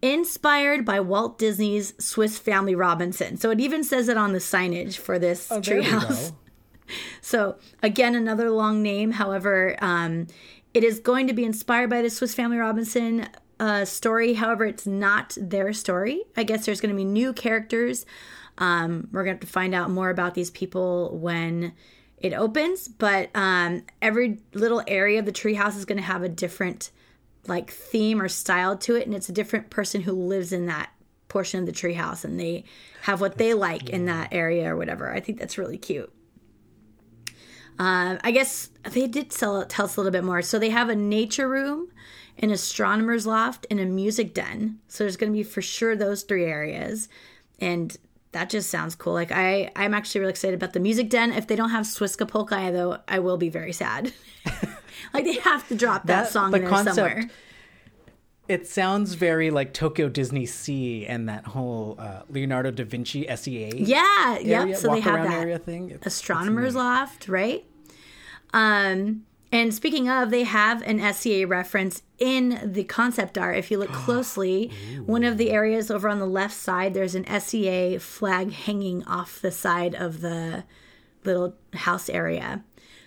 [0.00, 3.36] inspired by Walt Disney's Swiss Family Robinson.
[3.36, 6.32] So it even says it on the signage for this Oh, treehouse.
[7.22, 9.12] So again, another long name.
[9.12, 10.26] However, um,
[10.74, 13.28] it is going to be inspired by the Swiss Family Robinson
[13.58, 14.34] uh, story.
[14.34, 16.24] However, it's not their story.
[16.36, 18.04] I guess there's going to be new characters.
[18.58, 21.72] Um, we're going to have to find out more about these people when
[22.18, 22.88] it opens.
[22.88, 26.90] But um, every little area of the treehouse is going to have a different
[27.46, 30.90] like theme or style to it, and it's a different person who lives in that
[31.28, 32.64] portion of the treehouse, and they
[33.02, 35.12] have what they like in that area or whatever.
[35.12, 36.12] I think that's really cute.
[37.78, 40.42] Um, I guess they did sell, tell us a little bit more.
[40.42, 41.88] So they have a nature room,
[42.38, 44.78] an astronomer's loft, and a music den.
[44.86, 47.08] So there's going to be for sure those three areas,
[47.60, 47.96] and
[48.32, 49.12] that just sounds cool.
[49.12, 51.32] Like I, I'm actually really excited about the music den.
[51.32, 52.26] If they don't have Swiska
[52.72, 54.12] though, I will be very sad.
[55.14, 57.30] like they have to drop that, That- song in there concept- somewhere.
[58.48, 63.70] It sounds very like Tokyo Disney Sea and that whole uh, Leonardo da Vinci SEA.
[63.76, 64.76] Yeah, area, yep.
[64.76, 65.90] So they have that area thing.
[65.90, 67.64] It's- astronomer's loft, right?
[68.52, 73.58] Um, And speaking of, they have an SEA reference in the concept art.
[73.58, 74.72] If you look closely,
[75.04, 79.40] one of the areas over on the left side, there's an SEA flag hanging off
[79.40, 80.64] the side of the
[81.24, 82.64] little house area.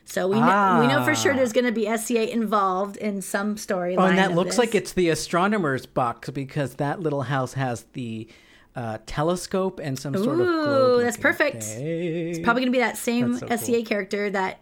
[0.08, 3.56] So we know, we know for sure there's going to be SEA involved in some
[3.56, 3.98] storyline.
[3.98, 4.58] Oh, and that looks this.
[4.60, 8.28] like it's the astronomer's box because that little house has the
[8.76, 11.64] uh, telescope and some sort of Ooh, that's perfect.
[11.64, 14.60] It's probably going to be that same so SEA character that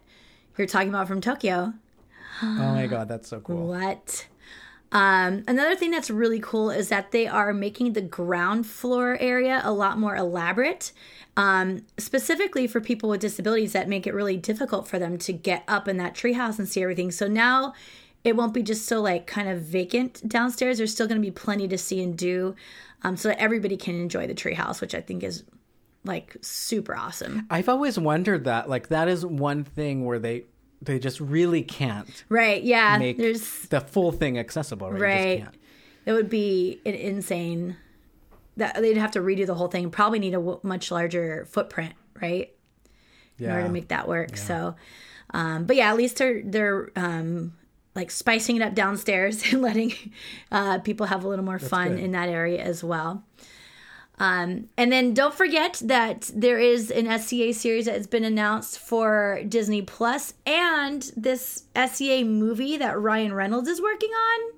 [0.58, 1.74] you're talking about from Tokyo.
[2.42, 3.68] Oh my god, that's so cool.
[3.68, 4.28] What?
[4.92, 9.60] Um, another thing that's really cool is that they are making the ground floor area
[9.64, 10.92] a lot more elaborate,
[11.36, 15.64] um, specifically for people with disabilities that make it really difficult for them to get
[15.68, 17.10] up in that treehouse and see everything.
[17.10, 17.74] So now
[18.24, 20.78] it won't be just so like kind of vacant downstairs.
[20.78, 22.56] There's still going to be plenty to see and do,
[23.02, 25.44] um, so that everybody can enjoy the treehouse, which I think is
[26.06, 27.48] like super awesome.
[27.50, 28.70] I've always wondered that.
[28.70, 30.46] Like that is one thing where they
[30.82, 32.62] they just really can't Right?
[32.62, 32.98] Yeah.
[32.98, 34.92] make there's the full thing accessible.
[34.92, 35.02] Right.
[35.02, 35.48] Right.
[36.06, 37.78] It would be an insane
[38.58, 39.90] that they'd have to redo the whole thing.
[39.90, 42.54] Probably need a w- much larger footprint, right,
[43.40, 44.36] in order to make that work.
[44.38, 44.76] So,
[45.34, 47.54] um, but yeah, at least they're they're um,
[47.96, 49.94] like spicing it up downstairs and letting
[50.52, 52.00] uh, people have a little more fun good.
[52.00, 53.24] in that area as well.
[54.20, 58.80] Um, and then don't forget that there is an SEA series that has been announced
[58.80, 64.54] for Disney Plus, and this SEA movie that Ryan Reynolds is working on.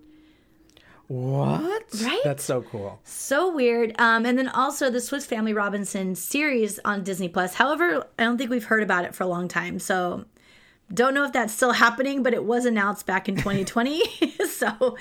[1.08, 1.84] What?
[2.04, 2.22] Right?
[2.24, 3.00] That's so cool.
[3.04, 3.94] So weird.
[4.00, 7.54] Um, and then also the Swiss Family Robinson series on Disney Plus.
[7.54, 9.80] However, I don't think we've heard about it for a long time.
[9.80, 10.26] So
[10.94, 14.02] don't know if that's still happening, but it was announced back in 2020.
[14.50, 14.98] so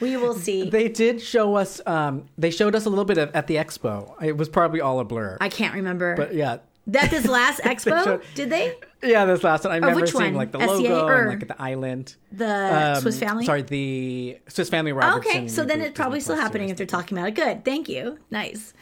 [0.00, 0.70] we will see.
[0.70, 1.80] They did show us.
[1.86, 4.14] Um, they showed us a little bit of, at the expo.
[4.22, 5.36] It was probably all a blur.
[5.40, 6.16] I can't remember.
[6.16, 6.58] but yeah,
[6.88, 8.74] that this last expo, showed- did they?
[9.02, 9.24] yeah.
[9.26, 10.34] This last one, I remember which seeing one?
[10.34, 12.16] like the SEA logo or- and like the island.
[12.32, 13.44] The Um, Swiss Family?
[13.44, 15.30] Sorry, the Swiss Family Robertson.
[15.30, 17.34] Okay, so then it's probably still happening if they're talking about it.
[17.34, 18.18] Good, thank you.
[18.30, 18.72] Nice.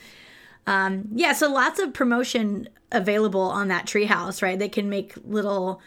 [0.67, 4.59] Um, yeah, so lots of promotion available on that treehouse, right?
[4.59, 5.81] They can make little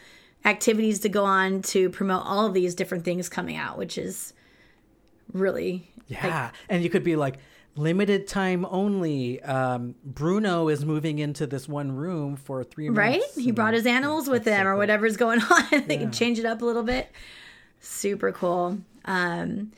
[0.45, 4.33] activities to go on to promote all of these different things coming out, which is
[5.33, 7.37] really Yeah, and you could be like
[7.75, 9.41] limited time only.
[9.43, 12.97] Um, Bruno is moving into this one room for three months.
[12.97, 13.43] right.
[13.43, 15.85] He brought his animals with him, or whatever's going on.
[15.87, 17.11] they can change it up a little bit.
[17.79, 18.79] Super cool.
[19.05, 19.71] Um,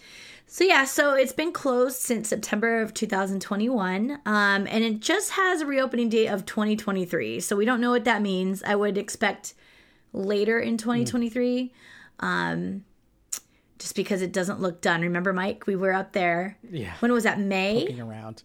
[0.48, 5.62] so yeah, so it's been closed since September of 2021, um, and it just has
[5.62, 7.40] a reopening date of 2023.
[7.40, 8.64] So we don't know what that means.
[8.64, 9.54] I would expect
[10.14, 11.74] later in 2023,
[12.20, 12.84] um,
[13.78, 15.02] just because it doesn't look done.
[15.02, 16.58] Remember, Mike, we were up there.
[16.70, 16.94] Yeah.
[17.00, 17.40] When was that?
[17.40, 18.44] May Looking around.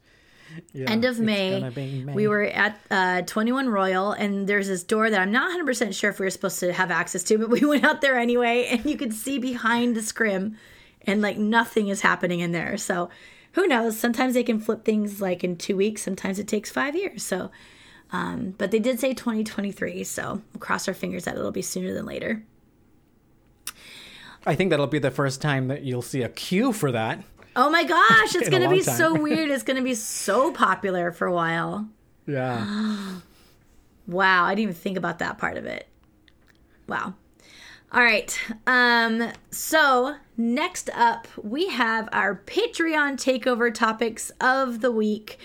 [0.73, 2.13] Yeah, end of May, May.
[2.13, 6.11] we were at uh, 21 Royal, and there's this door that I'm not 100% sure
[6.11, 8.85] if we were supposed to have access to, but we went out there anyway, and
[8.85, 10.57] you could see behind the scrim,
[11.03, 12.77] and like nothing is happening in there.
[12.77, 13.11] So
[13.53, 13.99] who knows?
[13.99, 17.23] Sometimes they can flip things like in two weeks, sometimes it takes five years.
[17.23, 17.51] So,
[18.15, 21.93] um, but they did say 2023, so we'll cross our fingers that it'll be sooner
[21.93, 22.45] than later.
[24.47, 27.25] I think that'll be the first time that you'll see a queue for that.
[27.57, 28.95] Oh my gosh, it's gonna be time.
[28.97, 29.51] so weird.
[29.51, 31.89] It's gonna be so popular for a while.
[32.27, 33.17] Yeah.
[34.07, 35.89] Wow, I didn't even think about that part of it.
[36.87, 37.15] Wow.
[37.91, 38.39] All right.
[38.67, 45.39] Um so next up we have our Patreon takeover topics of the week.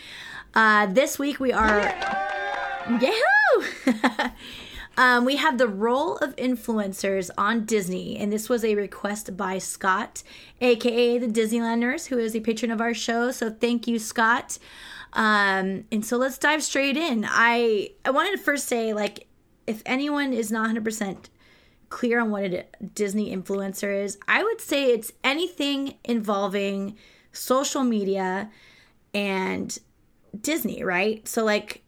[0.54, 1.96] Uh this week we are
[2.90, 4.30] Yahoo!
[4.98, 9.60] um, we have the role of influencers on Disney, and this was a request by
[9.60, 10.24] Scott,
[10.60, 13.30] aka the Disneyland nurse, who is a patron of our show.
[13.30, 14.58] So thank you, Scott.
[15.14, 17.26] Um, and so let's dive straight in.
[17.30, 19.28] I I wanted to first say, like,
[19.68, 21.30] if anyone is not 100 percent
[21.90, 26.98] clear on what a Disney influencer is, I would say it's anything involving
[27.34, 28.50] social media
[29.14, 29.78] and
[30.40, 31.28] Disney, right?
[31.28, 31.84] So like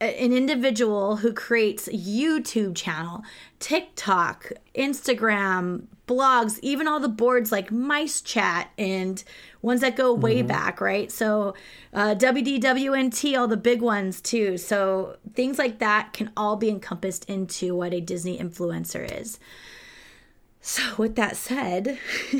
[0.00, 3.22] an individual who creates YouTube channel,
[3.58, 9.22] TikTok, Instagram, blogs, even all the boards like Mice Chat and
[9.60, 11.12] ones that go way back, right?
[11.12, 11.54] So
[11.92, 14.56] uh, WDWNT, all the big ones too.
[14.56, 19.38] So things like that can all be encompassed into what a Disney influencer is.
[20.62, 21.98] So with that said,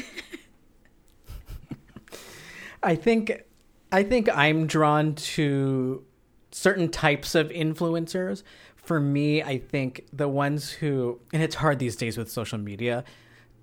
[2.82, 3.44] I think
[3.92, 6.02] I think I'm drawn to
[6.52, 8.42] certain types of influencers.
[8.76, 13.04] For me, I think the ones who and it's hard these days with social media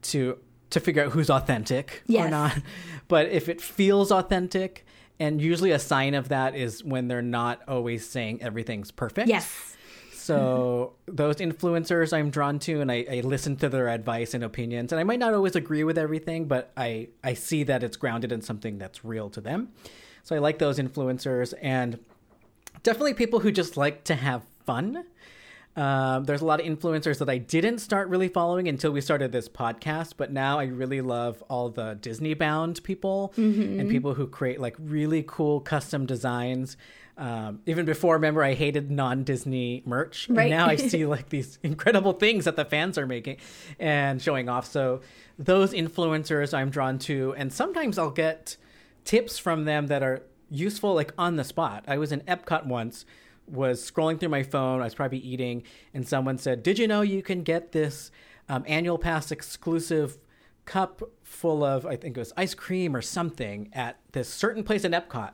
[0.04, 0.38] to
[0.70, 2.58] to figure out who's authentic or not.
[3.08, 4.86] But if it feels authentic
[5.20, 9.30] and usually a sign of that is when they're not always saying everything's perfect.
[9.30, 9.76] yes.
[10.12, 14.92] So those influencers I'm drawn to, and I, I listen to their advice and opinions.
[14.92, 18.32] And I might not always agree with everything, but I I see that it's grounded
[18.34, 19.70] in something that's real to them.
[20.24, 21.98] So I like those influencers, and
[22.88, 25.04] definitely people who just like to have fun.
[25.76, 29.34] Um, there's a lot of influencers that I didn't start really following until we started
[29.34, 34.26] this podcast, but now I really love all the Disney bound people and people who
[34.26, 36.78] create like really cool custom designs.
[37.18, 40.30] Um, even before, remember, I hated non Disney merch.
[40.30, 40.44] Right.
[40.44, 43.38] And now I see like these incredible things that the fans are making
[43.80, 44.66] and showing off.
[44.66, 45.02] So
[45.38, 48.56] those influencers I'm drawn to, and sometimes I'll get
[49.04, 51.84] tips from them that are useful like on the spot.
[51.88, 53.06] I was in Epcot once,
[53.48, 55.64] was scrolling through my phone, I was probably eating,
[55.94, 58.12] and someone said, "Did you know you can get this
[58.50, 60.18] um, annual pass exclusive
[60.66, 64.84] cup full of I think it was ice cream or something at this certain place
[64.84, 65.32] in Epcot?"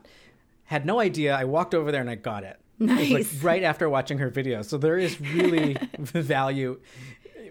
[0.64, 1.34] Had no idea.
[1.34, 2.58] I walked over there and I got it.
[2.80, 3.10] It was, Nice.
[3.12, 4.62] like right after watching her video.
[4.62, 6.80] So there is really value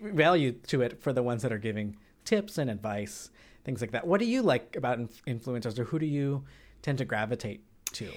[0.01, 1.95] value to it for the ones that are giving
[2.25, 3.29] tips and advice,
[3.63, 4.05] things like that.
[4.07, 6.43] What do you like about influencers, or who do you
[6.83, 8.11] tend to gravitate to?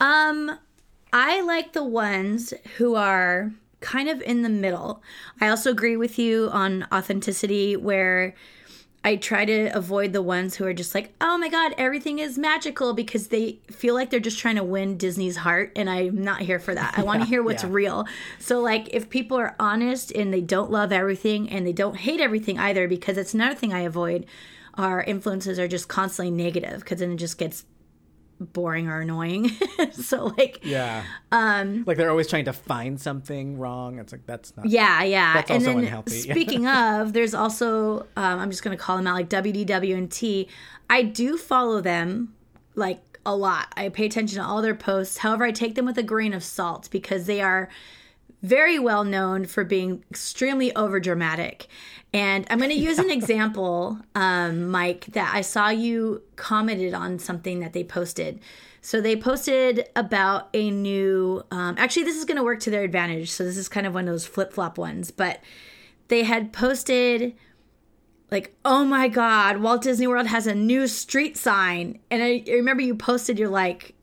[0.00, 0.58] Um,
[1.12, 5.02] I like the ones who are kind of in the middle.
[5.40, 8.34] I also agree with you on authenticity, where
[9.02, 12.36] I try to avoid the ones who are just like, oh my God, everything is
[12.36, 15.72] magical because they feel like they're just trying to win Disney's heart.
[15.74, 16.98] And I'm not here for that.
[16.98, 17.70] I want to hear what's yeah.
[17.72, 18.06] real.
[18.38, 22.20] So, like, if people are honest and they don't love everything and they don't hate
[22.20, 24.26] everything either, because that's another thing I avoid,
[24.74, 27.64] our influences are just constantly negative because then it just gets
[28.40, 29.50] boring or annoying.
[29.92, 31.04] so, like, Yeah.
[31.30, 33.98] Um, like they're always trying to find something wrong.
[33.98, 34.66] It's like that's not.
[34.66, 35.34] Yeah, yeah.
[35.34, 36.20] That's and also then unhealthy.
[36.30, 40.48] speaking of, there's also um, I'm just gonna call them out like WDWNT.
[40.88, 42.34] I do follow them
[42.74, 43.72] like a lot.
[43.76, 45.18] I pay attention to all their posts.
[45.18, 47.68] However, I take them with a grain of salt because they are
[48.42, 51.66] very well known for being extremely overdramatic.
[52.12, 57.18] And I'm going to use an example, um, Mike, that I saw you commented on
[57.18, 58.40] something that they posted.
[58.82, 61.42] So they posted about a new.
[61.50, 63.30] Um, actually, this is going to work to their advantage.
[63.30, 65.10] So this is kind of one of those flip flop ones.
[65.10, 65.40] But
[66.08, 67.34] they had posted
[68.30, 72.52] like, "Oh my God, Walt Disney World has a new street sign," and I, I
[72.52, 73.94] remember you posted, "You're like."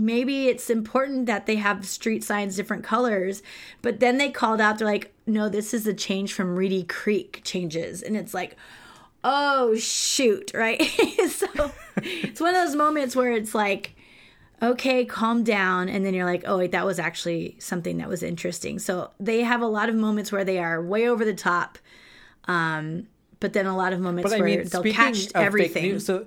[0.00, 3.42] Maybe it's important that they have street signs different colors
[3.82, 7.40] but then they called out they're like no this is a change from reedy creek
[7.44, 8.02] changes.
[8.02, 8.56] And it's like
[9.24, 10.80] oh shoot right?
[11.28, 13.96] So it's one of those moments where it's like
[14.62, 18.22] okay calm down and then you're like oh wait that was actually something that was
[18.22, 18.78] interesting.
[18.78, 21.78] So they have a lot of moments where they are way over the top
[22.46, 23.08] um
[23.40, 26.26] but then a lot of moments But I where mean, they'll catch everything news, so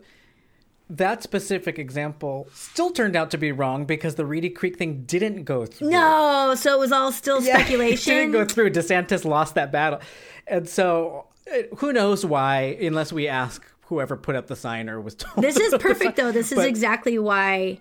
[0.90, 5.44] that specific example still turned out to be wrong because the Reedy Creek thing didn't
[5.44, 5.90] go through.
[5.92, 8.72] no so it was all still Yeah, speculation it didn't go through.
[8.72, 10.00] DeSantis lost that battle,
[10.48, 12.78] and so uh, who knows why?
[12.82, 15.44] Unless we ask whoever put up the sign or was told.
[15.44, 16.32] This is put up the perfect though.
[16.32, 17.80] This is But- exactly why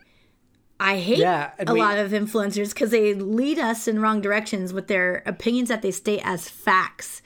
[0.80, 4.72] I hate Yeah, a we- lot of influencers because they lead us in wrong directions
[4.72, 7.20] with their opinions that they state as facts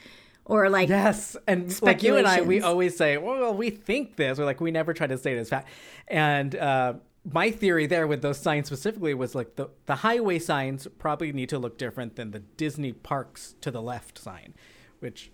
[0.44, 4.38] or like Yes, and like you and I, we always say, "Well, we think this,"
[4.38, 5.68] or like we never try to say it as fact.
[6.08, 6.94] And uh,
[7.30, 11.48] my theory there with those signs specifically was like the the highway signs probably need
[11.50, 14.54] to look different than the Disney parks to the left sign,
[15.00, 15.30] which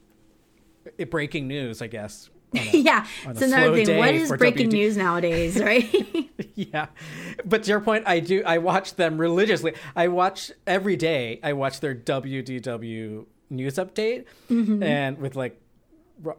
[0.98, 2.28] it, breaking news, I guess.
[2.54, 3.06] a- yeah.
[3.26, 3.98] It's another thing.
[3.98, 5.86] What is breaking WD news nowadays, right?
[6.54, 6.86] yeah
[7.44, 11.52] but to your point i do i watch them religiously i watch every day i
[11.52, 14.82] watch their wdw news update Mm-hmm.
[14.82, 15.60] and with like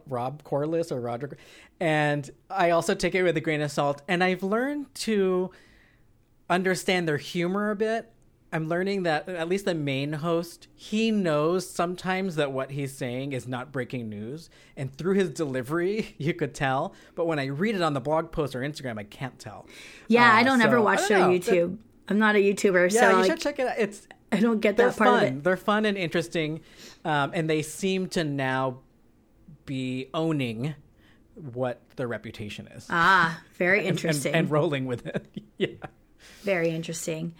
[0.06, 1.36] rob Corless or roger
[1.80, 5.50] and i also take it with a grain of salt and i've learned to
[6.48, 8.12] understand their humor a bit
[8.52, 13.32] i'm learning that at least the main host he knows sometimes that what he's saying
[13.32, 17.74] is not breaking news and through his delivery you could tell but when i read
[17.74, 19.66] it on the blog post or instagram i can't tell
[20.08, 21.38] yeah, I Uh, don't ever watch I don't know.
[21.38, 21.78] YouTube.
[22.08, 24.60] I'm not a YouTuber, yeah so you like, should check it out it's I don't
[24.60, 25.44] get they're that part fun of it.
[25.44, 26.60] they're fun and interesting
[27.04, 28.78] um, and they seem to now
[29.66, 30.74] be owning
[31.52, 34.34] what their reputation is Ah, very and- interesting.
[34.34, 35.26] and, rolling with it
[35.58, 35.68] yeah
[36.42, 37.34] Very interesting.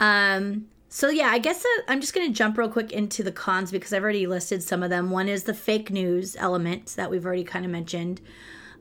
[0.00, 3.32] Um, so yeah, I guess uh, I'm just going to jump real quick into the
[3.32, 5.10] cons because I've already listed some of them.
[5.10, 8.20] One is the fake news element that we've already kind of mentioned,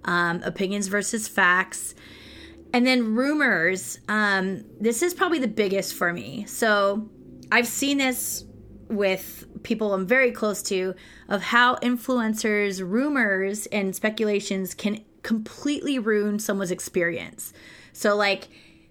[0.06, 1.96] um, opinions versus facts,
[2.74, 4.00] and then rumors.
[4.10, 6.46] Um, this is probably the biggest for me.
[6.48, 7.10] So
[7.52, 8.46] I've seen this
[8.88, 10.96] with people I'm very close to
[11.30, 17.54] of how influencers, rumors, and speculations can completely ruin someone's experience.
[17.94, 18.50] So, like,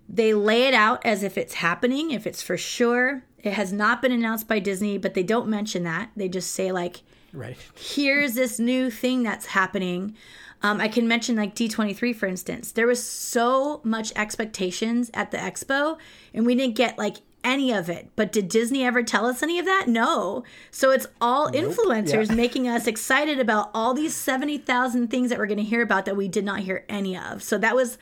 [0.09, 4.03] they lay it out as if it's happening, if it's for sure, It has not
[4.03, 6.11] been announced by Disney, but they don't mention that.
[6.15, 7.01] They just say like,
[7.32, 7.57] Right.
[7.74, 10.15] here's this new thing that's happening.
[10.62, 12.73] Um, I can mention like D23 for instance.
[12.73, 15.97] There was so much expectations at the expo,
[16.35, 18.11] and we didn't get like any of it.
[18.17, 19.87] But did Disney ever tell us any of that?
[19.89, 20.45] No.
[20.71, 22.35] So it's all influencers Yeah.
[22.35, 26.17] making us excited about all these 70,000 things that we're going to hear about that
[26.17, 27.43] we did not hear any of.
[27.43, 27.97] So that was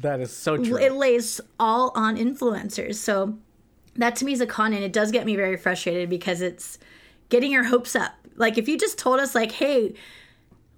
[0.00, 0.76] That is so true.
[0.78, 2.94] it lays all on influencers.
[2.96, 3.36] So
[3.96, 6.78] that to me is a con, and it does get me very frustrated because it's
[7.28, 8.12] getting your hopes up.
[8.36, 9.94] Like if you just told us, like, hey,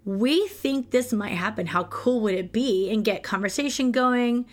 [0.05, 1.67] we think this might happen.
[1.67, 2.91] How cool would it be?
[2.91, 4.47] And get conversation going.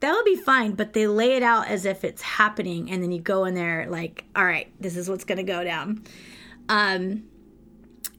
[0.00, 3.12] That would be fine, but they lay it out as if it's happening, and then
[3.12, 6.02] you go in there like, all right, this is what's going to go down.
[6.68, 7.24] Um,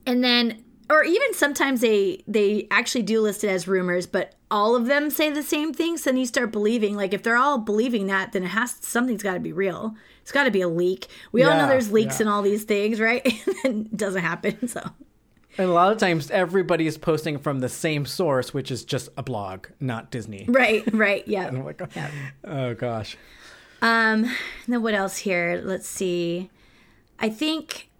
[0.06, 4.76] and then or even sometimes they they actually do list it as rumors but all
[4.76, 7.58] of them say the same thing so then you start believing like if they're all
[7.58, 10.68] believing that then it has something's got to be real it's got to be a
[10.68, 12.26] leak we all know there's leaks yeah.
[12.26, 14.82] in all these things right and then it doesn't happen so
[15.58, 19.08] and a lot of times everybody is posting from the same source, which is just
[19.16, 20.46] a blog, not Disney.
[20.48, 21.82] right right yeah like,
[22.44, 23.16] oh gosh.
[23.80, 24.30] Um,
[24.68, 25.60] then what else here?
[25.62, 26.50] Let's see.
[27.18, 27.90] I think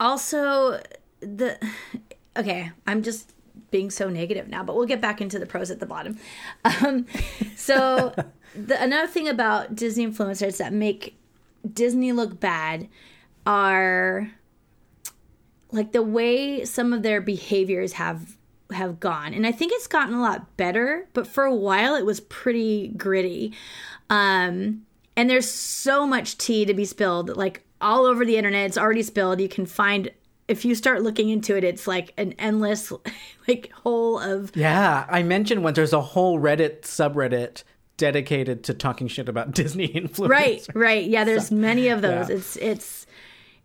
[0.00, 0.80] also
[1.20, 1.58] the
[2.36, 3.32] okay, I'm just
[3.70, 6.18] being so negative now, but we'll get back into the pros at the bottom.
[6.64, 7.06] Um,
[7.56, 8.14] so
[8.54, 11.16] the another thing about Disney influencers that make
[11.72, 12.88] Disney look bad
[13.46, 14.30] are
[15.72, 18.36] like the way some of their behaviors have
[18.72, 19.34] have gone.
[19.34, 22.88] And i think it's gotten a lot better but for a while it was pretty
[22.96, 23.52] gritty.
[24.10, 24.82] Um
[25.16, 28.66] and there's so much tea to be spilled like all over the internet.
[28.66, 29.40] It's already spilled.
[29.40, 30.10] You can find
[30.48, 32.92] if you start looking into it it's like an endless
[33.48, 37.64] like hole of Yeah, I mentioned once there's a whole Reddit subreddit
[37.98, 40.28] dedicated to talking shit about Disney influencers.
[40.30, 40.66] right.
[40.74, 42.30] Right yeah there's many of those.
[42.30, 42.36] Yeah.
[42.36, 43.06] it's it's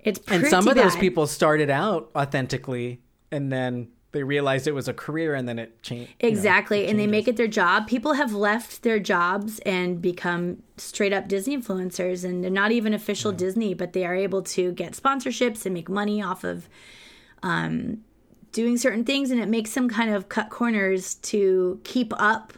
[0.07, 3.01] it's pretty And some of those people started out authentically
[3.31, 6.13] and then they realized it was a career and then it changed.
[6.21, 6.85] you know, Exactly.
[6.85, 7.87] it and they make it their job.
[7.87, 12.93] People have left their jobs and become straight up Disney influencers and they're not even
[12.93, 16.69] official Disney, but they are able to get sponsorships and make money off of
[17.43, 17.97] um,
[18.53, 22.53] doing certain things and it makes them kind of cut corners to keep up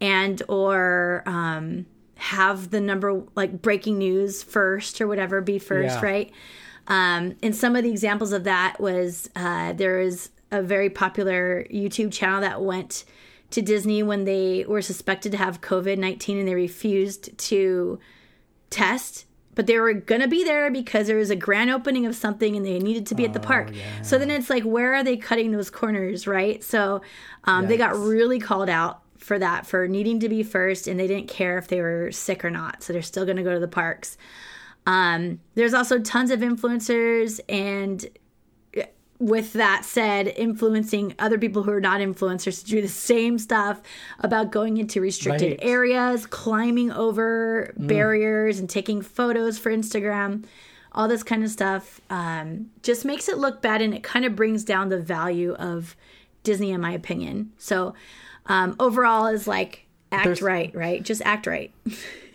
[0.00, 1.86] and or um,
[2.16, 6.04] have the number like breaking news first or whatever be first, Yeah.
[6.04, 6.32] right?
[6.88, 11.64] Um, and some of the examples of that was uh, there is a very popular
[11.64, 13.04] YouTube channel that went
[13.50, 17.98] to Disney when they were suspected to have COVID 19 and they refused to
[18.70, 19.24] test.
[19.54, 22.56] But they were going to be there because there was a grand opening of something
[22.56, 23.70] and they needed to be at the park.
[24.02, 26.62] So then it's like, where are they cutting those corners, right?
[26.62, 27.00] So
[27.44, 31.06] um, they got really called out for that, for needing to be first, and they
[31.06, 32.82] didn't care if they were sick or not.
[32.82, 34.18] So they're still going to go to the parks.
[34.86, 38.06] Um, there's also tons of influencers, and
[39.18, 43.80] with that said, influencing other people who are not influencers to do the same stuff
[44.20, 45.58] about going into restricted Right.
[45.62, 50.44] areas, climbing over barriers, and taking photos for Instagram.
[50.92, 54.36] All this kind of stuff um, just makes it look bad, and it kind of
[54.36, 55.96] brings down the value of
[56.42, 57.52] Disney, in my opinion.
[57.58, 57.94] So,
[58.46, 61.02] um, overall, is like act There's- right, right?
[61.02, 61.72] Just act right.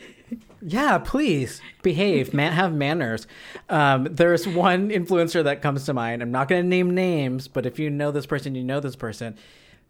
[0.62, 3.26] Yeah, please behave, man, have manners.
[3.68, 6.22] Um, there's one influencer that comes to mind.
[6.22, 8.96] I'm not going to name names, but if you know this person, you know this
[8.96, 9.36] person.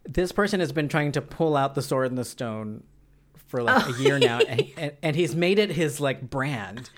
[0.05, 2.83] This person has been trying to pull out the sword and the stone
[3.47, 6.89] for like a year now, and, and, and he's made it his like brand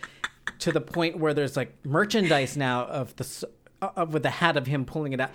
[0.60, 3.50] to the point where there's like merchandise now of the
[3.82, 5.32] uh, with the hat of him pulling it out.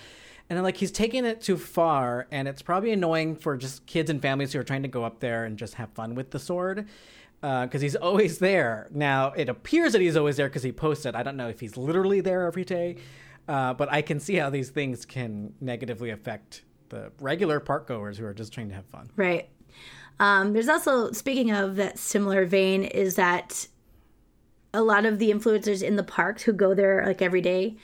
[0.48, 4.22] And like he's taking it too far, and it's probably annoying for just kids and
[4.22, 6.86] families who are trying to go up there and just have fun with the sword
[7.40, 8.88] because he's always there.
[8.90, 11.14] Now it appears that he's always there because he posted.
[11.14, 12.96] I don't know if he's literally there every day,
[13.46, 18.18] uh, but I can see how these things can negatively affect the regular park goers
[18.18, 19.10] who are just trying to have fun.
[19.16, 19.48] Right.
[20.20, 23.68] Um, there's also, speaking of that similar vein, is that
[24.74, 27.76] a lot of the influencers in the parks who go there like every day,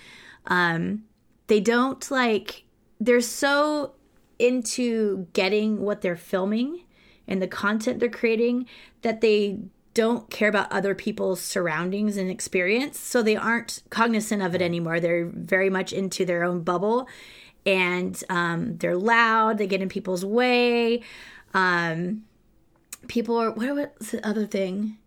[0.47, 1.05] um,
[1.47, 2.64] they don't like,
[2.98, 3.94] they're so
[4.39, 6.84] into getting what they're filming
[7.27, 8.67] and the content they're creating
[9.03, 9.59] that they
[9.95, 12.99] don't care about other people's surroundings and experience.
[12.99, 14.99] So they aren't cognizant of it anymore.
[14.99, 17.09] They're very much into their own bubble
[17.65, 21.03] and um, they're loud, they get in people's way.
[21.55, 22.25] Um,
[23.09, 24.99] people are, what was the other thing?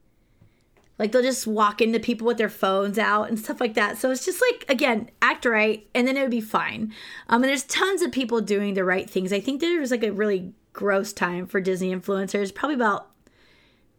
[0.99, 3.97] Like they'll just walk into people with their phones out and stuff like that.
[3.97, 6.93] So it's just like again, act right, and then it would be fine.
[7.29, 9.31] Um, and there's tons of people doing the right things.
[9.31, 13.09] I think there was like a really gross time for Disney influencers, probably about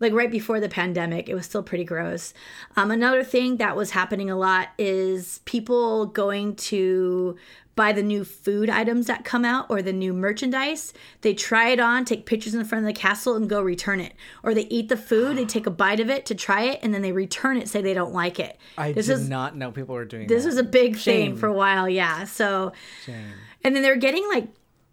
[0.01, 1.29] like right before the pandemic.
[1.29, 2.33] It was still pretty gross.
[2.77, 7.37] Um, another thing that was happening a lot is people going to
[7.75, 10.93] buy the new food items that come out or the new merchandise.
[11.23, 14.15] They try it on, take pictures in front of the castle, and go return it.
[14.45, 16.95] Or they eat the food, they take a bite of it to try it, and
[16.95, 18.57] then they return it, say they don't like it.
[18.77, 20.49] I this did is not know people were doing this that.
[20.49, 21.33] was a big Shame.
[21.33, 22.25] thing for a while, yeah.
[22.25, 22.73] So
[23.05, 23.33] Shame.
[23.65, 24.49] and then they're getting like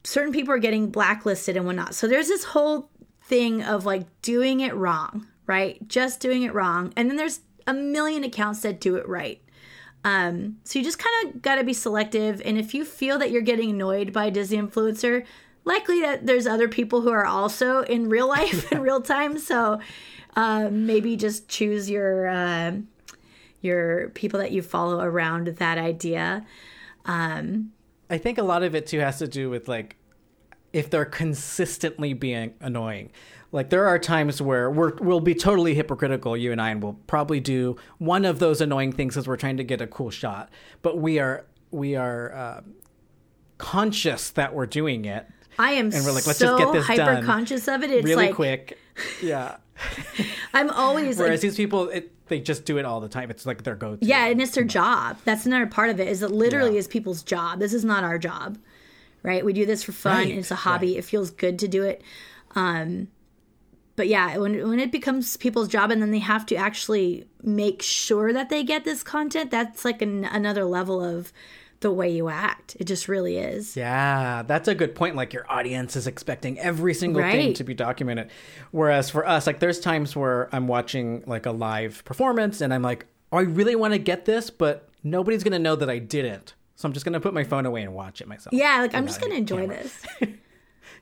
[0.05, 1.95] certain people are getting blacklisted and whatnot.
[1.95, 2.89] So there's this whole
[3.23, 5.85] thing of like doing it wrong, right?
[5.87, 6.93] Just doing it wrong.
[6.95, 9.41] And then there's a million accounts that do it right.
[10.03, 12.41] Um, so you just kind of got to be selective.
[12.45, 15.25] And if you feel that you're getting annoyed by a Disney influencer,
[15.63, 19.39] likely that there's other people who are also in real life in real time.
[19.39, 19.79] So
[20.35, 22.73] um, maybe just choose your uh,
[23.61, 26.45] your people that you follow around that idea.
[27.05, 27.71] Um,
[28.09, 29.97] I think a lot of it too has to do with like
[30.73, 33.11] if they're consistently being annoying.
[33.51, 36.99] Like there are times where we're we'll be totally hypocritical, you and I, and we'll
[37.07, 40.49] probably do one of those annoying things as we're trying to get a cool shot.
[40.81, 42.61] But we are we are uh,
[43.57, 45.27] conscious that we're doing it
[45.57, 47.91] I am And we're like, let's so just get this hyper done conscious of it.
[47.91, 48.77] It's really like quick.
[49.21, 49.57] Yeah.
[50.53, 53.29] I'm always Whereas like, these people, it, they just do it all the time.
[53.29, 54.05] It's like their go-to.
[54.05, 55.17] yeah, and it's their job.
[55.25, 56.07] That's another part of it.
[56.07, 56.79] Is it literally Yeah.
[56.79, 57.59] is people's job.
[57.59, 58.57] This is not our job,
[59.23, 59.45] right?
[59.45, 60.17] We do this for fun.
[60.17, 60.89] Right, and It's a hobby.
[60.93, 60.97] right.
[60.97, 62.01] It feels good to do it.
[62.55, 63.09] Um,
[63.95, 67.81] but yeah, when when it becomes people's job, and then they have to actually make
[67.81, 71.31] sure that they get this content, that's like an, another level of
[71.81, 72.75] the way you act.
[72.79, 73.75] It just really is.
[73.75, 75.15] Yeah, that's a good point.
[75.15, 78.29] Like your audience is expecting every single thing to be documented.
[78.71, 82.81] Whereas for us, like there's times where I'm watching like a live performance and I'm
[82.81, 85.99] like, oh, I really want to get this, but nobody's going to know that I
[85.99, 86.53] didn't.
[86.75, 88.53] So I'm just going to put my phone away and watch it myself.
[88.53, 89.83] Yeah, like I'm just gonna enjoy camera.
[89.83, 90.05] this.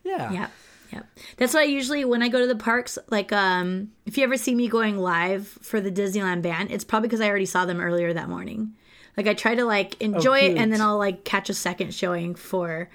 [0.04, 0.32] Yeah.
[0.32, 0.48] Yeah.
[0.91, 1.02] Yeah.
[1.38, 4.38] That's why I usually when I go to the parks, like um if you ever
[4.38, 7.80] see me going live for the Disneyland band, it's probably because I already saw them
[7.80, 8.74] earlier that morning.
[9.18, 12.35] Like I try to like enjoy it and then I'll like catch a second showing
[12.35, 12.90] for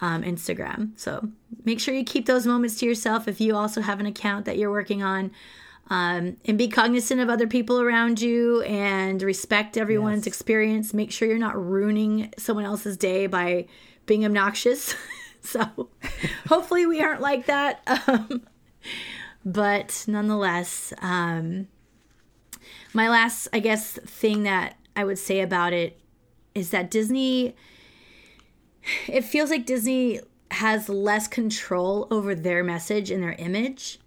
[0.00, 0.90] um, Instagram.
[0.98, 1.28] So
[1.64, 4.56] make sure you keep those moments to yourself if you also have an account that
[4.56, 5.32] you're working on.
[5.90, 10.34] Um, and be cognizant of other people around you and respect everyone's Yes.
[10.34, 10.92] experience.
[10.92, 13.66] Make sure you're not ruining someone else's day by
[14.04, 14.94] being obnoxious.
[15.42, 15.88] so
[16.48, 17.80] hopefully we aren't like that.
[18.06, 18.42] Um,
[19.44, 21.68] but nonetheless, um,
[22.92, 25.98] my last, I guess, thing that I would say about it
[26.54, 27.54] is that Disney,
[29.06, 30.20] it feels like Disney
[30.50, 34.00] has less control over their message and their image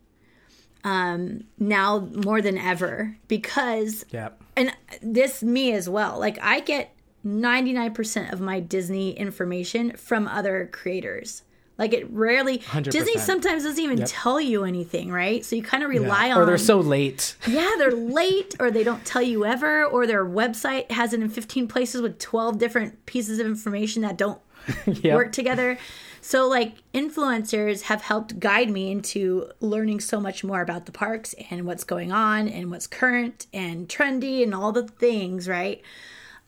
[0.83, 4.29] um, now more than ever because Yeah.
[4.57, 10.67] and this me as well like i get 99% of my disney information from other
[10.71, 11.43] creators
[11.81, 12.91] like it rarely 100%.
[12.91, 16.45] disney sometimes doesn't even tell you anything right so you kind of rely on Or
[16.45, 17.35] they're so late.
[17.47, 17.91] yeah they're
[18.21, 22.01] late or they don't tell you ever or their website has it in 15 places
[22.01, 24.39] with 12 different pieces of information that don't
[24.85, 25.15] yeah.
[25.15, 25.77] work together.
[26.23, 31.33] So, like, influencers have helped guide me into learning so much more about the parks
[31.49, 35.81] and what's going on and what's current and trendy and all the things, right?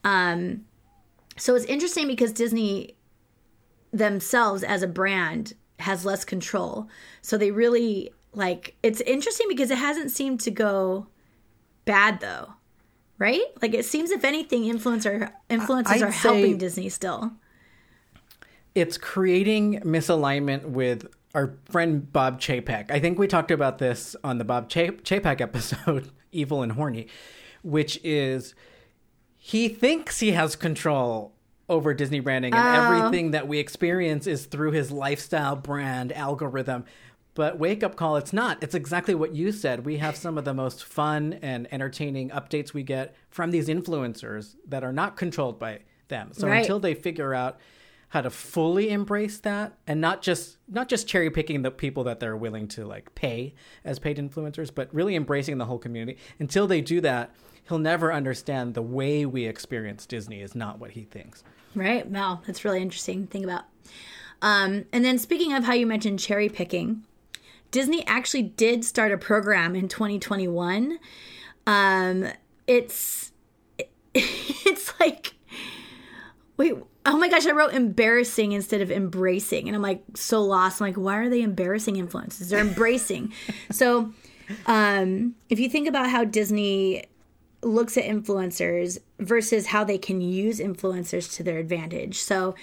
[0.03, 0.65] Um,
[1.37, 2.93] so it's interesting because Disney
[3.93, 6.89] themselves as a brand has less control.
[7.21, 11.07] So they really like it's interesting because it hasn't seemed to go
[11.85, 12.53] bad though.
[13.19, 13.43] Right?
[13.61, 17.31] Like it seems if anything influencer influencers I'd are helping Disney still.
[18.75, 22.91] it's creating misalignment with our friend Bob Chapek.
[22.91, 27.07] I think we talked about this on the Bob Cha- Chapek episode, Evil and Horny,
[27.61, 28.55] which is
[29.37, 31.33] he thinks he has control
[31.73, 32.81] over Disney branding and Oh.
[32.97, 36.85] everything that we experience is through his lifestyle brand algorithm.
[37.35, 38.61] But wake up call, it's not.
[38.61, 39.85] It's exactly what you said.
[39.85, 44.55] We have some of the most fun and entertaining updates we get from these influencers
[44.67, 45.79] that are not controlled by
[46.09, 46.29] them.
[46.33, 46.59] So Right.
[46.59, 47.59] until they figure out
[48.09, 52.19] how to fully embrace that and not just not just cherry picking the people that
[52.19, 56.67] they're willing to like pay as paid influencers but really embracing the whole community until
[56.67, 57.33] they do that
[57.67, 61.43] he'll never understand the way we experience disney is not what he thinks
[61.75, 62.05] Right.
[62.07, 63.63] Wow, that's really interesting to think about.
[64.41, 67.03] Um, and then speaking of how you mentioned cherry picking,
[67.71, 70.99] Disney actually did start a program in 2021.
[71.65, 72.27] Um,
[72.67, 73.31] it's
[74.13, 75.33] it's like
[76.57, 76.73] wait
[77.05, 80.87] oh my gosh i wrote embarrassing instead of embracing and i'm like so lost i'm
[80.87, 83.33] like why are they embarrassing influences they're embracing
[83.71, 84.13] so
[84.67, 87.03] um if you think about how disney
[87.65, 92.19] looks at influencers versus how they can use influencers to their advantage.
[92.19, 92.55] So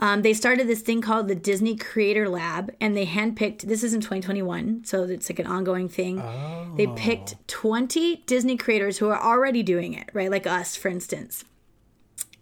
[0.00, 3.62] um, they started this thing called the Disney Creator Lab, and they handpicked.
[3.62, 6.20] This is in 2021, so it's like an ongoing thing.
[6.20, 6.72] Oh.
[6.76, 10.30] They picked 20 Disney creators who are already doing it, right?
[10.30, 11.44] Like us, for instance,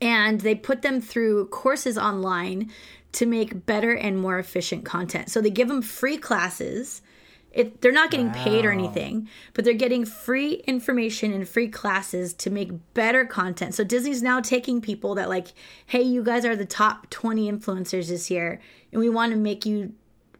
[0.01, 2.71] and they put them through courses online
[3.13, 5.29] to make better and more efficient content.
[5.29, 7.03] So they give them free classes.
[7.51, 12.35] It, they're not getting paid or anything, but they're getting free information and free classes
[12.35, 13.75] to make better content.
[13.75, 15.49] So Disney's now taking people that like,
[15.87, 18.61] hey, you guys are the top 20 influencers this year,
[18.93, 19.95] and we want to make you,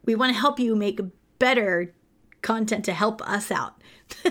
[0.05, 0.99] we want to help you make
[1.39, 1.93] better
[2.41, 3.81] content to help us out.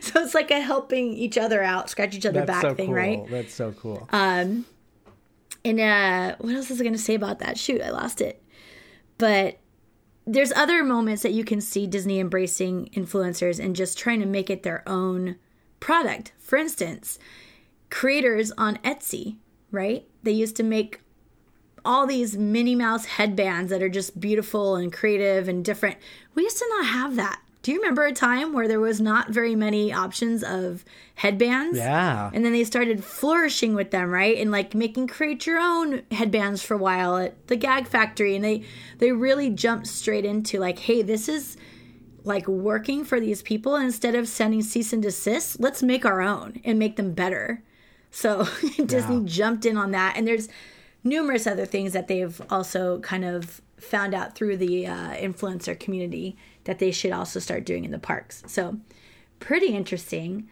[0.00, 2.86] so it's like a helping each other out, scratch each other That's back so thing,
[2.86, 2.94] cool.
[2.94, 3.26] right?
[3.28, 4.08] That's so cool.
[4.12, 4.64] Um,
[5.64, 7.58] and uh, what else was I going to say about that?
[7.58, 8.42] Shoot, I lost it.
[9.18, 9.58] But
[10.26, 14.48] there's other moments that you can see Disney embracing influencers and just trying to make
[14.48, 15.36] it their own
[15.80, 16.32] product.
[16.38, 17.18] For instance,
[17.90, 19.36] creators on Etsy,
[19.70, 20.06] right?
[20.22, 21.00] They used to make
[21.84, 25.98] all these Minnie Mouse headbands that are just beautiful and creative and different.
[26.34, 27.40] We used to not have that.
[27.64, 30.84] Do you remember a time where there was not very many options of
[31.16, 31.78] headbands?
[31.78, 32.30] yeah.
[32.32, 34.36] And then they started flourishing with them, right?
[34.38, 38.36] And like making create your own headbands for a while at the Gag Factory.
[38.36, 38.62] And they
[38.98, 41.56] they really jumped straight into like, hey, this is
[42.22, 43.74] like working for these people.
[43.76, 47.62] Instead of sending cease and desist, let's make our own and make them better.
[48.10, 48.46] So
[48.86, 49.22] Disney Yeah.
[49.24, 50.16] jumped in on that.
[50.16, 50.48] And there's
[51.02, 56.36] numerous other things that they've also kind of found out through the uh, influencer community
[56.64, 58.42] that they should also start doing in the parks.
[58.46, 58.78] So
[59.40, 60.48] pretty interesting.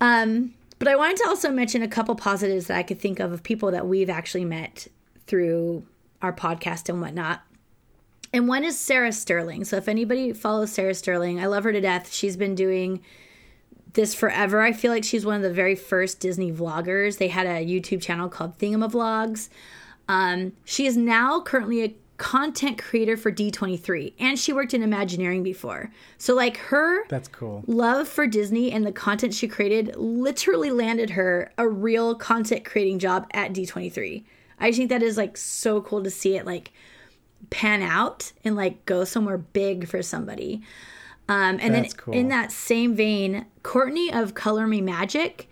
[0.00, 3.32] Um, but I wanted to also mention a couple positives that I could think of
[3.32, 4.88] of people that we've actually met
[5.26, 5.86] through
[6.20, 7.42] our podcast and whatnot.
[8.32, 9.64] And one is Sarah Sterling.
[9.64, 12.12] So if anybody follows Sarah Sterling, I love her to death.
[12.12, 13.00] She's been doing
[13.92, 14.60] this forever.
[14.60, 17.18] I feel like she's one of the very first Disney vloggers.
[17.18, 19.48] They had a YouTube channel called Thingamavlogs.
[20.08, 25.42] Um, she is now currently a content creator for D23, and she worked in Imagineering
[25.42, 25.90] before.
[26.18, 27.64] So, like, her That's cool.
[27.66, 32.98] love for Disney and the content she created literally landed her a real content creating
[33.00, 34.24] job at D23.
[34.60, 36.72] I think that is like so cool to see it like
[37.50, 40.62] pan out and like go somewhere big for somebody.
[41.28, 42.14] Um, and That's then cool.
[42.14, 45.48] in that same vein, Courtney of Color Me Magic,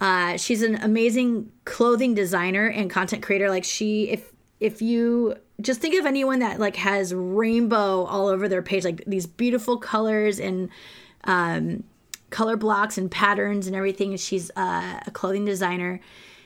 [0.00, 3.48] uh, she's an amazing clothing designer and content creator.
[3.48, 8.48] Like she, if if you just think of anyone that like has rainbow all over
[8.48, 10.68] their page, like these beautiful colors and
[11.24, 11.84] um,
[12.30, 14.16] color blocks and patterns and everything.
[14.16, 16.00] She's uh, a clothing designer.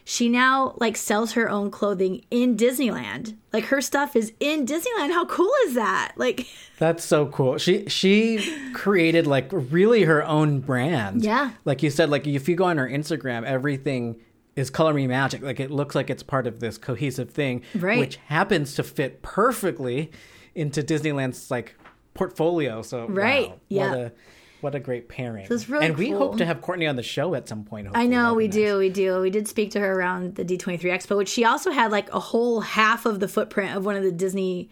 [0.05, 3.37] She now like sells her own clothing in Disneyland.
[3.53, 5.13] Like her stuff is in Disneyland.
[5.13, 6.13] How cool is that?
[6.17, 6.47] Like,
[6.79, 7.59] That's so cool.
[7.59, 11.25] She she created like really her own brand.
[11.25, 11.51] Yeah.
[11.65, 14.17] Like you said, like if you go on her Instagram, everything
[14.59, 15.43] is color me magic.
[15.43, 17.99] Like it looks like it's part of this cohesive thing, Right.
[17.99, 20.11] which happens to fit perfectly
[20.55, 21.75] into Disneyland's like
[22.15, 22.83] portfolio.
[22.83, 23.49] So Right.
[23.51, 23.89] wow, Yeah.
[23.91, 24.13] What a
[24.61, 25.47] what a great pairing.
[25.49, 27.87] it's really and we hope to have Courtney on the show at some point.
[27.95, 28.55] I know we nice.
[28.55, 29.21] do, we do.
[29.21, 32.19] We did speak to her around the D23 Expo, which she also had like a
[32.19, 34.69] whole half of the footprint of one of the Disney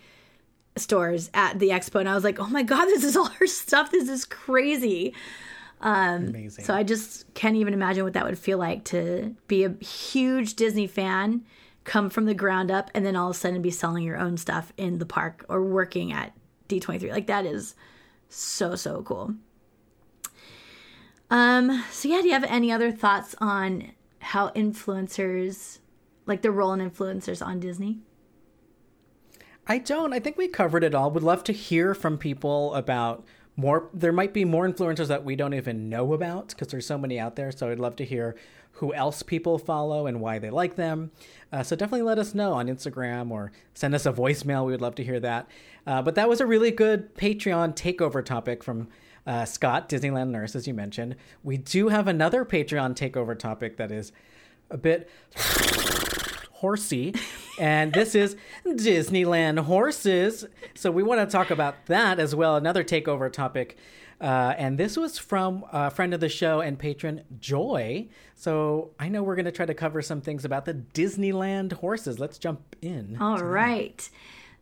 [0.76, 2.00] stores at the expo.
[2.00, 3.90] And I was like, oh my God, this is all her stuff.
[3.90, 5.14] This is crazy.
[5.80, 6.64] Amazing.
[6.64, 10.54] So I just can't even imagine what that would feel like to be a huge
[10.54, 11.44] Disney fan,
[11.84, 14.36] come from the ground up, and then all of a sudden be selling your own
[14.36, 16.32] stuff in the park or working at
[16.68, 17.10] D23.
[17.10, 17.74] Like that is
[18.28, 19.34] so, so cool.
[21.30, 25.78] Um, so yeah, do you have any other thoughts on how influencers
[26.24, 27.98] like the role in influencers on Disney?
[29.68, 30.12] I don't.
[30.12, 31.10] I think we covered it all.
[31.10, 33.24] Would love to hear from people about
[33.56, 33.88] more.
[33.92, 37.18] There might be more influencers that we don't even know about because there's so many
[37.18, 37.50] out there.
[37.50, 38.36] So I'd love to hear
[38.72, 41.10] who else people follow and why they like them.
[41.50, 44.66] Uh, so definitely let us know on Instagram or send us a voicemail.
[44.66, 45.48] We would love to hear that.
[45.86, 48.88] Uh, but that was a really good Patreon takeover topic from
[49.26, 51.16] uh, Scott, Disneyland Nurse, as you mentioned.
[51.42, 54.12] We do have another Patreon takeover topic that is
[54.70, 55.08] a bit
[56.52, 57.14] horsey.
[57.58, 60.46] And this is Disneyland horses.
[60.74, 62.56] So we want to talk about that as well.
[62.56, 63.76] Another takeover topic.
[64.20, 68.08] Uh, and this was from a friend of the show and patron Joy.
[68.34, 72.18] So I know we're going to try to cover some things about the Disneyland horses.
[72.18, 73.18] Let's jump in.
[73.20, 74.08] All right.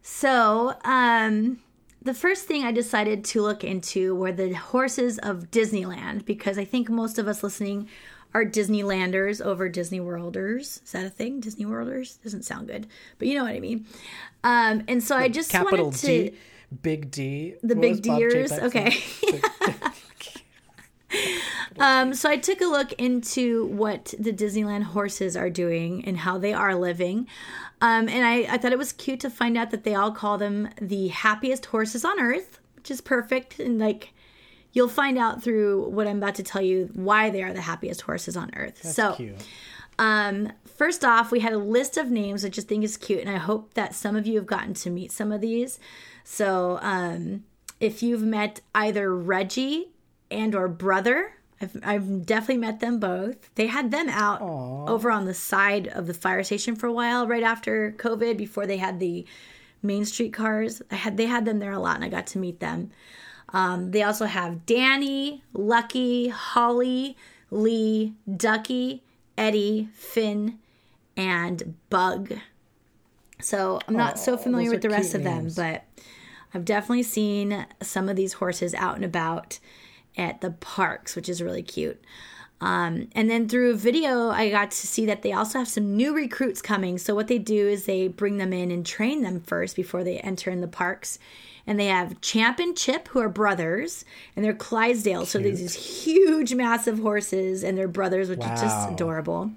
[0.03, 1.61] So, um,
[2.03, 6.65] the first thing I decided to look into were the horses of Disneyland because I
[6.67, 7.89] think most of us listening
[8.35, 10.81] are Disneylanders over Disney Worlders.
[10.85, 11.41] Is that a thing?
[11.41, 12.87] Disney Worlders doesn't sound good,
[13.19, 13.87] but you know what I mean.
[14.43, 16.37] Um, and so I just Capital wanted to D,
[16.83, 17.55] Big D.
[17.63, 18.51] the What big was Bob Chapek deers.
[18.51, 18.65] saying?
[18.65, 19.41] Okay.
[21.79, 26.39] Um, so I took a look into what the Disneyland horses are doing and how
[26.39, 27.27] they are living.
[27.81, 30.39] Um, and I, I thought it was cute to find out that they all call
[30.39, 33.59] them the happiest horses on earth, which is perfect.
[33.59, 34.13] And like,
[34.75, 38.03] you'll find out through what I'm about to tell you why they are the happiest
[38.03, 38.83] horses on earth.
[38.83, 39.37] That's so, cute.
[39.99, 43.31] um, first off, we had a list of names, which I think is cute, and
[43.31, 45.79] I hope that some of you have gotten to meet some of these.
[46.25, 47.45] So, um,
[47.81, 49.93] if you've met either Reggie
[50.31, 53.55] and or Brother, I've, I've definitely met them both.
[53.55, 57.27] They had them out over on the side of the fire station for a while,
[57.27, 59.25] right after COVID, before they had the
[59.83, 60.83] Main Street cars.
[60.91, 62.91] I had they had them there a lot, and I got to meet them.
[63.51, 67.17] Um, they also have Danny, Lucky, Holly,
[67.51, 69.03] Lee, Ducky,
[69.39, 70.59] Eddie, Finn,
[71.17, 72.35] and Bug.
[73.41, 75.85] So I'm not so familiar with the rest of them, but
[76.53, 79.59] I've definitely seen some of these horses out and about
[80.17, 82.03] at the parks, which is really cute.
[82.61, 85.97] Um, and then through a video, I got to see that they also have some
[85.97, 86.99] new recruits coming.
[86.99, 90.19] So what they do is they bring them in and train them first before they
[90.19, 91.19] enter in the parks.
[91.67, 94.05] And they have Champ and Chip, who are brothers,
[94.37, 95.25] and they're Clydesdale.
[95.25, 95.75] So there's these
[96.05, 99.51] huge, massive horses, and they're brothers, which is just adorable.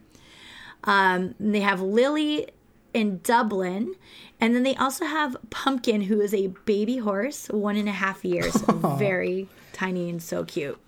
[0.86, 2.48] Um, and they have Lily
[2.94, 3.94] in Dublin,
[4.40, 8.24] and then they also have Pumpkin, who is a baby horse, one and a half
[8.24, 8.56] years,
[8.98, 10.80] very tiny and so cute.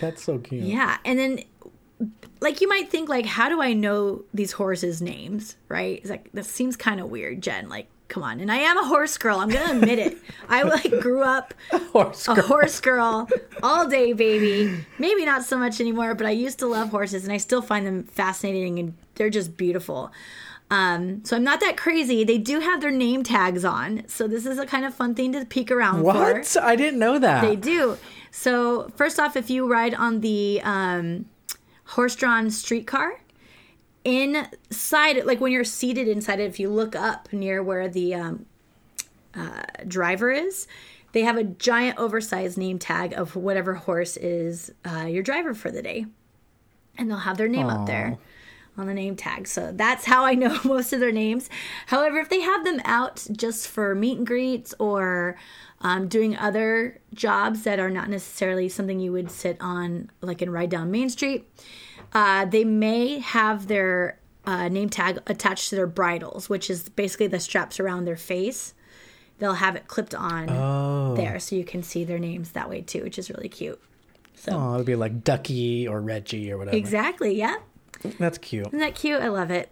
[0.00, 0.64] That's so cute.
[0.64, 1.40] Yeah, and then
[2.40, 5.98] like you might think like how do I know these horses' names, right?
[5.98, 7.68] It's like that seems kind of weird, Jen.
[7.68, 8.40] Like come on.
[8.40, 9.38] And I am a horse girl.
[9.38, 10.18] I'm going to admit it.
[10.48, 11.54] I like grew up
[11.92, 12.44] Horse a girl.
[12.44, 13.28] horse girl
[13.62, 14.84] all day, baby.
[14.98, 17.86] Maybe not so much anymore, but I used to love horses and I still find
[17.86, 20.12] them fascinating and they're just beautiful.
[20.70, 22.22] Um, so I'm not that crazy.
[22.22, 24.04] They do have their name tags on.
[24.08, 26.04] So this is a kind of fun thing to peek around for.
[26.04, 26.56] What?
[26.62, 27.40] I didn't know that.
[27.42, 27.96] They do.
[28.30, 31.26] So first off, if you ride on the um,
[31.84, 33.20] horse-drawn streetcar,
[34.04, 38.14] inside it, like when you're seated inside it, if you look up near where the
[38.14, 38.46] um,
[39.34, 40.66] uh, driver is,
[41.12, 45.70] they have a giant oversized name tag of whatever horse is uh, your driver for
[45.70, 46.06] the day,
[46.96, 48.18] and they'll have their name up there
[48.76, 49.46] on the name tag.
[49.46, 51.50] So that's how I know most of their names.
[51.86, 55.36] However, if they have them out just for meet and greets or
[55.80, 60.52] um, doing other jobs that are not necessarily something you would sit on, like and
[60.52, 61.46] ride down Main Street,
[62.14, 67.26] uh, they may have their uh, name tag attached to their bridles, which is basically
[67.28, 68.74] the straps around their face.
[69.38, 71.14] They'll have it clipped on Oh.
[71.16, 73.80] there, so you can see their names that way too, which is really cute.
[74.34, 76.76] So Oh, it'd be like Ducky or Reggie or whatever.
[76.76, 77.56] exactly, yeah.
[78.18, 78.66] That's cute.
[78.68, 79.20] Isn't that cute?
[79.20, 79.70] I love it.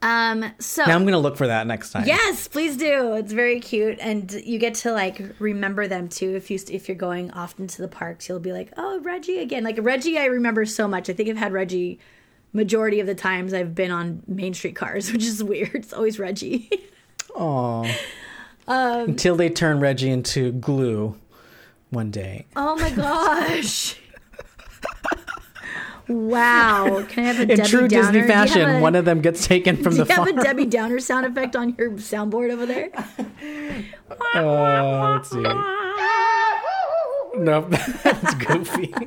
[0.00, 2.06] Um, so Now I'm gonna look for that next time.
[2.06, 3.14] yes, please do.
[3.14, 6.36] It's very cute, and you get to like remember them too.
[6.36, 9.64] If you if you're going often to the parks, you'll be like, oh, Reggie again.
[9.64, 11.10] Like Reggie, I remember so much.
[11.10, 11.98] I think I've had Reggie
[12.52, 15.74] majority of the times I've been on Main Street cars, which is weird.
[15.74, 16.70] It's always Reggie.
[17.34, 17.92] Aw.
[18.70, 21.18] Um, Until they turn Reggie into glue
[21.88, 22.44] one day.
[22.54, 23.96] oh my gosh.
[26.08, 27.04] Wow!
[27.08, 27.88] Can I have a In Debbie true Downer?
[27.88, 30.04] Disney Do you have fashion, a- one of them gets taken from the.
[30.04, 32.90] Do you have a Debbie Downer sound effect on your soundboard over there?
[34.34, 35.42] Uh, let's see.
[37.38, 37.70] Nope,
[38.02, 38.94] that's goofy.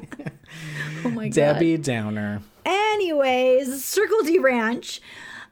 [1.04, 1.34] Oh my god.
[1.34, 2.42] Debbie Downer.
[2.64, 5.02] Anyways, Circle D Ranch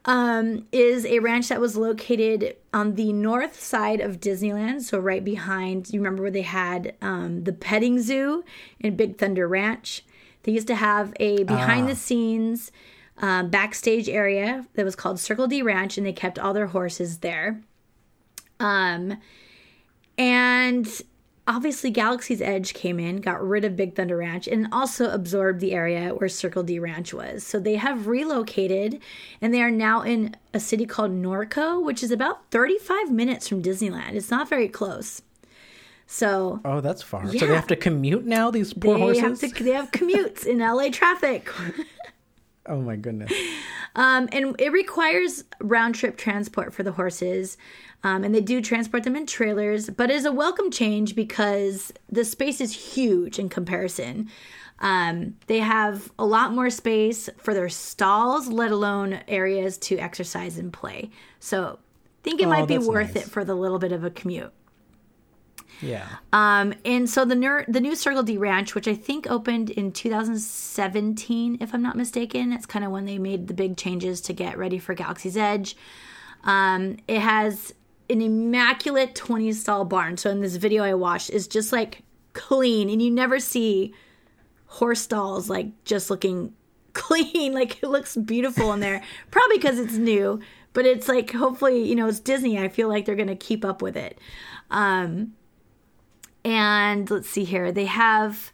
[0.04, 5.24] um, is a ranch that was located on the north side of Disneyland, so right
[5.24, 5.92] behind.
[5.92, 8.44] You remember where they had um, the petting zoo
[8.78, 10.04] in Big Thunder Ranch?
[10.42, 12.72] They used to have a behind the scenes
[13.18, 17.18] um, backstage area that was called Circle D Ranch, and they kept all their horses
[17.18, 17.60] there.
[18.58, 19.18] Um,
[20.16, 20.88] and
[21.46, 25.72] obviously, Galaxy's Edge came in, got rid of Big Thunder Ranch, and also absorbed the
[25.72, 27.44] area where Circle D Ranch was.
[27.44, 29.00] So they have relocated,
[29.40, 33.62] and they are now in a city called Norco, which is about 35 minutes from
[33.62, 34.14] Disneyland.
[34.14, 35.22] It's not very close.
[36.12, 37.24] So Oh, that's far.
[37.26, 38.50] So they have to commute now.
[38.50, 39.22] These poor they horses.
[39.42, 41.48] have to they have commutes in LA traffic.
[42.66, 43.32] Oh my goodness.
[43.96, 47.56] Um, and it requires round trip transport for the horses.
[48.04, 51.90] Um, and they do transport them in trailers, but it is a welcome change because
[52.10, 54.28] the space is huge in comparison.
[54.78, 60.56] Um, they have a lot more space for their stalls, let alone areas to exercise
[60.58, 61.10] and play.
[61.40, 63.24] So I think it Oh, might be worth nice.
[63.26, 64.52] it for the little bit of a commute.
[65.82, 66.06] Yeah.
[66.32, 69.92] Um, and so the ner- the new Circle D Ranch, which I think opened in
[69.92, 74.32] 2017, if I'm not mistaken, it's kind of when they made the big changes to
[74.32, 75.76] get ready for Galaxy's Edge.
[76.44, 77.74] Um, it has
[78.08, 80.16] an immaculate 20 stall barn.
[80.16, 82.02] So in this video I watched, it's just like
[82.32, 83.94] clean, and you never see
[84.66, 86.52] horse stalls like just looking
[86.92, 89.02] clean, like it looks beautiful in there.
[89.30, 90.40] Probably because it's new,
[90.72, 92.58] but it's like hopefully you know it's Disney.
[92.58, 94.18] I feel like they're gonna keep up with it.
[94.70, 95.34] Um,
[96.44, 98.52] and let's see here, they have.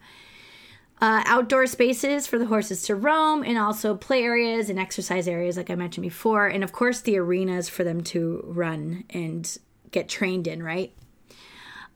[0.99, 5.59] Uh, outdoor spaces for the horses to roam, and also play areas and exercise areas,
[5.59, 9.59] like I mentioned before, and of course the arenas for them to run and
[9.91, 10.95] get trained in, right?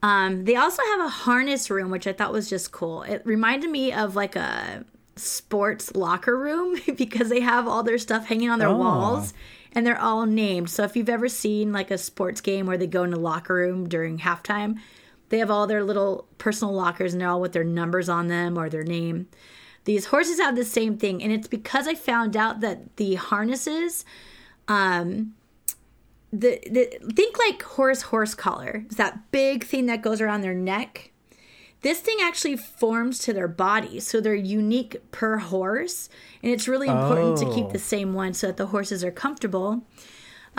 [0.03, 3.03] Um, they also have a harness room, which I thought was just cool.
[3.05, 4.85] It reminded me of like a
[5.17, 8.77] sports locker room because they have all their stuff hanging on their Oh.
[8.77, 9.33] walls
[9.73, 10.69] and they're all named.
[10.69, 13.55] So if you've ever seen like a sports game where they go in the locker
[13.55, 14.79] room during halftime,
[15.31, 18.59] they have all their little personal lockers and they're all with their numbers on them
[18.59, 19.29] or their name.
[19.85, 24.05] These horses have the same thing, and it's because I found out that the harnesses,
[24.69, 25.35] um,
[26.33, 30.55] the, the think like horse horse collar, it's that big thing that goes around their
[30.55, 31.11] neck.
[31.83, 36.11] This thing actually forms to their body, so they're unique per horse,
[36.43, 37.71] and it's really important to keep Oh.
[37.71, 39.83] the same one so that the horses are comfortable.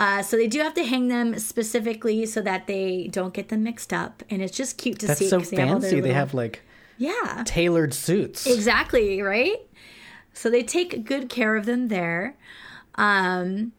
[0.02, 3.62] Uh, so they do have to hang them specifically so that they don't get them
[3.62, 5.28] mixed up, and it's just cute to That's see.
[5.28, 5.90] so they have all fancy.
[5.94, 6.62] They little- have like
[6.98, 8.44] yeah, tailored suits.
[8.44, 9.58] exactly right.
[10.32, 12.36] So they take good care of them there.
[12.96, 13.72] Um,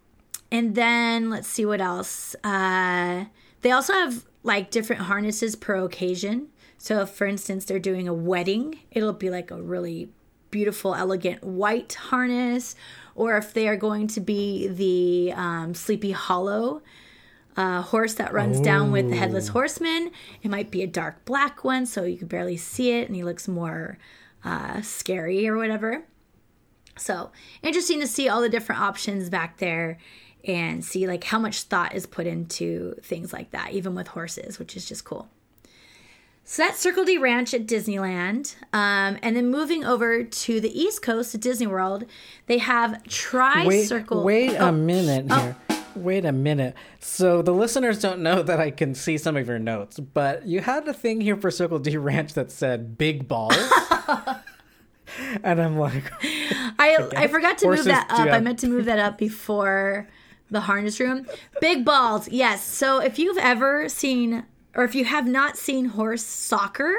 [0.50, 2.38] and then let's see what else.
[2.42, 3.26] Uh,
[3.60, 6.48] they also have like different harnesses per occasion.
[6.78, 10.10] So, if, for instance, they're doing a wedding, it'll be like a really
[10.52, 12.76] beautiful, elegant white harness.
[13.16, 16.82] Or if they are going to be the um, Sleepy Hollow
[17.56, 20.12] uh, horse that runs down with the headless horseman,
[20.42, 23.24] it might be a dark black one, so you can barely see it, and he
[23.24, 24.00] looks more
[24.44, 26.04] uh, scary or whatever.
[26.98, 27.32] So
[27.62, 30.00] interesting to see all the different options back there
[30.46, 34.60] and see like how much thought is put into things like that, even with horses,
[34.60, 35.30] which is just cool.
[36.46, 38.56] So that's Circle D Ranch at Disneyland.
[38.74, 42.06] Um, and then moving over to the East Coast at Disney World,
[42.48, 44.24] they have Tri Wait, Circle.
[44.24, 45.56] wait Oh, a minute here.
[45.96, 46.76] Wait a minute.
[47.00, 50.60] So the listeners don't know that I can see some of your notes, but you
[50.60, 53.56] had a thing here for Circle D Ranch that said big balls.
[55.44, 56.12] and I'm like,
[56.80, 58.28] I, I forgot to Horses move that up.
[58.28, 60.08] I meant to move that up before
[60.50, 61.26] the harness room.
[61.62, 62.64] Big balls, yes.
[62.64, 64.44] So if you've ever seen,
[64.76, 66.96] or if you have not seen horse soccer,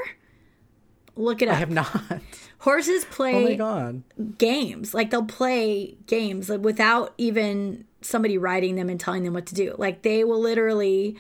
[1.17, 1.57] look it up.
[1.57, 2.21] I have not.
[2.59, 4.03] Horses Oh play god.
[4.39, 4.95] games.
[4.95, 9.55] Like they'll play games like, without even somebody riding them and telling them what to
[9.55, 9.75] do.
[9.79, 11.17] Like they will literally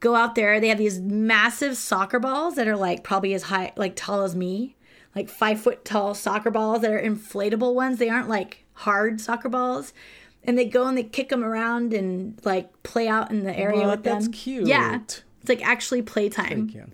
[0.00, 0.60] go out there.
[0.60, 4.36] They have these massive soccer balls that are like probably as high, like tall as
[4.36, 4.76] me,
[5.14, 7.98] like five foot tall soccer balls that are inflatable ones.
[7.98, 9.94] They aren't like hard soccer balls.
[10.44, 13.80] And they go and they kick them around and like play out in the area
[13.86, 13.90] What?
[13.90, 14.14] with them.
[14.20, 14.66] That's cute.
[14.68, 15.00] Yeah.
[15.48, 16.48] It's like actually playtime.
[16.48, 16.86] Thank you.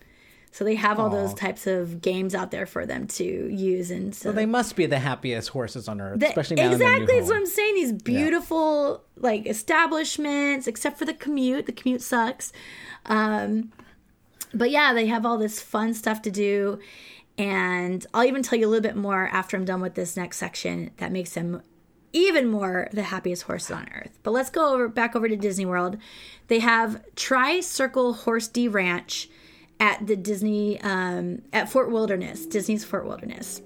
[0.55, 3.91] So they have all those types of games out there for them to use.
[3.91, 7.29] And so They must be the happiest horses on earth, the- especially now exactly that's
[7.29, 7.37] what.
[7.39, 7.75] I'm saying.
[7.75, 11.65] These beautiful like establishments, except for the commute.
[11.65, 12.53] The commute sucks.
[13.07, 13.73] Um,
[14.53, 16.79] but yeah, they have all this fun stuff to do,
[17.39, 20.37] and I'll even tell you a little bit more after I'm done with this next
[20.37, 21.63] section that makes them
[22.13, 24.19] even more the happiest horses on earth.
[24.23, 25.97] But let's go over back over to Disney World.
[26.49, 29.29] They have Tri Circle Horse D Ranch
[29.81, 33.63] at the Disney um, at Fort Wilderness, Disney's Fort Wilderness.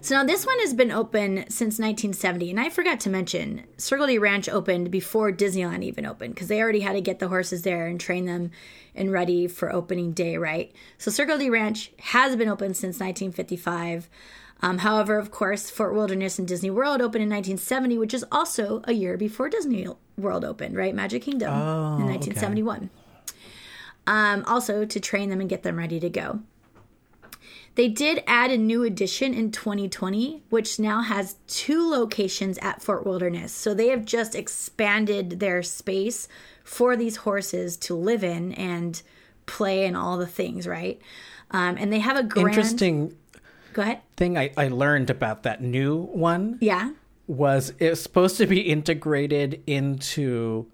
[0.00, 4.06] So now this one has been open since 1970, and I forgot to mention Circle
[4.06, 7.62] D Ranch opened before Disneyland even opened because they already had to get the horses
[7.62, 8.50] there and train them
[8.94, 10.72] and ready for opening day, right?
[10.98, 14.08] So Circle D Ranch has been open since 1955.
[14.60, 18.82] Um, however, of course, Fort Wilderness and Disney World opened in 1970, which is also
[18.84, 19.86] a year before Disney
[20.16, 20.94] World opened, right?
[20.94, 22.90] Magic Kingdom in 1971.
[24.06, 26.40] Um, also to train them and get them ready to go.
[27.78, 33.06] They did add a new addition in 2020, which now has two locations at Fort
[33.06, 33.52] Wilderness.
[33.52, 36.26] So they have just expanded their space
[36.64, 39.00] for these horses to live in and
[39.46, 41.00] play and all the things, right?
[41.52, 42.48] Um, and they have a grand.
[42.48, 43.16] Interesting
[43.72, 44.00] Go ahead.
[44.16, 46.90] thing I, I learned about that new one Yeah.
[47.26, 50.66] was it's supposed to be integrated into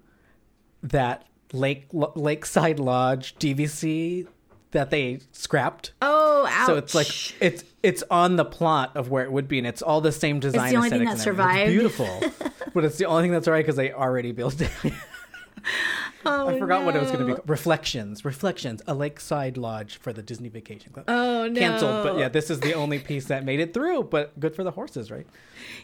[0.83, 4.27] that lake lakeside lodge DVC
[4.71, 5.93] that they scrapped.
[6.01, 6.65] Oh, ouch.
[6.67, 7.07] So it's like
[7.41, 10.39] it's it's on the plot of where it would be, and it's all the same
[10.39, 10.63] design.
[10.65, 11.13] It's the only thing that everything.
[11.15, 11.71] It's survived.
[11.71, 14.71] beautiful, but it's the only thing that's right because they already built it.
[16.25, 17.35] oh, I forgot what it was going to no.
[17.35, 17.41] be.
[17.45, 21.05] Reflections, reflections, a lakeside lodge for the Disney Vacation Club.
[21.07, 21.59] Oh no.
[21.59, 24.03] Canceled, but yeah, this is the only piece that made it through.
[24.03, 25.27] But good for the horses, right?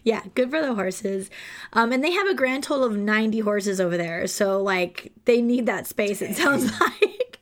[0.04, 1.30] Yeah, good for the horses.
[1.74, 4.28] Um, and they have a grand total of 90 horses over there.
[4.28, 7.40] So, like, they need that space, it sounds like.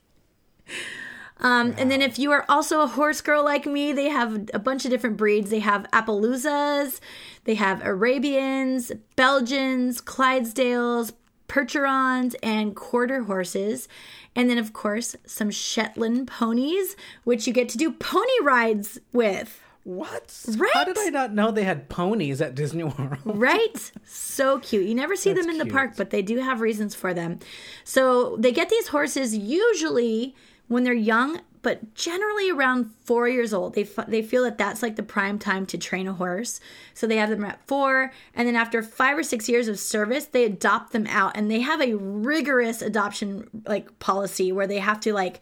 [1.42, 4.60] Um, And then if you are also a horse girl like me, they have a
[4.60, 5.50] bunch of different breeds.
[5.50, 7.00] They have Appaloosas,
[7.46, 11.14] they have Arabians, Belgians, Clydesdales,
[11.50, 13.90] Percherons, and quarter horses.
[14.36, 16.96] And then, of course, some Shetland ponies,
[17.26, 19.62] which you get to do pony rides with.
[19.84, 20.46] What?
[20.58, 20.72] Right?
[20.74, 23.18] How did I not know they had ponies at Disney World?
[23.26, 23.92] Right?
[24.06, 24.86] So cute.
[24.86, 27.40] You never see That's them in the park, but they do have reasons for them.
[27.84, 30.36] So they get these horses usually
[30.68, 33.74] when they're young, but generally around four years old.
[33.76, 36.60] They, f- they feel that that's like the prime time to train a horse.
[36.94, 38.12] So they have them at four.
[38.34, 41.36] And then after five or six years of service, they adopt them out.
[41.36, 45.42] And they have a rigorous adoption like policy where they have to like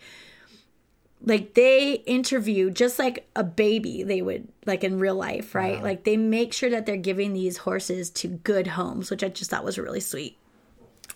[1.26, 6.04] like they interview just like a baby they would like in real life right like
[6.04, 9.64] they make sure that they're giving these horses to good homes which i just thought
[9.66, 10.38] was really sweet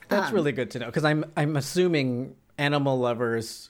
[0.09, 3.69] That's Um, really good to know because I'm I'm assuming animal lovers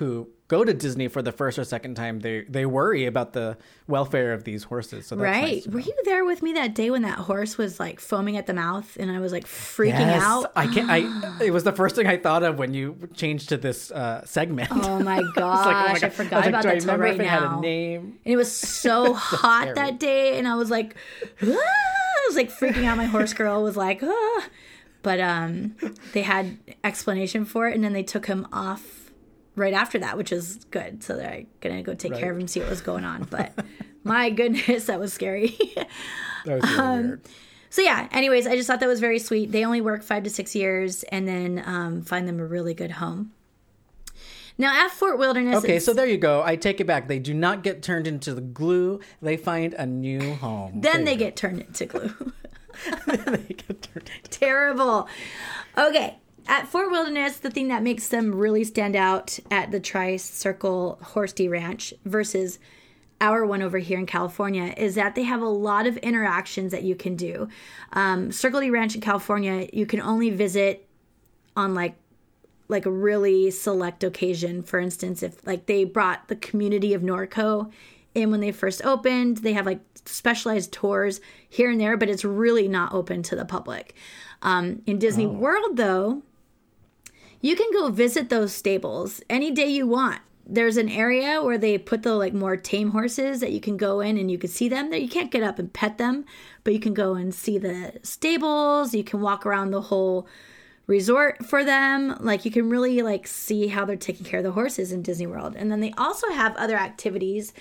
[0.00, 3.58] who go to Disney for the first or second time they they worry about the
[3.86, 5.06] welfare of these horses.
[5.06, 7.78] So that's right nice were you there with me that day when that horse was
[7.78, 10.90] like foaming at the mouth and i was like freaking Yes, out I can't.
[10.90, 14.24] I it was the first thing I thought of when you changed to this uh,
[14.24, 14.70] segment.
[14.72, 17.04] oh my gosh like, oh my i forgot was like, about I that till remember
[17.04, 18.18] right now had a name?
[18.24, 18.50] And it was
[18.84, 19.74] so hot scary.
[19.74, 20.96] that day, and I was like,
[21.42, 21.46] ah!
[21.46, 22.96] I was like freaking out.
[22.96, 24.46] My horse girl was like, ah.
[25.02, 25.76] but um,
[26.14, 28.99] they had explanation for it, and then they took him off
[29.60, 31.02] right after that, which is good.
[31.04, 32.42] So they're gonna go take care of Right.
[32.42, 33.24] him, see what was going on.
[33.30, 33.52] But
[34.04, 35.56] my goodness, that was scary.
[36.44, 37.20] That was really Um, weird.
[37.70, 38.08] so yeah.
[38.12, 39.52] Anyways, I just thought that was very sweet.
[39.52, 42.90] They only work five to six years, and then um, find them a really good
[42.92, 43.32] home.
[44.58, 46.42] Now at Fort Wilderness, Okay, so there you go.
[46.44, 47.08] I take it back.
[47.08, 49.00] They do not get turned into the glue.
[49.22, 50.80] They find a new home.
[50.82, 51.20] then they go.
[51.26, 52.12] get turned into glue.
[53.06, 55.08] they get turned into terrible.
[55.78, 56.18] Okay.
[56.46, 60.98] At Fort Wilderness, the thing that makes them really stand out at the Tri Circle
[61.02, 62.58] Horse D Ranch versus
[63.20, 66.82] our one over here in California is that they have a lot of interactions that
[66.82, 67.48] you can do.
[67.92, 70.88] Um, Circle D Ranch in California, you can only visit
[71.56, 71.96] on like
[72.68, 74.62] like a really select occasion.
[74.62, 77.70] For instance, if like they brought the community of Norco
[78.14, 82.24] in when they first opened, they have like specialized tours here and there, but it's
[82.24, 83.94] really not open to the public.
[84.42, 86.22] Um, in Disney World, though,
[87.40, 90.20] you can go visit those stables any day you want.
[90.46, 94.00] There's an area where they put the like more tame horses that you can go
[94.00, 94.90] in and you can see them.
[94.90, 96.24] There you can't get up and pet them,
[96.64, 98.92] but you can go and see the stables.
[98.94, 100.26] You can walk around the whole
[100.88, 102.16] resort for them.
[102.18, 105.26] Like you can really like see how they're taking care of the horses in Disney
[105.26, 105.54] World.
[105.56, 107.52] And then they also have other activities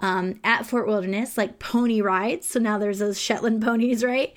[0.00, 2.46] um, at Fort Wilderness, like pony rides.
[2.46, 4.36] So now there's those Shetland ponies, right?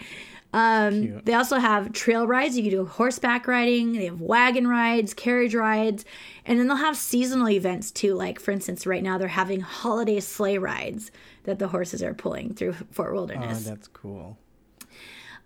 [0.58, 2.58] Um, they also have trail rides.
[2.58, 3.94] You can do horseback riding.
[3.94, 6.04] They have wagon rides, carriage rides,
[6.46, 8.16] and then they'll have seasonal events too.
[8.16, 11.12] Like for instance, right now they're having holiday sleigh rides
[11.44, 13.66] that the horses are pulling through Fort Oh, Wilderness.
[13.66, 14.38] that's cool.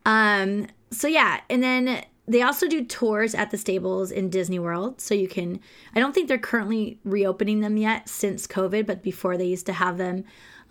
[0.06, 5.02] Um, so yeah, and then they also do tours at the stables in Disney World.
[5.02, 5.60] So you can
[5.94, 9.74] I don't think they're currently reopening them yet since COVID, but before they used to
[9.74, 10.24] have them.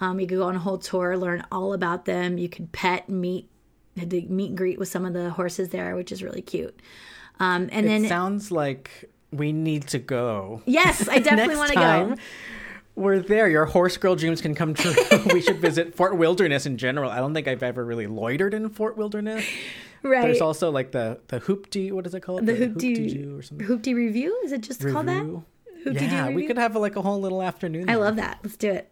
[0.02, 2.38] Um, you could go on a whole tour, learn all about them.
[2.38, 3.50] You could pet, meet,
[4.00, 6.78] had to meet and greet with some of the horses there, which is really cute.
[7.38, 10.62] Um, and then It then sounds like we need to go.
[10.66, 12.14] yes, I definitely want to go.
[12.96, 14.92] we're there, your horse girl dreams can come true.
[15.32, 17.10] we should visit Fort Wilderness in general.
[17.10, 19.46] I don't think I've ever really loitered in Fort Wilderness.
[20.02, 20.22] Right.
[20.22, 21.92] There's also like the the hoopty.
[21.92, 22.46] What is it called?
[22.46, 23.66] the Hoopty Hoopty or something.
[23.66, 25.20] Hoopty review is it just called that?
[25.22, 25.44] Review.
[25.86, 27.88] Hoopty yeah, we could have like a whole little afternoon.
[27.88, 28.04] I there.
[28.04, 28.38] love that.
[28.42, 28.90] Let's do it.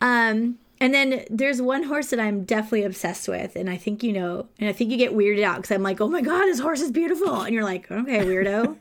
[0.00, 4.12] Um, and then there's one horse that I'm definitely obsessed with, and I think you
[4.12, 6.60] know, and I think you get weirded out because I'm like, oh my god, this
[6.60, 8.76] horse is beautiful, and you're like, okay, weirdo.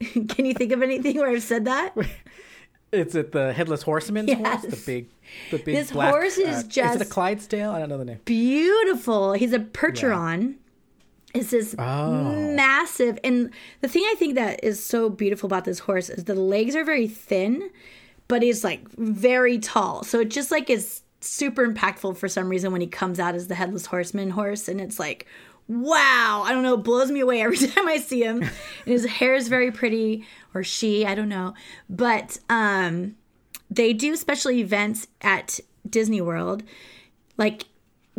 [0.28, 1.94] Can you think of anything where I've said that?
[2.92, 4.40] Is it the headless horseman's horse?
[4.42, 4.62] Yes.
[4.66, 5.08] The big,
[5.52, 5.76] the big.
[5.76, 7.70] This black, horse is uh, Is it just- a Clydesdale?
[7.70, 8.18] I don't know the name.
[8.24, 9.32] Beautiful.
[9.34, 10.56] He's a Percheron.
[11.32, 12.32] It's this Oh.
[12.56, 13.50] massive, and
[13.82, 16.82] the thing I think that is so beautiful about this horse is the legs are
[16.84, 17.70] very thin,
[18.26, 20.02] but he's like very tall.
[20.02, 23.48] So it just like is super impactful for some reason when he comes out as
[23.48, 25.26] the headless horseman horse, and it's like,
[25.68, 28.42] wow, I don't know, it blows me away every time I see him.
[28.42, 28.50] and
[28.84, 31.54] his hair is very pretty, or she, I don't know,
[31.88, 33.16] but um,
[33.70, 36.62] they do special events at Disney World,
[37.38, 37.64] like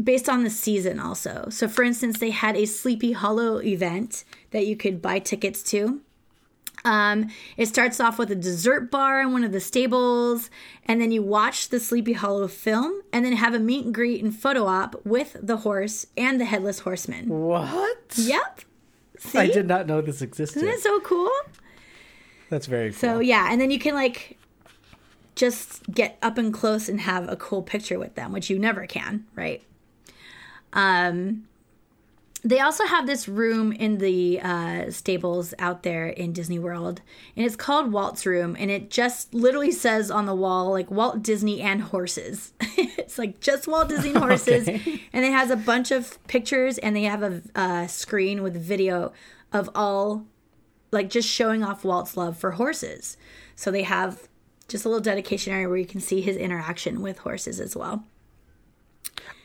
[0.01, 1.47] based on the season also.
[1.49, 6.01] So for instance, they had a Sleepy Hollow event that you could buy tickets to.
[6.83, 10.49] Um, it starts off with a dessert bar in one of the stables,
[10.85, 14.23] and then you watch the Sleepy Hollow film, and then have a meet and greet
[14.23, 17.29] and photo op with the horse and the headless horseman.
[17.29, 18.13] What?
[18.15, 18.61] Yep.
[19.19, 19.37] See?
[19.37, 20.63] I did not know this existed.
[20.63, 21.31] Isn't it so cool?
[22.49, 22.99] That's very cool.
[22.99, 24.37] So yeah, and then you can like
[25.35, 28.87] just get up and close and have a cool picture with them, which you never
[28.87, 29.61] can, right?
[30.73, 31.47] Um
[32.43, 37.01] they also have this room in the uh, stables out there in Disney World,
[37.35, 41.21] and it's called Walt's Room, and it just literally says on the wall like Walt
[41.21, 42.53] Disney and horses.
[42.77, 45.01] it's like just Walt Disney and horses, Okay.
[45.13, 49.13] and it has a bunch of pictures, and they have a uh, screen with video
[49.53, 50.25] of all
[50.91, 53.17] like just showing off Walt's love for horses.
[53.55, 54.27] So they have
[54.67, 58.03] just a little dedication area where you can see his interaction with horses as well.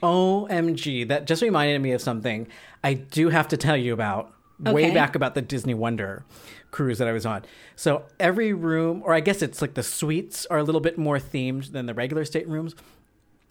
[0.02, 2.48] OMG, that just reminded me of something
[2.82, 4.32] I do have to tell you about.
[4.58, 6.24] Way back about the Disney Wonder
[6.70, 7.44] cruise that I was on.
[7.74, 11.18] So every room, or I guess it's like the suites are a little bit more
[11.18, 12.74] themed than the regular staterooms.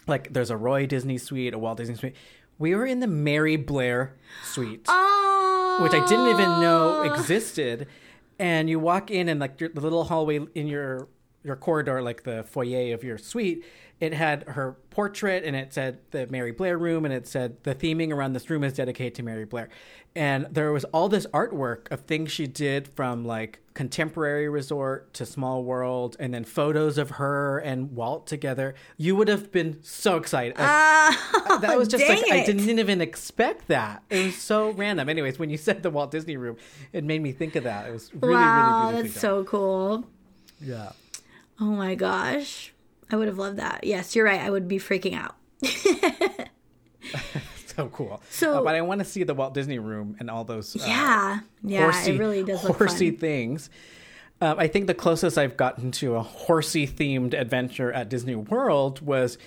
[0.08, 2.16] Like there's a Roy Disney suite, a Walt Disney suite.
[2.58, 7.88] We were in the Mary Blair suite, Oh, which I didn't even know existed.
[8.40, 11.08] And you walk in, and like your, the little hallway in your
[11.44, 13.64] your corridor, like the foyer of your suite,
[14.00, 17.74] it had her portrait, and it said the Mary Blair room, and it said the
[17.74, 19.70] theming around this room is dedicated to Mary Blair.
[20.18, 25.26] And there was all this artwork of things she did from like contemporary resort to
[25.26, 28.76] small world, and then photos of her and Walt together.
[28.98, 30.56] You would have been so excited.
[30.58, 34.04] Ah, that was just like I didn't even expect that.
[34.10, 35.10] It was so random.
[35.10, 36.58] Anyways, when you said the Walt Disney room,
[36.94, 37.88] it made me think of that.
[37.88, 40.06] It was really, really wow, really that's beautifully so cool.
[40.62, 40.92] Yeah.
[41.60, 42.74] Oh my gosh.
[43.12, 43.84] I would have loved that.
[43.84, 44.40] Yes, you're right.
[44.42, 45.36] I would be freaking out.
[47.76, 48.22] So cool.
[48.30, 50.86] So- Uh, but I want to see the Walt Disney room and all those uh,
[50.88, 51.40] Yeah.
[51.62, 53.70] Yeah, horsey, it really does look horsey things.
[54.40, 59.02] Um, I think the closest I've gotten to a horsey themed adventure at Disney World
[59.02, 59.38] was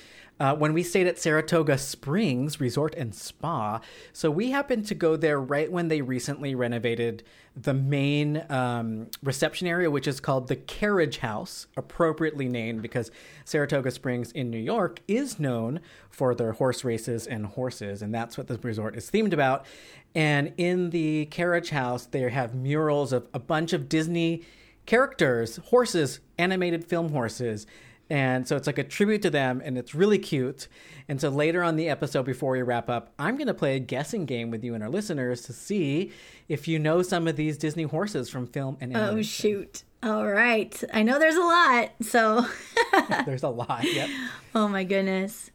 [0.41, 3.81] uh, when we stayed at Saratoga Springs Resort and Spa.
[4.13, 7.23] So we happened to go there right when they recently renovated
[7.57, 13.11] the main um, reception area, which is called the Carriage House, appropriately named because
[13.45, 18.39] Saratoga Springs in New York is known for their horse races and horses, and that's
[18.39, 19.67] what this resort is themed about.
[20.15, 24.43] And in the Carriage House, they have murals of a bunch of Disney
[24.87, 27.67] characters, horses, animated film horses.
[28.11, 30.69] And so it's like a tribute to them, and it's really cute.
[31.09, 33.81] And so later on the episode, before we wrap up, I'm going to play a
[33.81, 36.13] guessing game with you and our listeners to see
[36.49, 39.85] if you know some of these Disney horses from film and Oh shoot.
[40.03, 40.83] All right.
[40.93, 41.91] I know there's a lot.
[42.03, 42.47] So
[43.27, 43.85] There's a lot.
[43.85, 44.09] Yep.
[44.55, 45.51] Oh my goodness.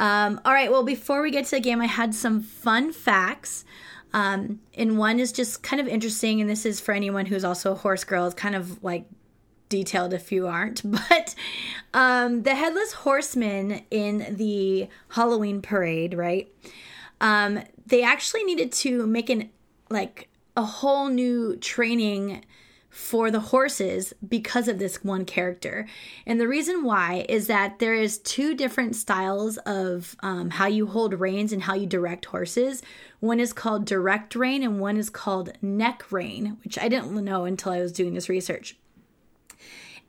[0.00, 0.70] Um, all right.
[0.70, 3.64] Well, before we get to the game, I had some fun facts.
[4.12, 7.72] Um, and one is just kind of interesting, and this is for anyone who's also
[7.72, 8.26] a horse girl.
[8.26, 9.04] It's kind of like
[9.68, 10.82] detailed if you aren't.
[11.08, 11.34] But
[11.94, 16.52] um, the headless horseman in the Halloween parade, right?
[17.20, 19.50] Um, they actually needed to make an
[19.90, 22.44] like a whole new training
[22.98, 25.86] for the horses because of this one character.
[26.26, 30.86] And the reason why is that there is two different styles of um, how you
[30.86, 32.82] hold reins and how you direct horses.
[33.20, 37.44] One is called direct rein and one is called neck rein, which I didn't know
[37.44, 38.76] until I was doing this research.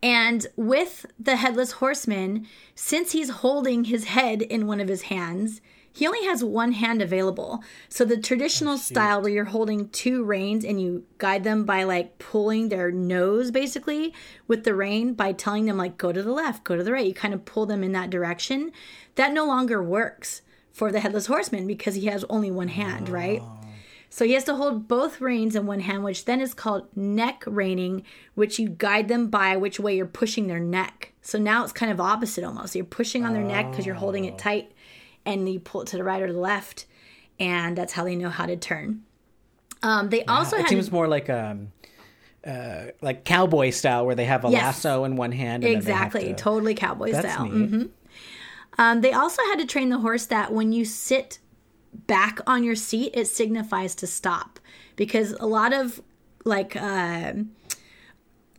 [0.01, 5.61] And with the headless horseman, since he's holding his head in one of his hands,
[5.91, 7.63] he only has one hand available.
[7.89, 11.83] So the traditional oh, style where you're holding two reins and you guide them by
[11.83, 14.13] like pulling their nose basically
[14.47, 17.05] with the rein by telling them like go to the left, go to the right.
[17.05, 18.71] You kind of pull them in that direction.
[19.15, 23.41] That no longer works for the headless horseman because he has only one hand, right?
[23.41, 23.58] Oh.
[24.11, 27.43] So he has to hold both reins in one hand, which then is called neck
[27.45, 28.03] reining,
[28.33, 31.13] which you guide them by which way you're pushing their neck.
[31.21, 32.75] So now it's kind of opposite almost.
[32.75, 34.71] You're pushing on their neck because you're holding it tight,
[35.25, 36.85] and you pull it to the right or the left,
[37.39, 39.03] and that's how they know how to turn.
[39.83, 41.71] Um, they also it had seems more like um,
[42.45, 44.63] uh, like cowboy style, where they have a Yes.
[44.63, 45.63] lasso in one hand.
[45.63, 47.45] And exactly Then they have to, totally cowboy That's style.
[47.45, 47.69] neat.
[47.69, 47.83] hmm
[48.77, 51.39] Um, they also had to train the horse that when you sit
[51.93, 54.59] back on your seat, it signifies to stop.
[54.95, 56.01] Because a lot of
[56.45, 57.33] like uh,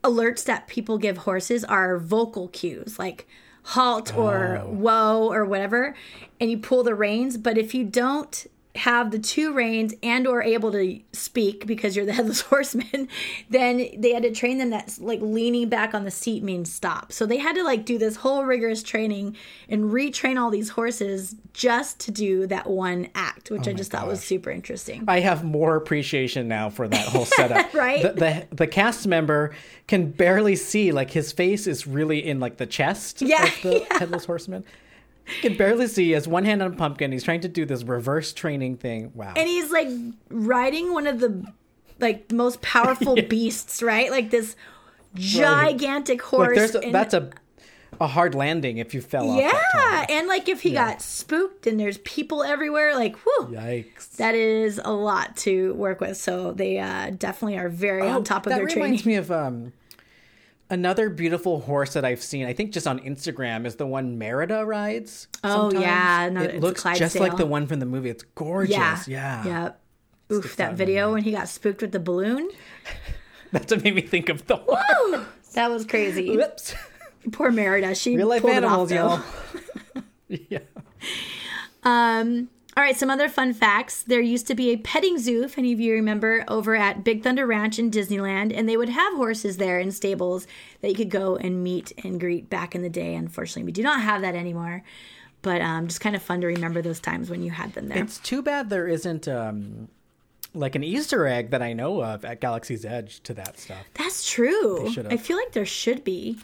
[0.02, 3.26] alerts that people give horses are vocal cues like
[3.62, 5.94] halt or whoa or whatever
[6.40, 7.36] and you pull the reins.
[7.36, 12.06] But if you don't have the two reins and or able to speak because you're
[12.06, 13.08] the headless horseman
[13.48, 17.10] then they had to train them that like leaning back on the seat means stop
[17.12, 19.36] so they had to like do this whole rigorous training
[19.68, 23.90] and retrain all these horses just to do that one act which oh i just
[23.90, 27.74] thought was super interesting I have more appreciation now for that whole setup.
[27.74, 28.02] Right?
[28.02, 29.54] The, the the cast member
[29.88, 30.92] can barely see.
[30.92, 33.98] Like his face is really in like the chest Yeah, of the yeah.
[33.98, 34.64] headless horseman.
[35.42, 36.04] Can barely see.
[36.06, 37.12] He has one hand on a pumpkin.
[37.12, 39.12] He's trying to do this reverse training thing.
[39.14, 39.34] Wow.
[39.36, 39.88] and he's like
[40.28, 41.44] riding one of the
[41.98, 44.56] like most powerful beasts right like this
[45.14, 46.48] gigantic horse.
[46.48, 47.30] Like there's a, and- that's a
[48.00, 49.38] a hard landing if you fell off.
[49.38, 54.12] yeah, and like if he got spooked and there's people everywhere, like whew, Yikes.
[54.16, 56.16] that is a lot to work with.
[56.16, 59.06] So they uh, definitely are very on top of Oh, that their reminds training.
[59.06, 59.72] me of um
[60.70, 62.46] another beautiful horse that I've seen.
[62.46, 65.28] I think just on Instagram is the one Merida rides.
[65.44, 68.08] Oh, yeah, no, it looks just like the one from the movie.
[68.08, 69.06] It's gorgeous.
[69.06, 69.80] Yeah, Yeah, Yep.
[70.32, 72.48] Oof, that video when he got spooked with the balloon.
[73.52, 75.26] That's what made me think of the one.
[75.54, 76.36] That was crazy.
[76.36, 76.74] Whoops.
[77.32, 77.96] Poor Merida.
[77.96, 79.20] She Real life pulled it animals, y'all.
[80.28, 80.60] yeah.
[81.82, 82.48] Um,
[82.80, 84.04] all right, some other fun facts.
[84.04, 87.22] There used to be a petting zoo, if any of you remember, over at Big
[87.22, 90.46] Thunder Ranch in Disneyland, and they would have horses there in stables
[90.80, 93.16] that you could go and meet and greet back in the day.
[93.16, 94.82] Unfortunately, we do not have that anymore,
[95.42, 98.02] but um, just kind of fun to remember those times when you had them there.
[98.02, 99.88] It's too bad there isn't um
[100.54, 103.84] like an Easter egg that I know of at Galaxy's Edge to that stuff.
[103.92, 104.88] That's true.
[105.10, 106.38] I feel like there should be.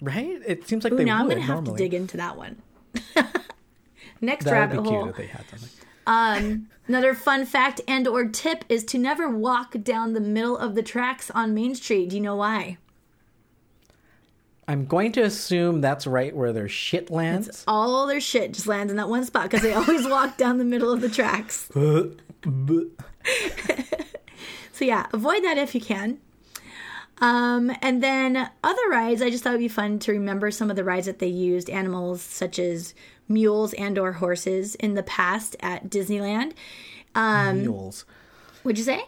[0.00, 0.40] Right?
[0.46, 2.62] It seems like Ooh, they now I'm gonna have to dig into that one.
[4.20, 5.08] Next that would rabbit be cute hole.
[5.08, 5.68] if they had something.
[6.06, 10.74] Um, another fun fact and or tip is to never walk down the middle of
[10.74, 12.10] the tracks on Main Street.
[12.10, 12.78] Do you know why?
[14.66, 17.64] I'm going to assume that's right where their shit lands.
[17.66, 20.64] All their shit just lands in that one spot because they always walk down the
[20.64, 21.68] middle of the tracks.
[24.80, 26.20] So yeah, avoid that if you can.
[27.18, 30.76] Um, and then other rides, I just thought it'd be fun to remember some of
[30.76, 32.94] the rides that they used animals such as
[33.30, 36.52] mules and or horses in the past at Disneyland.
[37.14, 38.04] Um, Mules.
[38.62, 39.04] What'd you say?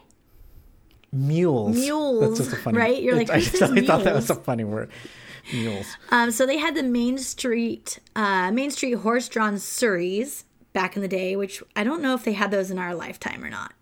[1.11, 1.75] Mules.
[1.75, 3.03] Mules, That's just a funny right?
[3.03, 4.89] You're like, I, who just, says I thought that was a funny word.
[5.51, 5.85] Mules.
[6.09, 11.07] Um, so they had the Main Street, uh, Main Street horse-drawn surreys back in the
[11.07, 13.73] day, which I don't know if they had those in our lifetime or not.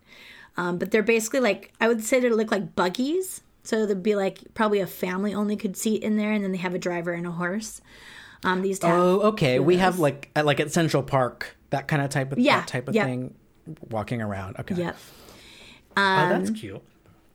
[0.56, 3.40] Um, but they're basically like I would say they look like buggies.
[3.64, 6.58] So there'd be like probably a family only could seat in there, and then they
[6.58, 7.80] have a driver and a horse.
[8.44, 9.56] Um, these to Oh, okay.
[9.56, 12.60] two We have like at, like at Central Park that kind of type of Yeah,
[12.60, 13.06] that type of yep.
[13.06, 13.34] thing,
[13.90, 14.56] walking around.
[14.60, 14.74] Okay.
[14.74, 14.96] Yep.
[15.96, 16.82] oh, that's cute.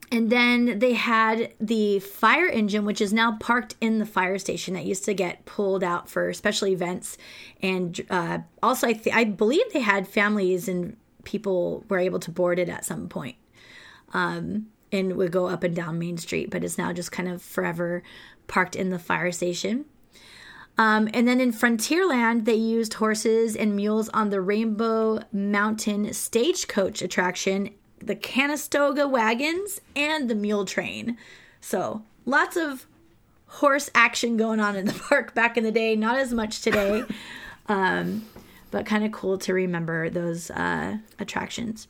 [0.09, 4.73] And then they had the fire engine, which is now parked in the fire station
[4.75, 7.17] that used to get pulled out for special events.
[7.61, 12.31] And uh, also, I, th- I believe they had families and people were able to
[12.31, 13.35] board it at some point
[14.13, 17.41] um, and would go up and down Main Street, but it's now just kind of
[17.41, 18.01] forever
[18.47, 19.83] parked in the fire station.
[20.77, 27.01] Um, and then in Frontierland, they used horses and mules on the Rainbow Mountain Stagecoach
[27.01, 31.17] attraction, the Conestoga wagons, and the mule train.
[31.61, 32.85] So lots of
[33.47, 35.95] horse action going on in the park back in the day.
[35.95, 37.03] Not as much today,
[37.67, 38.25] um,
[38.69, 41.87] but kind of cool to remember those uh, attractions.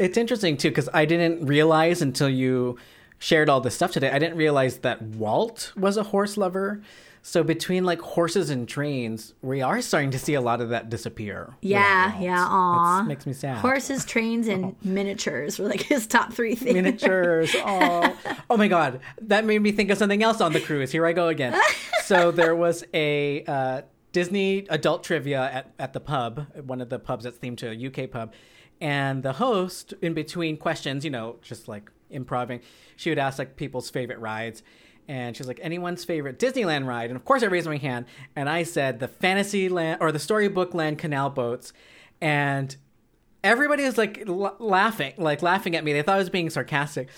[0.00, 2.78] It's interesting too because I didn't realize until you
[3.18, 4.10] shared all this stuff today.
[4.10, 6.82] I didn't realize that Walt was a horse lover.
[7.24, 10.90] So between like horses and trains, we are starting to see a lot of that
[10.90, 11.54] disappear.
[11.60, 13.04] Yeah, yeah, aw.
[13.04, 13.58] Makes me sad.
[13.58, 16.74] Horses, trains, and miniatures were like his top three things.
[16.74, 17.54] miniatures.
[17.64, 18.16] Oh,
[18.50, 20.90] oh my God, that made me think of something else on the cruise.
[20.90, 21.58] Here I go again.
[22.04, 26.98] So there was a uh, Disney adult trivia at, at the pub, one of the
[26.98, 28.32] pubs that's themed to a UK pub,
[28.80, 32.60] and the host, in between questions, you know, just like improving,
[32.96, 34.64] she would ask like people's favorite rides.
[35.08, 37.10] And she's like, anyone's favorite Disneyland ride?
[37.10, 38.06] And of course, I raised my hand,
[38.36, 41.72] and I said the Fantasyland or the Storybook Land canal boats.
[42.20, 42.74] And
[43.42, 45.92] everybody was like l- laughing, like laughing at me.
[45.92, 47.08] They thought I was being sarcastic.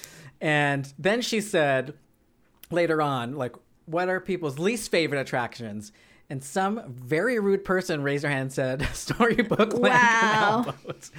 [0.41, 1.95] And then she said
[2.71, 3.55] later on, like,
[3.87, 5.93] what are people's least favorite attractions?
[6.31, 10.63] And some very rude person raised her hand and said, Storybook Land Wow.
[10.63, 11.11] Canal Boats.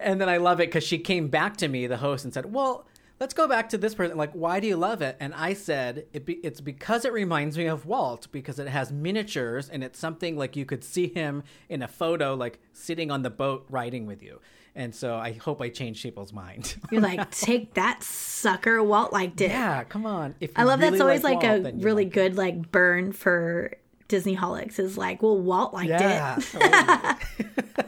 [0.00, 2.52] And then I love it because she came back to me, the host, and said,
[2.52, 2.84] Well,
[3.20, 4.16] let's go back to this person.
[4.16, 5.16] Like, why do you love it?
[5.20, 8.92] And I said, it be- It's because it reminds me of Walt, because it has
[8.92, 13.22] miniatures and it's something like you could see him in a photo, like sitting on
[13.22, 14.40] the boat riding with you.
[14.76, 16.74] And so I hope I changed people's mind.
[16.90, 18.82] You're like, take that sucker.
[18.82, 19.50] Walt liked it.
[19.50, 20.34] yeah, come on.
[20.40, 22.12] If I love really that's always like, Walt, a really like it.
[22.14, 23.72] good like burn for
[24.08, 26.38] Disneyholics is like, well, Walt liked Yeah.
[26.38, 27.16] it.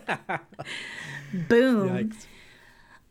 [0.29, 0.39] Oh.
[1.49, 1.89] Boom.
[1.89, 2.27] Yikes.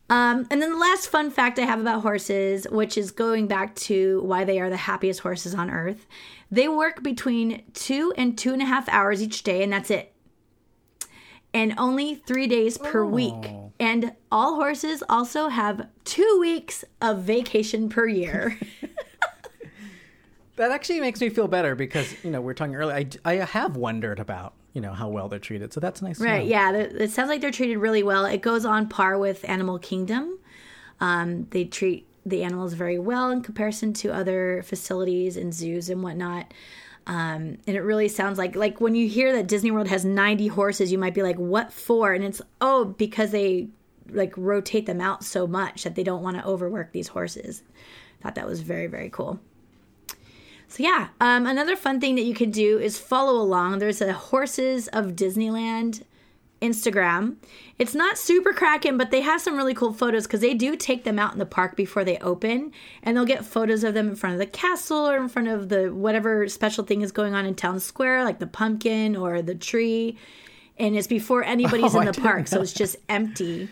[0.08, 3.74] Um, and then the last fun fact I have about horses, which is going back
[3.76, 6.06] to why they are the happiest horses on earth,
[6.50, 10.12] they work between two and two and a half hours each day, and that's it.
[11.52, 13.32] And only three days per week.
[13.32, 13.72] Oh.
[13.80, 18.58] And all horses also have two weeks of vacation per year.
[20.56, 23.06] That actually makes me feel better because you know we are talking earlier.
[23.24, 26.20] I, I have wondered about you know how well they're treated, so that's nice.
[26.20, 26.46] Right.
[26.46, 26.70] Yeah.
[26.72, 28.26] It sounds like they're treated really well.
[28.26, 30.38] It goes on par with Animal Kingdom.
[31.00, 36.02] Um, they treat the animals very well in comparison to other facilities and zoos and
[36.02, 36.52] whatnot.
[37.06, 40.48] Um, and it really sounds like like when you hear that Disney World has 90
[40.48, 43.68] horses, you might be like, "What for?" And it's oh, because they
[44.10, 47.62] like rotate them out so much that they don't want to overwork these horses.
[48.20, 49.40] Thought that was very very cool.
[50.68, 53.78] So yeah, um, another fun thing that you can do is follow along.
[53.78, 56.02] There's a Horses of Disneyland
[56.60, 57.36] Instagram.
[57.78, 61.04] It's not super cracking, but they have some really cool photos because they do take
[61.04, 62.72] them out in the park before they open,
[63.02, 65.68] and they'll get photos of them in front of the castle or in front of
[65.68, 69.54] the whatever special thing is going on in town square, like the pumpkin or the
[69.54, 70.16] tree.
[70.78, 73.68] And it's before anybody's Oh, in the park, so it's just empty,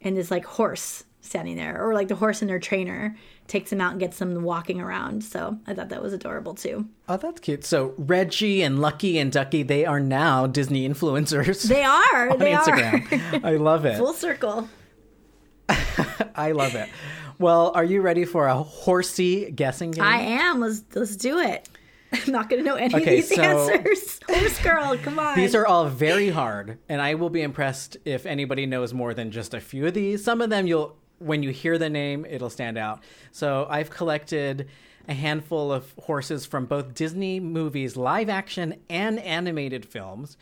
[0.00, 3.16] and this like horse standing there, or like the horse and their trainer
[3.46, 5.22] takes them out and gets them walking around.
[5.24, 6.86] So I thought that was adorable too.
[7.08, 7.64] Oh, that's cute.
[7.64, 12.30] So Reggie and Lucky and Ducky, they are now Disney influencers They are.
[12.30, 12.62] on they are.
[12.64, 13.44] Instagram.
[13.44, 13.96] I love it.
[13.98, 14.68] Full circle.
[16.34, 16.88] I love it.
[17.38, 20.04] Well, are you ready for a horsey guessing game?
[20.04, 20.60] I am.
[20.60, 21.68] Let's let's do it.
[22.12, 24.20] I'm not gonna know any Okay, of these so- answers.
[24.28, 25.36] Horse girl, come on.
[25.36, 29.30] These are all very hard, and I will be impressed if anybody knows more than
[29.30, 30.22] just a few of these.
[30.24, 33.00] Some of them you'll when you hear the name, it'll stand out.
[33.30, 34.68] So I've collected
[35.08, 40.36] a handful of horses from both Disney movies, live action and animated films,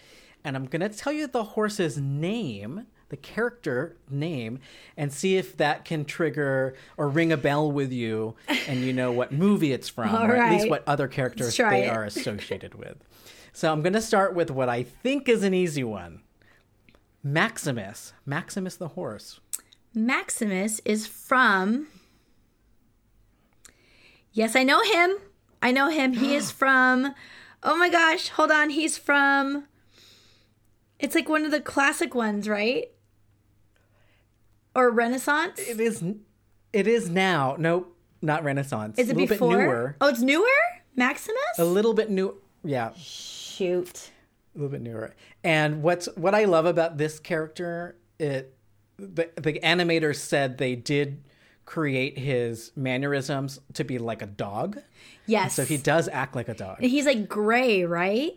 [0.44, 4.60] and I'm going to tell you the horse's name, the character name,
[4.96, 8.36] and see if that can trigger or ring a bell with you
[8.66, 11.90] and you know what movie it's from, or at least what other characters they it.
[11.90, 12.96] are associated with.
[13.52, 16.22] So I'm going to start with what I think is an easy one.
[17.22, 18.12] Maximus.
[18.24, 19.40] Maximus the horse.
[19.94, 21.88] Maximus is from.
[24.32, 25.16] Yes, I know him.
[25.62, 26.12] I know him.
[26.14, 27.14] He is from.
[27.62, 28.70] Oh my gosh, hold on.
[28.70, 29.64] He's from.
[30.98, 32.86] It's like one of the classic ones, right?
[34.74, 35.58] Or Renaissance?
[35.60, 36.04] It is
[36.72, 37.56] it is now.
[37.58, 38.98] Nope, not Renaissance.
[38.98, 39.56] Is it a little before?
[39.56, 39.96] bit newer.
[40.00, 40.46] Oh, it's newer?
[40.94, 41.58] Maximus?
[41.58, 42.36] A little bit new.
[42.64, 44.10] Yeah, Shoot.
[44.54, 45.14] a little bit newer.
[45.44, 48.54] And what's what I love about this character, it
[48.98, 51.22] the the animators said they did
[51.64, 54.78] create his mannerisms to be like a dog.
[55.26, 55.54] Yes.
[55.54, 56.80] So he does act like a dog.
[56.80, 58.32] He's like gray, right?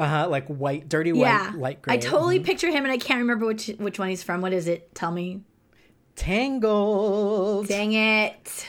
[0.00, 1.52] Uh-huh, like white, dirty white, yeah.
[1.56, 1.94] light gray.
[1.94, 4.40] I totally picture him and I can't remember which which one he's from.
[4.40, 4.94] What is it?
[4.94, 5.42] Tell me.
[6.16, 7.68] Tangled.
[7.68, 8.66] Dang it.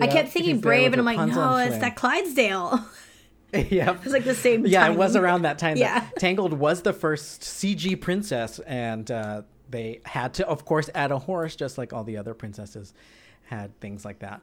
[0.00, 2.84] I kept thinking Brave and I'm like, no, it's that Clydesdale.
[3.52, 3.96] yeah.
[4.02, 4.92] It's like the same Yeah, time.
[4.92, 5.76] it was around that time.
[5.76, 6.00] Yeah.
[6.00, 9.42] That Tangled was the first CG princess, and uh,
[9.74, 12.94] they had to, of course, add a horse, just like all the other princesses
[13.44, 14.40] had things like that.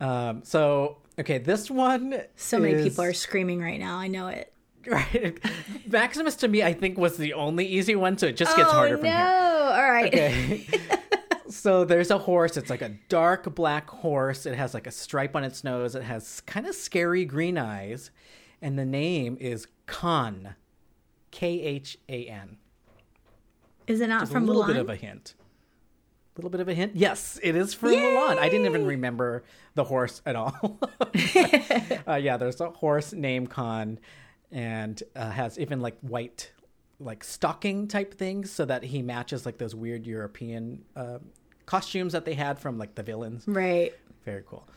[0.00, 2.22] Um, so, okay, this one.
[2.36, 3.98] So many people are screaming right now.
[3.98, 4.52] I know it.
[4.86, 5.38] Right.
[5.86, 8.72] Maximus to me, I think, was the only easy one, so it just gets oh
[8.72, 9.00] harder no!
[9.00, 9.16] from here.
[9.16, 10.06] All right.
[10.06, 10.66] Okay.
[11.50, 12.56] so there's a horse.
[12.56, 14.46] It's like a dark black horse.
[14.46, 15.94] It has like a stripe on its nose.
[15.94, 18.10] It has kind of scary green eyes.
[18.62, 20.54] And the name is Khan.
[21.32, 22.56] K H A N.
[23.88, 25.34] Is it not Just from a little bit of a hint.
[26.36, 26.94] A little bit of a hint.
[26.94, 28.38] Yes, it is from Mulan.
[28.38, 29.42] I didn't even remember
[29.74, 30.78] the horse at all.
[32.06, 33.98] uh, yeah, there's a horse named Khan,
[34.52, 36.52] and uh, has even like white,
[37.00, 41.18] like stocking type things, so that he matches like those weird European uh,
[41.66, 43.42] costumes that they had from like the villains.
[43.48, 43.94] Right.
[44.24, 44.68] Very cool.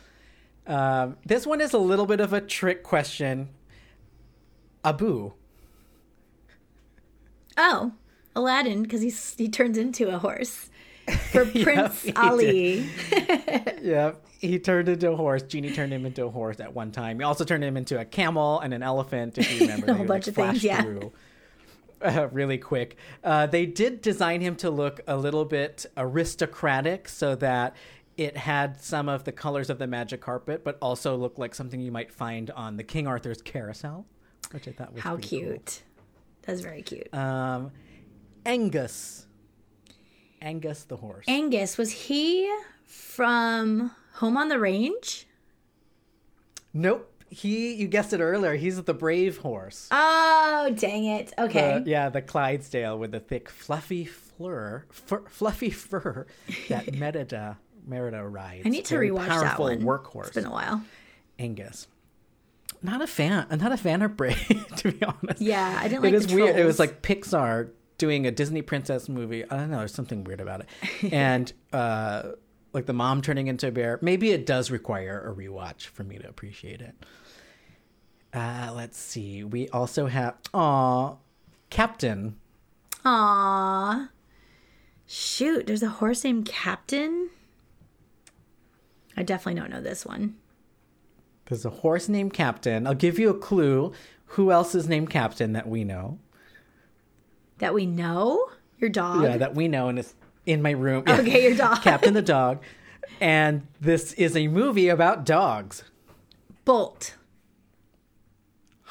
[0.65, 3.49] Um, this one is a little bit of a trick question.
[4.83, 5.33] Abu.
[7.57, 7.91] Oh,
[8.35, 10.69] Aladdin, because he's he turns into a horse
[11.31, 12.89] for Prince he Ali.
[13.81, 15.41] Yeah, he turned into a horse.
[15.43, 17.19] Genie turned him into a horse at one time.
[17.19, 19.87] He also turned him into a camel and an elephant, if you remember.
[19.87, 20.81] A whole like, bunch of things, yeah.
[20.81, 21.11] through,
[22.01, 22.95] uh, really quick.
[23.23, 27.75] Uh, they did design him to look a little bit aristocratic so that
[28.17, 31.79] it had some of the colors of the magic carpet, but also looked like something
[31.79, 34.05] you might find on the King Arthur's carousel,
[34.51, 35.39] which I thought was How pretty cool.
[35.49, 35.81] cute.
[36.43, 37.11] That's very cute.
[37.13, 37.71] Um,
[38.45, 39.25] Angus.
[40.41, 41.25] Angus the horse.
[41.27, 42.51] Angus, was he
[42.83, 45.27] from Home on the Range?
[46.73, 47.07] nope.
[47.33, 48.55] He, you guessed it earlier.
[48.55, 49.87] He's the brave horse.
[49.89, 51.31] Oh, dang it.
[51.39, 51.75] Okay.
[51.75, 56.27] Uh, yeah, the Clydesdale with the thick, fluffy fur, fur fluffy fur
[56.67, 57.57] that Merida
[57.87, 58.63] Merida rides.
[58.65, 59.79] I need to Very rewatch that one.
[59.81, 60.27] workhorse.
[60.27, 60.83] It's been a while.
[61.39, 61.87] Angus.
[62.83, 63.47] Not a fan.
[63.49, 65.39] I'm not a fan of Brave, to be honest.
[65.41, 66.57] Yeah, I didn't like is the weird.
[66.57, 67.69] It was like Pixar
[68.01, 69.45] doing a Disney princess movie.
[69.47, 69.77] I don't know.
[69.77, 71.13] There's something weird about it.
[71.13, 72.31] and uh,
[72.73, 73.99] like the mom turning into a bear.
[74.01, 76.95] Maybe it does require a rewatch for me to appreciate it.
[78.33, 79.43] Uh, let's see.
[79.43, 81.17] We also have aw,
[81.69, 82.37] Captain.
[83.05, 84.09] Aw.
[85.05, 87.29] Shoot, there's a horse named Captain.
[89.15, 90.37] I definitely don't know this one.
[91.45, 92.87] There's a horse named Captain.
[92.87, 93.91] I'll give you a clue.
[94.25, 96.17] Who else is named Captain that we know?
[97.61, 98.47] That we know?
[98.79, 99.21] Your dog?
[99.21, 100.15] Yeah, that we know, and it's
[100.47, 101.03] in my room.
[101.07, 101.19] Yeah.
[101.19, 101.81] Okay, your dog.
[101.83, 102.61] Captain the dog.
[103.19, 105.83] And this is a movie about dogs.
[106.65, 107.15] Bolt.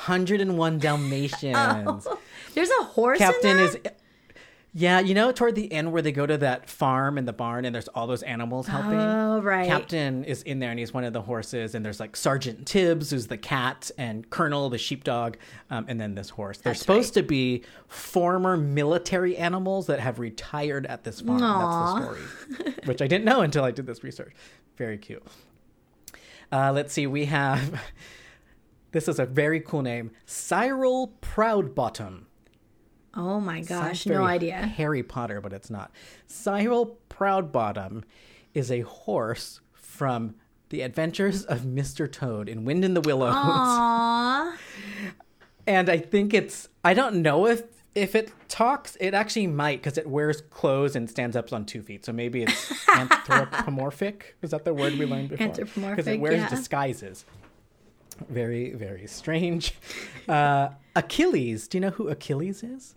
[0.06, 2.06] 101 Dalmatians.
[2.06, 2.18] Oh,
[2.54, 3.76] there's a horse Captain in is.
[4.72, 7.64] Yeah, you know, toward the end where they go to that farm and the barn
[7.64, 8.92] and there's all those animals helping.
[8.92, 9.66] Oh, right.
[9.66, 13.10] Captain is in there and he's one of the horses, and there's like Sergeant Tibbs,
[13.10, 15.38] who's the cat, and Colonel, the sheepdog,
[15.70, 16.58] um, and then this horse.
[16.58, 21.42] They're That's supposed to be former military animals that have retired at this farm.
[21.42, 21.98] Aw.
[21.98, 24.32] That's the story, which I didn't know until I did this research.
[24.76, 25.24] Very cute.
[26.52, 27.80] Uh, let's see, we have.
[28.92, 32.22] This is a very cool name, Cyril Proudbottom.
[33.14, 34.54] Oh my gosh, no idea.
[34.54, 35.90] Harry Potter, but it's not.
[36.26, 38.04] Cyril Proudbottom
[38.54, 40.34] is a horse from
[40.68, 42.10] The Adventures of Mr.
[42.10, 43.34] Toad in Wind in the Willows.
[43.34, 44.56] Aww.
[45.66, 47.64] And I think it's I don't know if
[47.94, 51.82] if it talks, it actually might because it wears clothes and stands up on two
[51.82, 52.04] feet.
[52.04, 54.36] So maybe it's anthropomorphic.
[54.42, 55.46] Is that the word we learned before?
[55.46, 55.96] Anthropomorphic.
[55.96, 56.48] Because it wears yeah.
[56.48, 57.24] disguises.
[58.28, 59.74] Very, very strange.
[60.28, 61.66] Uh, Achilles.
[61.66, 62.94] Do you know who Achilles is?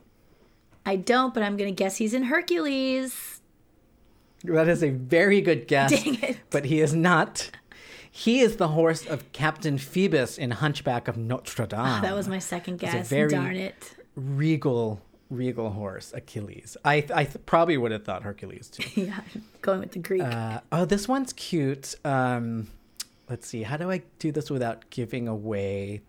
[0.85, 3.39] I don't, but I'm going to guess he's in Hercules.
[4.43, 5.91] That is a very good guess.
[6.03, 6.37] Dang it.
[6.49, 7.49] But he is not.
[8.11, 11.79] He is the horse of Captain Phoebus in Hunchback of Notre Dame.
[11.79, 13.07] Ah, That was my second guess.
[13.09, 13.95] very- Darn it.
[14.15, 16.75] regal, regal horse, Achilles.
[16.85, 19.01] I, I th- probably would have thought Hercules too.
[19.05, 19.21] Yeah,
[19.61, 20.21] going with the Greek.
[20.21, 21.95] Uh, oh, this one's cute.
[22.05, 22.67] Um,
[23.29, 23.63] let's see.
[23.63, 26.01] How do I do this without giving away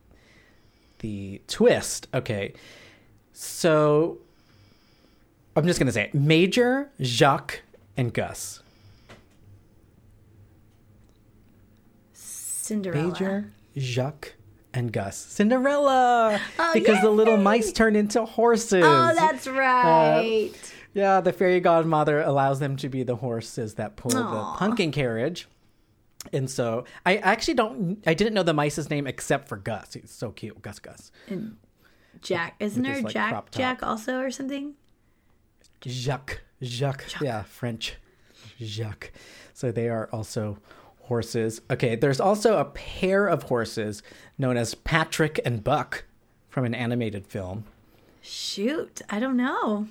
[0.99, 2.09] the twist?
[2.13, 2.53] Okay.
[3.33, 4.19] So
[5.57, 6.15] I'm just going to say it.
[6.15, 7.63] Major, Jacques,
[7.97, 8.63] and Gus.
[12.13, 13.09] Cinderella.
[13.09, 14.35] Major, Jacques,
[14.73, 15.17] and Gus.
[15.17, 16.41] Cinderella!
[16.59, 18.83] Oh, because the little mice turn into horses.
[18.85, 20.51] Oh, that's right.
[20.53, 20.59] Uh,
[20.95, 24.53] yeah, the fairy godmother allows them to be the horses that pull Aw.
[24.53, 25.49] the pumpkin carriage.
[26.33, 29.93] And so I actually don't I didn't know the mice's name except for Gus.
[29.93, 30.63] He's so cute.
[30.63, 31.13] Gus Gus.
[31.29, 31.57] and
[32.23, 32.55] Jack.
[32.61, 33.51] Isn't there like, Jack.
[33.51, 34.75] Jack also or something?
[35.87, 36.43] Jacques.
[36.63, 37.05] Jacques.
[37.21, 37.97] Yeah, French.
[38.61, 39.13] Jacques.
[39.53, 40.59] So they are also
[41.03, 41.61] horses.
[41.71, 44.03] Okay, there's also a pair of horses
[44.39, 46.05] known as Patrick and Buck
[46.49, 47.65] from an animated film.
[48.23, 49.89] Shoot, I don't know.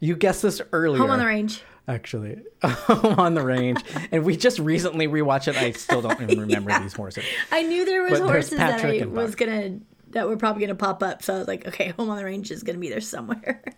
[0.00, 1.00] You guessed this earlier.
[1.00, 1.62] Home on the range.
[1.88, 3.80] actually Home on the range
[4.10, 7.84] and we just recently rewatched it i still don't even remember these horses I knew
[7.84, 9.78] there was But horses that I was gonna
[10.10, 11.22] that were probably gonna pop up.
[11.22, 13.62] So I was like, okay, Home on the Range is gonna be there somewhere.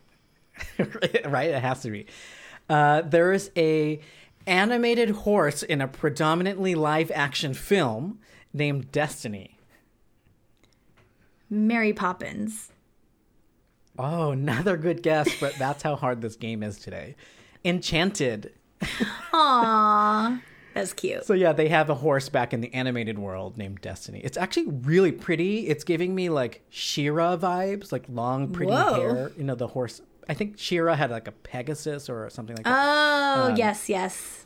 [1.26, 2.06] right it has to be
[2.70, 4.01] uh, there is a
[4.47, 8.18] animated horse in a predominantly live action film
[8.52, 9.59] named destiny
[11.51, 12.72] Mary Poppins.
[13.98, 17.14] oh another good guess but that's how hard this game is today
[17.64, 18.52] enchanted
[19.32, 20.40] Aww,
[20.74, 21.24] that's cute.
[21.24, 24.20] So yeah, they have a horse back in the animated world named Destiny.
[24.22, 25.66] It's actually really pretty.
[25.66, 28.94] It's giving me like She-Ra vibes, like long pretty Whoa.
[28.94, 29.32] hair.
[29.36, 30.01] You know the horse.
[30.28, 33.36] I think She-Ra had like a Pegasus or something like that.
[33.38, 34.44] Oh Um, yes, yes.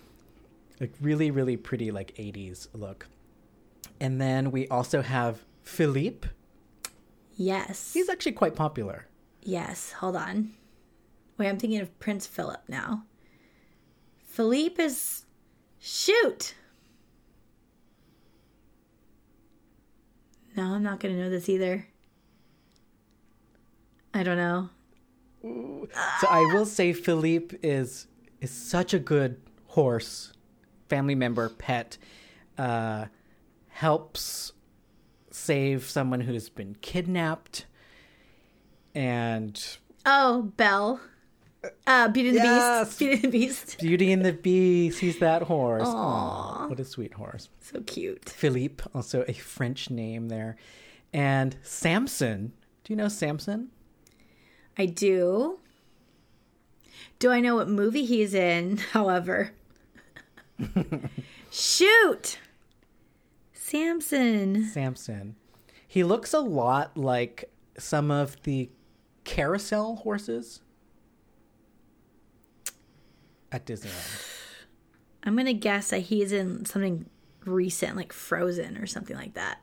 [0.80, 3.09] like really, really pretty like '80s look.
[4.00, 6.28] And then we also have Philippe.
[7.34, 7.92] Yes.
[7.94, 9.06] He's actually quite popular.
[9.42, 9.92] Yes.
[9.92, 10.52] Hold on.
[11.38, 13.04] Wait, I'm thinking of Prince Philip now.
[14.24, 15.24] Philippe is
[15.80, 16.54] shoot.
[20.56, 21.86] No, I'm not gonna know this either.
[24.14, 24.68] I don't know.
[25.43, 28.06] So I will say Philippe is
[28.40, 30.32] is such a good horse,
[30.89, 31.98] family member, pet.
[32.59, 33.06] Uh,
[33.69, 34.53] helps
[35.30, 37.66] save someone who's been kidnapped,
[38.95, 41.01] and Oh, Belle.
[41.87, 42.98] Uh, Beauty and the Beast.
[42.98, 43.79] Beauty and the Beast.
[43.79, 44.98] Beauty and the Beast.
[45.01, 45.82] He's that horse.
[45.87, 46.64] Aw.
[46.64, 47.48] Aw, what a sweet horse.
[47.61, 48.29] So cute.
[48.29, 50.56] Philippe, also a French name there,
[51.12, 52.53] and Samson.
[52.85, 53.71] Do you know Samson?
[54.78, 55.59] I do.
[57.18, 58.76] Do I know what movie he's in?
[58.92, 59.52] However,
[61.51, 62.38] shoot,
[63.52, 64.64] Samson.
[64.66, 65.36] Samson.
[65.86, 68.70] He looks a lot like some of the
[69.24, 70.60] carousel horses
[73.51, 74.28] at Disneyland.
[75.24, 77.06] I'm gonna guess that he's in something
[77.44, 79.60] recent, like Frozen or something like that.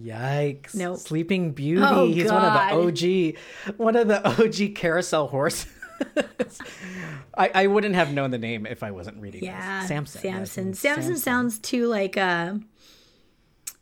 [0.00, 0.74] Yikes.
[0.74, 0.98] Nope.
[0.98, 1.82] Sleeping Beauty.
[1.84, 2.34] Oh, He's God.
[2.34, 3.36] one of the
[3.72, 4.26] OG one of the
[4.70, 5.66] OG carousel horses.
[7.36, 9.88] I, I wouldn't have known the name if I wasn't reading Yeah, this.
[9.88, 10.20] Samson.
[10.20, 10.74] Samson.
[10.74, 12.54] Samson sounds too like uh,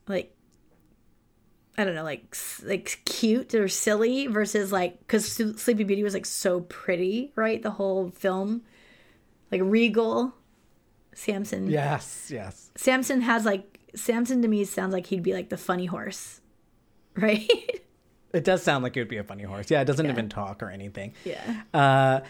[0.09, 0.35] like
[1.77, 6.25] I don't know, like like cute or silly versus like because Sleepy Beauty was like
[6.27, 7.63] so pretty, right?
[7.63, 8.63] The whole film,
[9.53, 10.35] like regal.
[11.15, 11.71] Samson.
[11.71, 12.71] Yes, yes.
[12.77, 16.41] Samson has like Samson to me sounds like he'd be like the funny horse,
[17.17, 17.81] right?
[18.33, 19.71] It does sound like it would be a funny horse.
[19.71, 21.15] Yeah, it doesn't even talk or anything.
[21.25, 21.63] yeah.
[21.73, 22.21] Uh,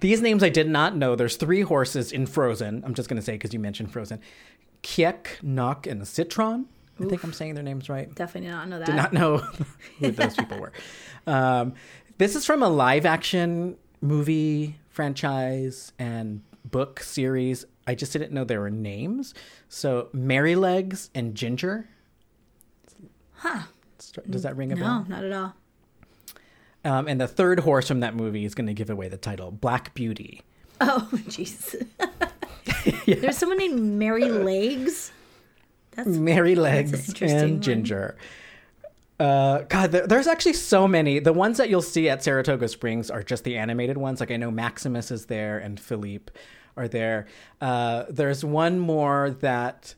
[0.00, 1.14] these names I did not know.
[1.14, 2.82] There's three horses in Frozen.
[2.84, 4.20] I'm just going to say because you mentioned Frozen.
[4.82, 6.64] Kjekk, Nock, and Sitron.
[7.00, 8.12] I think I'm saying their names right.
[8.14, 8.86] Definitely not know that.
[8.86, 9.38] Did not know
[9.98, 10.72] who those people were.
[11.26, 11.74] Um,
[12.18, 16.42] this is from a live action movie franchise and
[16.74, 17.64] book series.
[17.86, 19.32] I just didn't know there were names.
[19.68, 21.88] So Merrylegs and Ginger.
[23.34, 23.60] Huh.
[24.28, 25.06] Does that ring a No, bell?
[25.08, 25.54] No, not at all.
[26.84, 29.50] Um, and the third horse from that movie is going to give away the title
[29.52, 30.42] Black Beauty.
[30.80, 31.86] Oh, jeez.
[33.06, 35.12] There's someone named Merrylegs.
[35.92, 37.44] That's Merrylegs interesting one.
[37.44, 38.16] and Ginger.
[39.20, 41.20] Uh, God, there, there's actually so many.
[41.20, 44.18] The ones that you'll see at Saratoga Springs are just the animated ones.
[44.18, 46.32] Like I know Maximus is there and Philippe
[46.76, 47.26] are there.
[47.60, 49.94] Uh, there's one more that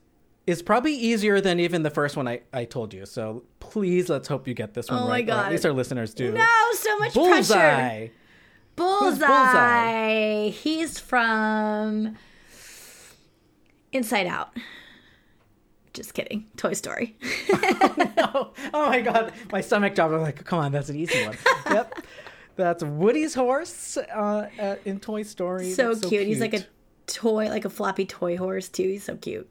[0.47, 3.07] is probably easier than even the first one I, I told you.
[3.07, 5.29] So please, let's hope you get this one Oh my right.
[5.29, 6.33] At least our listeners do.
[6.33, 7.31] no, so much pressure.
[7.35, 8.09] Bullseye.
[8.77, 9.27] Bullseye.
[9.27, 10.49] Bullseye?
[10.51, 12.17] He's from
[13.93, 14.57] Inside Out.
[15.97, 16.47] Just kidding.
[16.59, 17.17] Toy Story.
[17.53, 20.13] oh, oh my god, my stomach dropped.
[20.13, 21.39] I'm like, come on, that's an easy one.
[21.71, 21.95] yep,
[22.57, 25.71] that's Woody's horse uh, uh, in Toy Story.
[25.73, 26.27] so, That's cute.
[26.27, 26.67] He's like a
[27.07, 28.85] toy, like a floppy toy horse too.
[28.89, 29.49] He's so cute.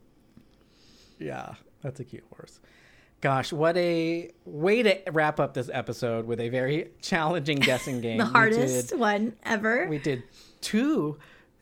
[1.19, 2.59] yeah, that's a cute horse.
[3.21, 8.17] Gosh, what a way to wrap up this episode with a very challenging guessing game.
[8.17, 9.87] The hardest did- one ever.
[9.87, 10.23] we did
[10.61, 11.17] two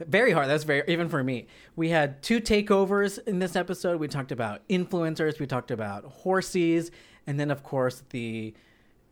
[0.08, 4.08] very hard that's very even for me we had two takeovers in this episode we
[4.08, 6.90] talked about influencers we talked about horses
[7.28, 8.54] and then of course the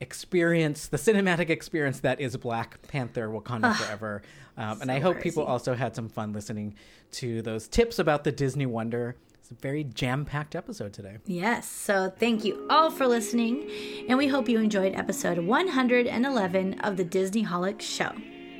[0.01, 4.21] experience the cinematic experience that is black panther wakanda forever
[4.57, 6.73] um, and i hope people also had some fun listening
[7.11, 11.69] to those tips about the disney wonder it's a very jam-packed episode today Yes.
[11.69, 13.69] So thank you all for listening,
[14.09, 18.11] and we hope you enjoyed episode 111 of the Disneyholics Show.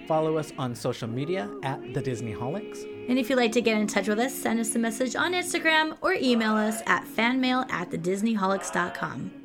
[0.08, 3.88] follow us on social media at the disneyholics And if you'd like to get in
[3.88, 7.90] touch with us, send us a message on Instagram or email us at fanmail at
[7.92, 9.41] thedisneyholics.com.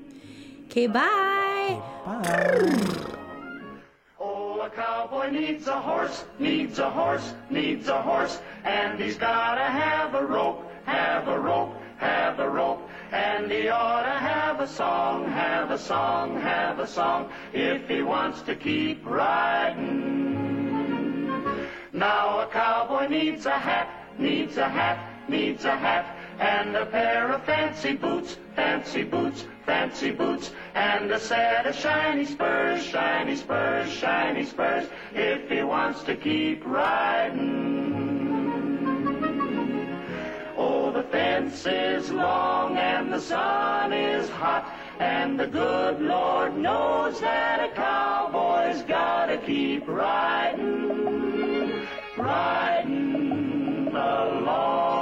[0.67, 1.81] Okay, bye.
[2.05, 2.81] bye
[4.19, 9.63] Oh, a cowboy needs a horse, needs a horse, needs a horse, and he's gotta
[9.63, 14.67] have a rope, have a rope, have a rope, and he ought to have a
[14.67, 20.27] song, have a song, have a song, if he wants to keep riding.
[21.93, 23.89] Now a cowboy needs a hat,
[24.19, 30.11] needs a hat, needs a hat, and a pair of fancy boots, fancy boots, fancy
[30.11, 36.15] boots, and a set of shiny spurs, shiny spurs, shiny spurs, if he wants to
[36.15, 37.97] keep riding.
[40.57, 47.21] Oh, the fence is long and the sun is hot, and the good Lord knows
[47.21, 54.96] that a cowboy's gotta keep riding, riding along.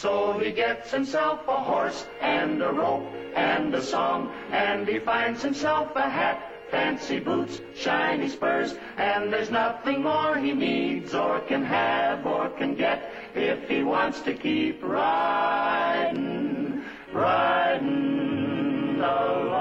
[0.00, 5.42] So he gets himself a horse and a rope and a song, and he finds
[5.42, 11.62] himself a hat, fancy boots, shiny spurs, and there's nothing more he needs or can
[11.62, 19.60] have or can get if he wants to keep riding, riding along.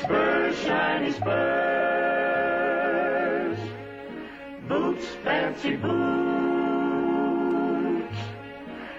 [0.00, 1.71] Spurs, shiny spurs,
[5.52, 5.96] fancy boots,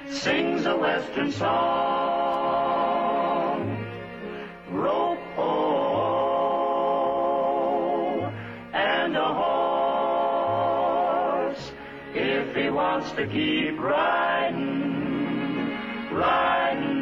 [0.09, 1.53] sings a western song.
[4.69, 5.17] Rope,
[8.73, 9.33] and a
[11.49, 11.71] horse,
[12.13, 15.71] if he wants to keep riding,
[16.11, 16.93] riding.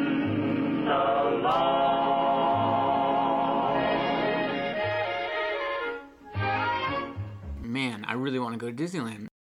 [7.62, 9.31] Man, I really want to go to Disneyland.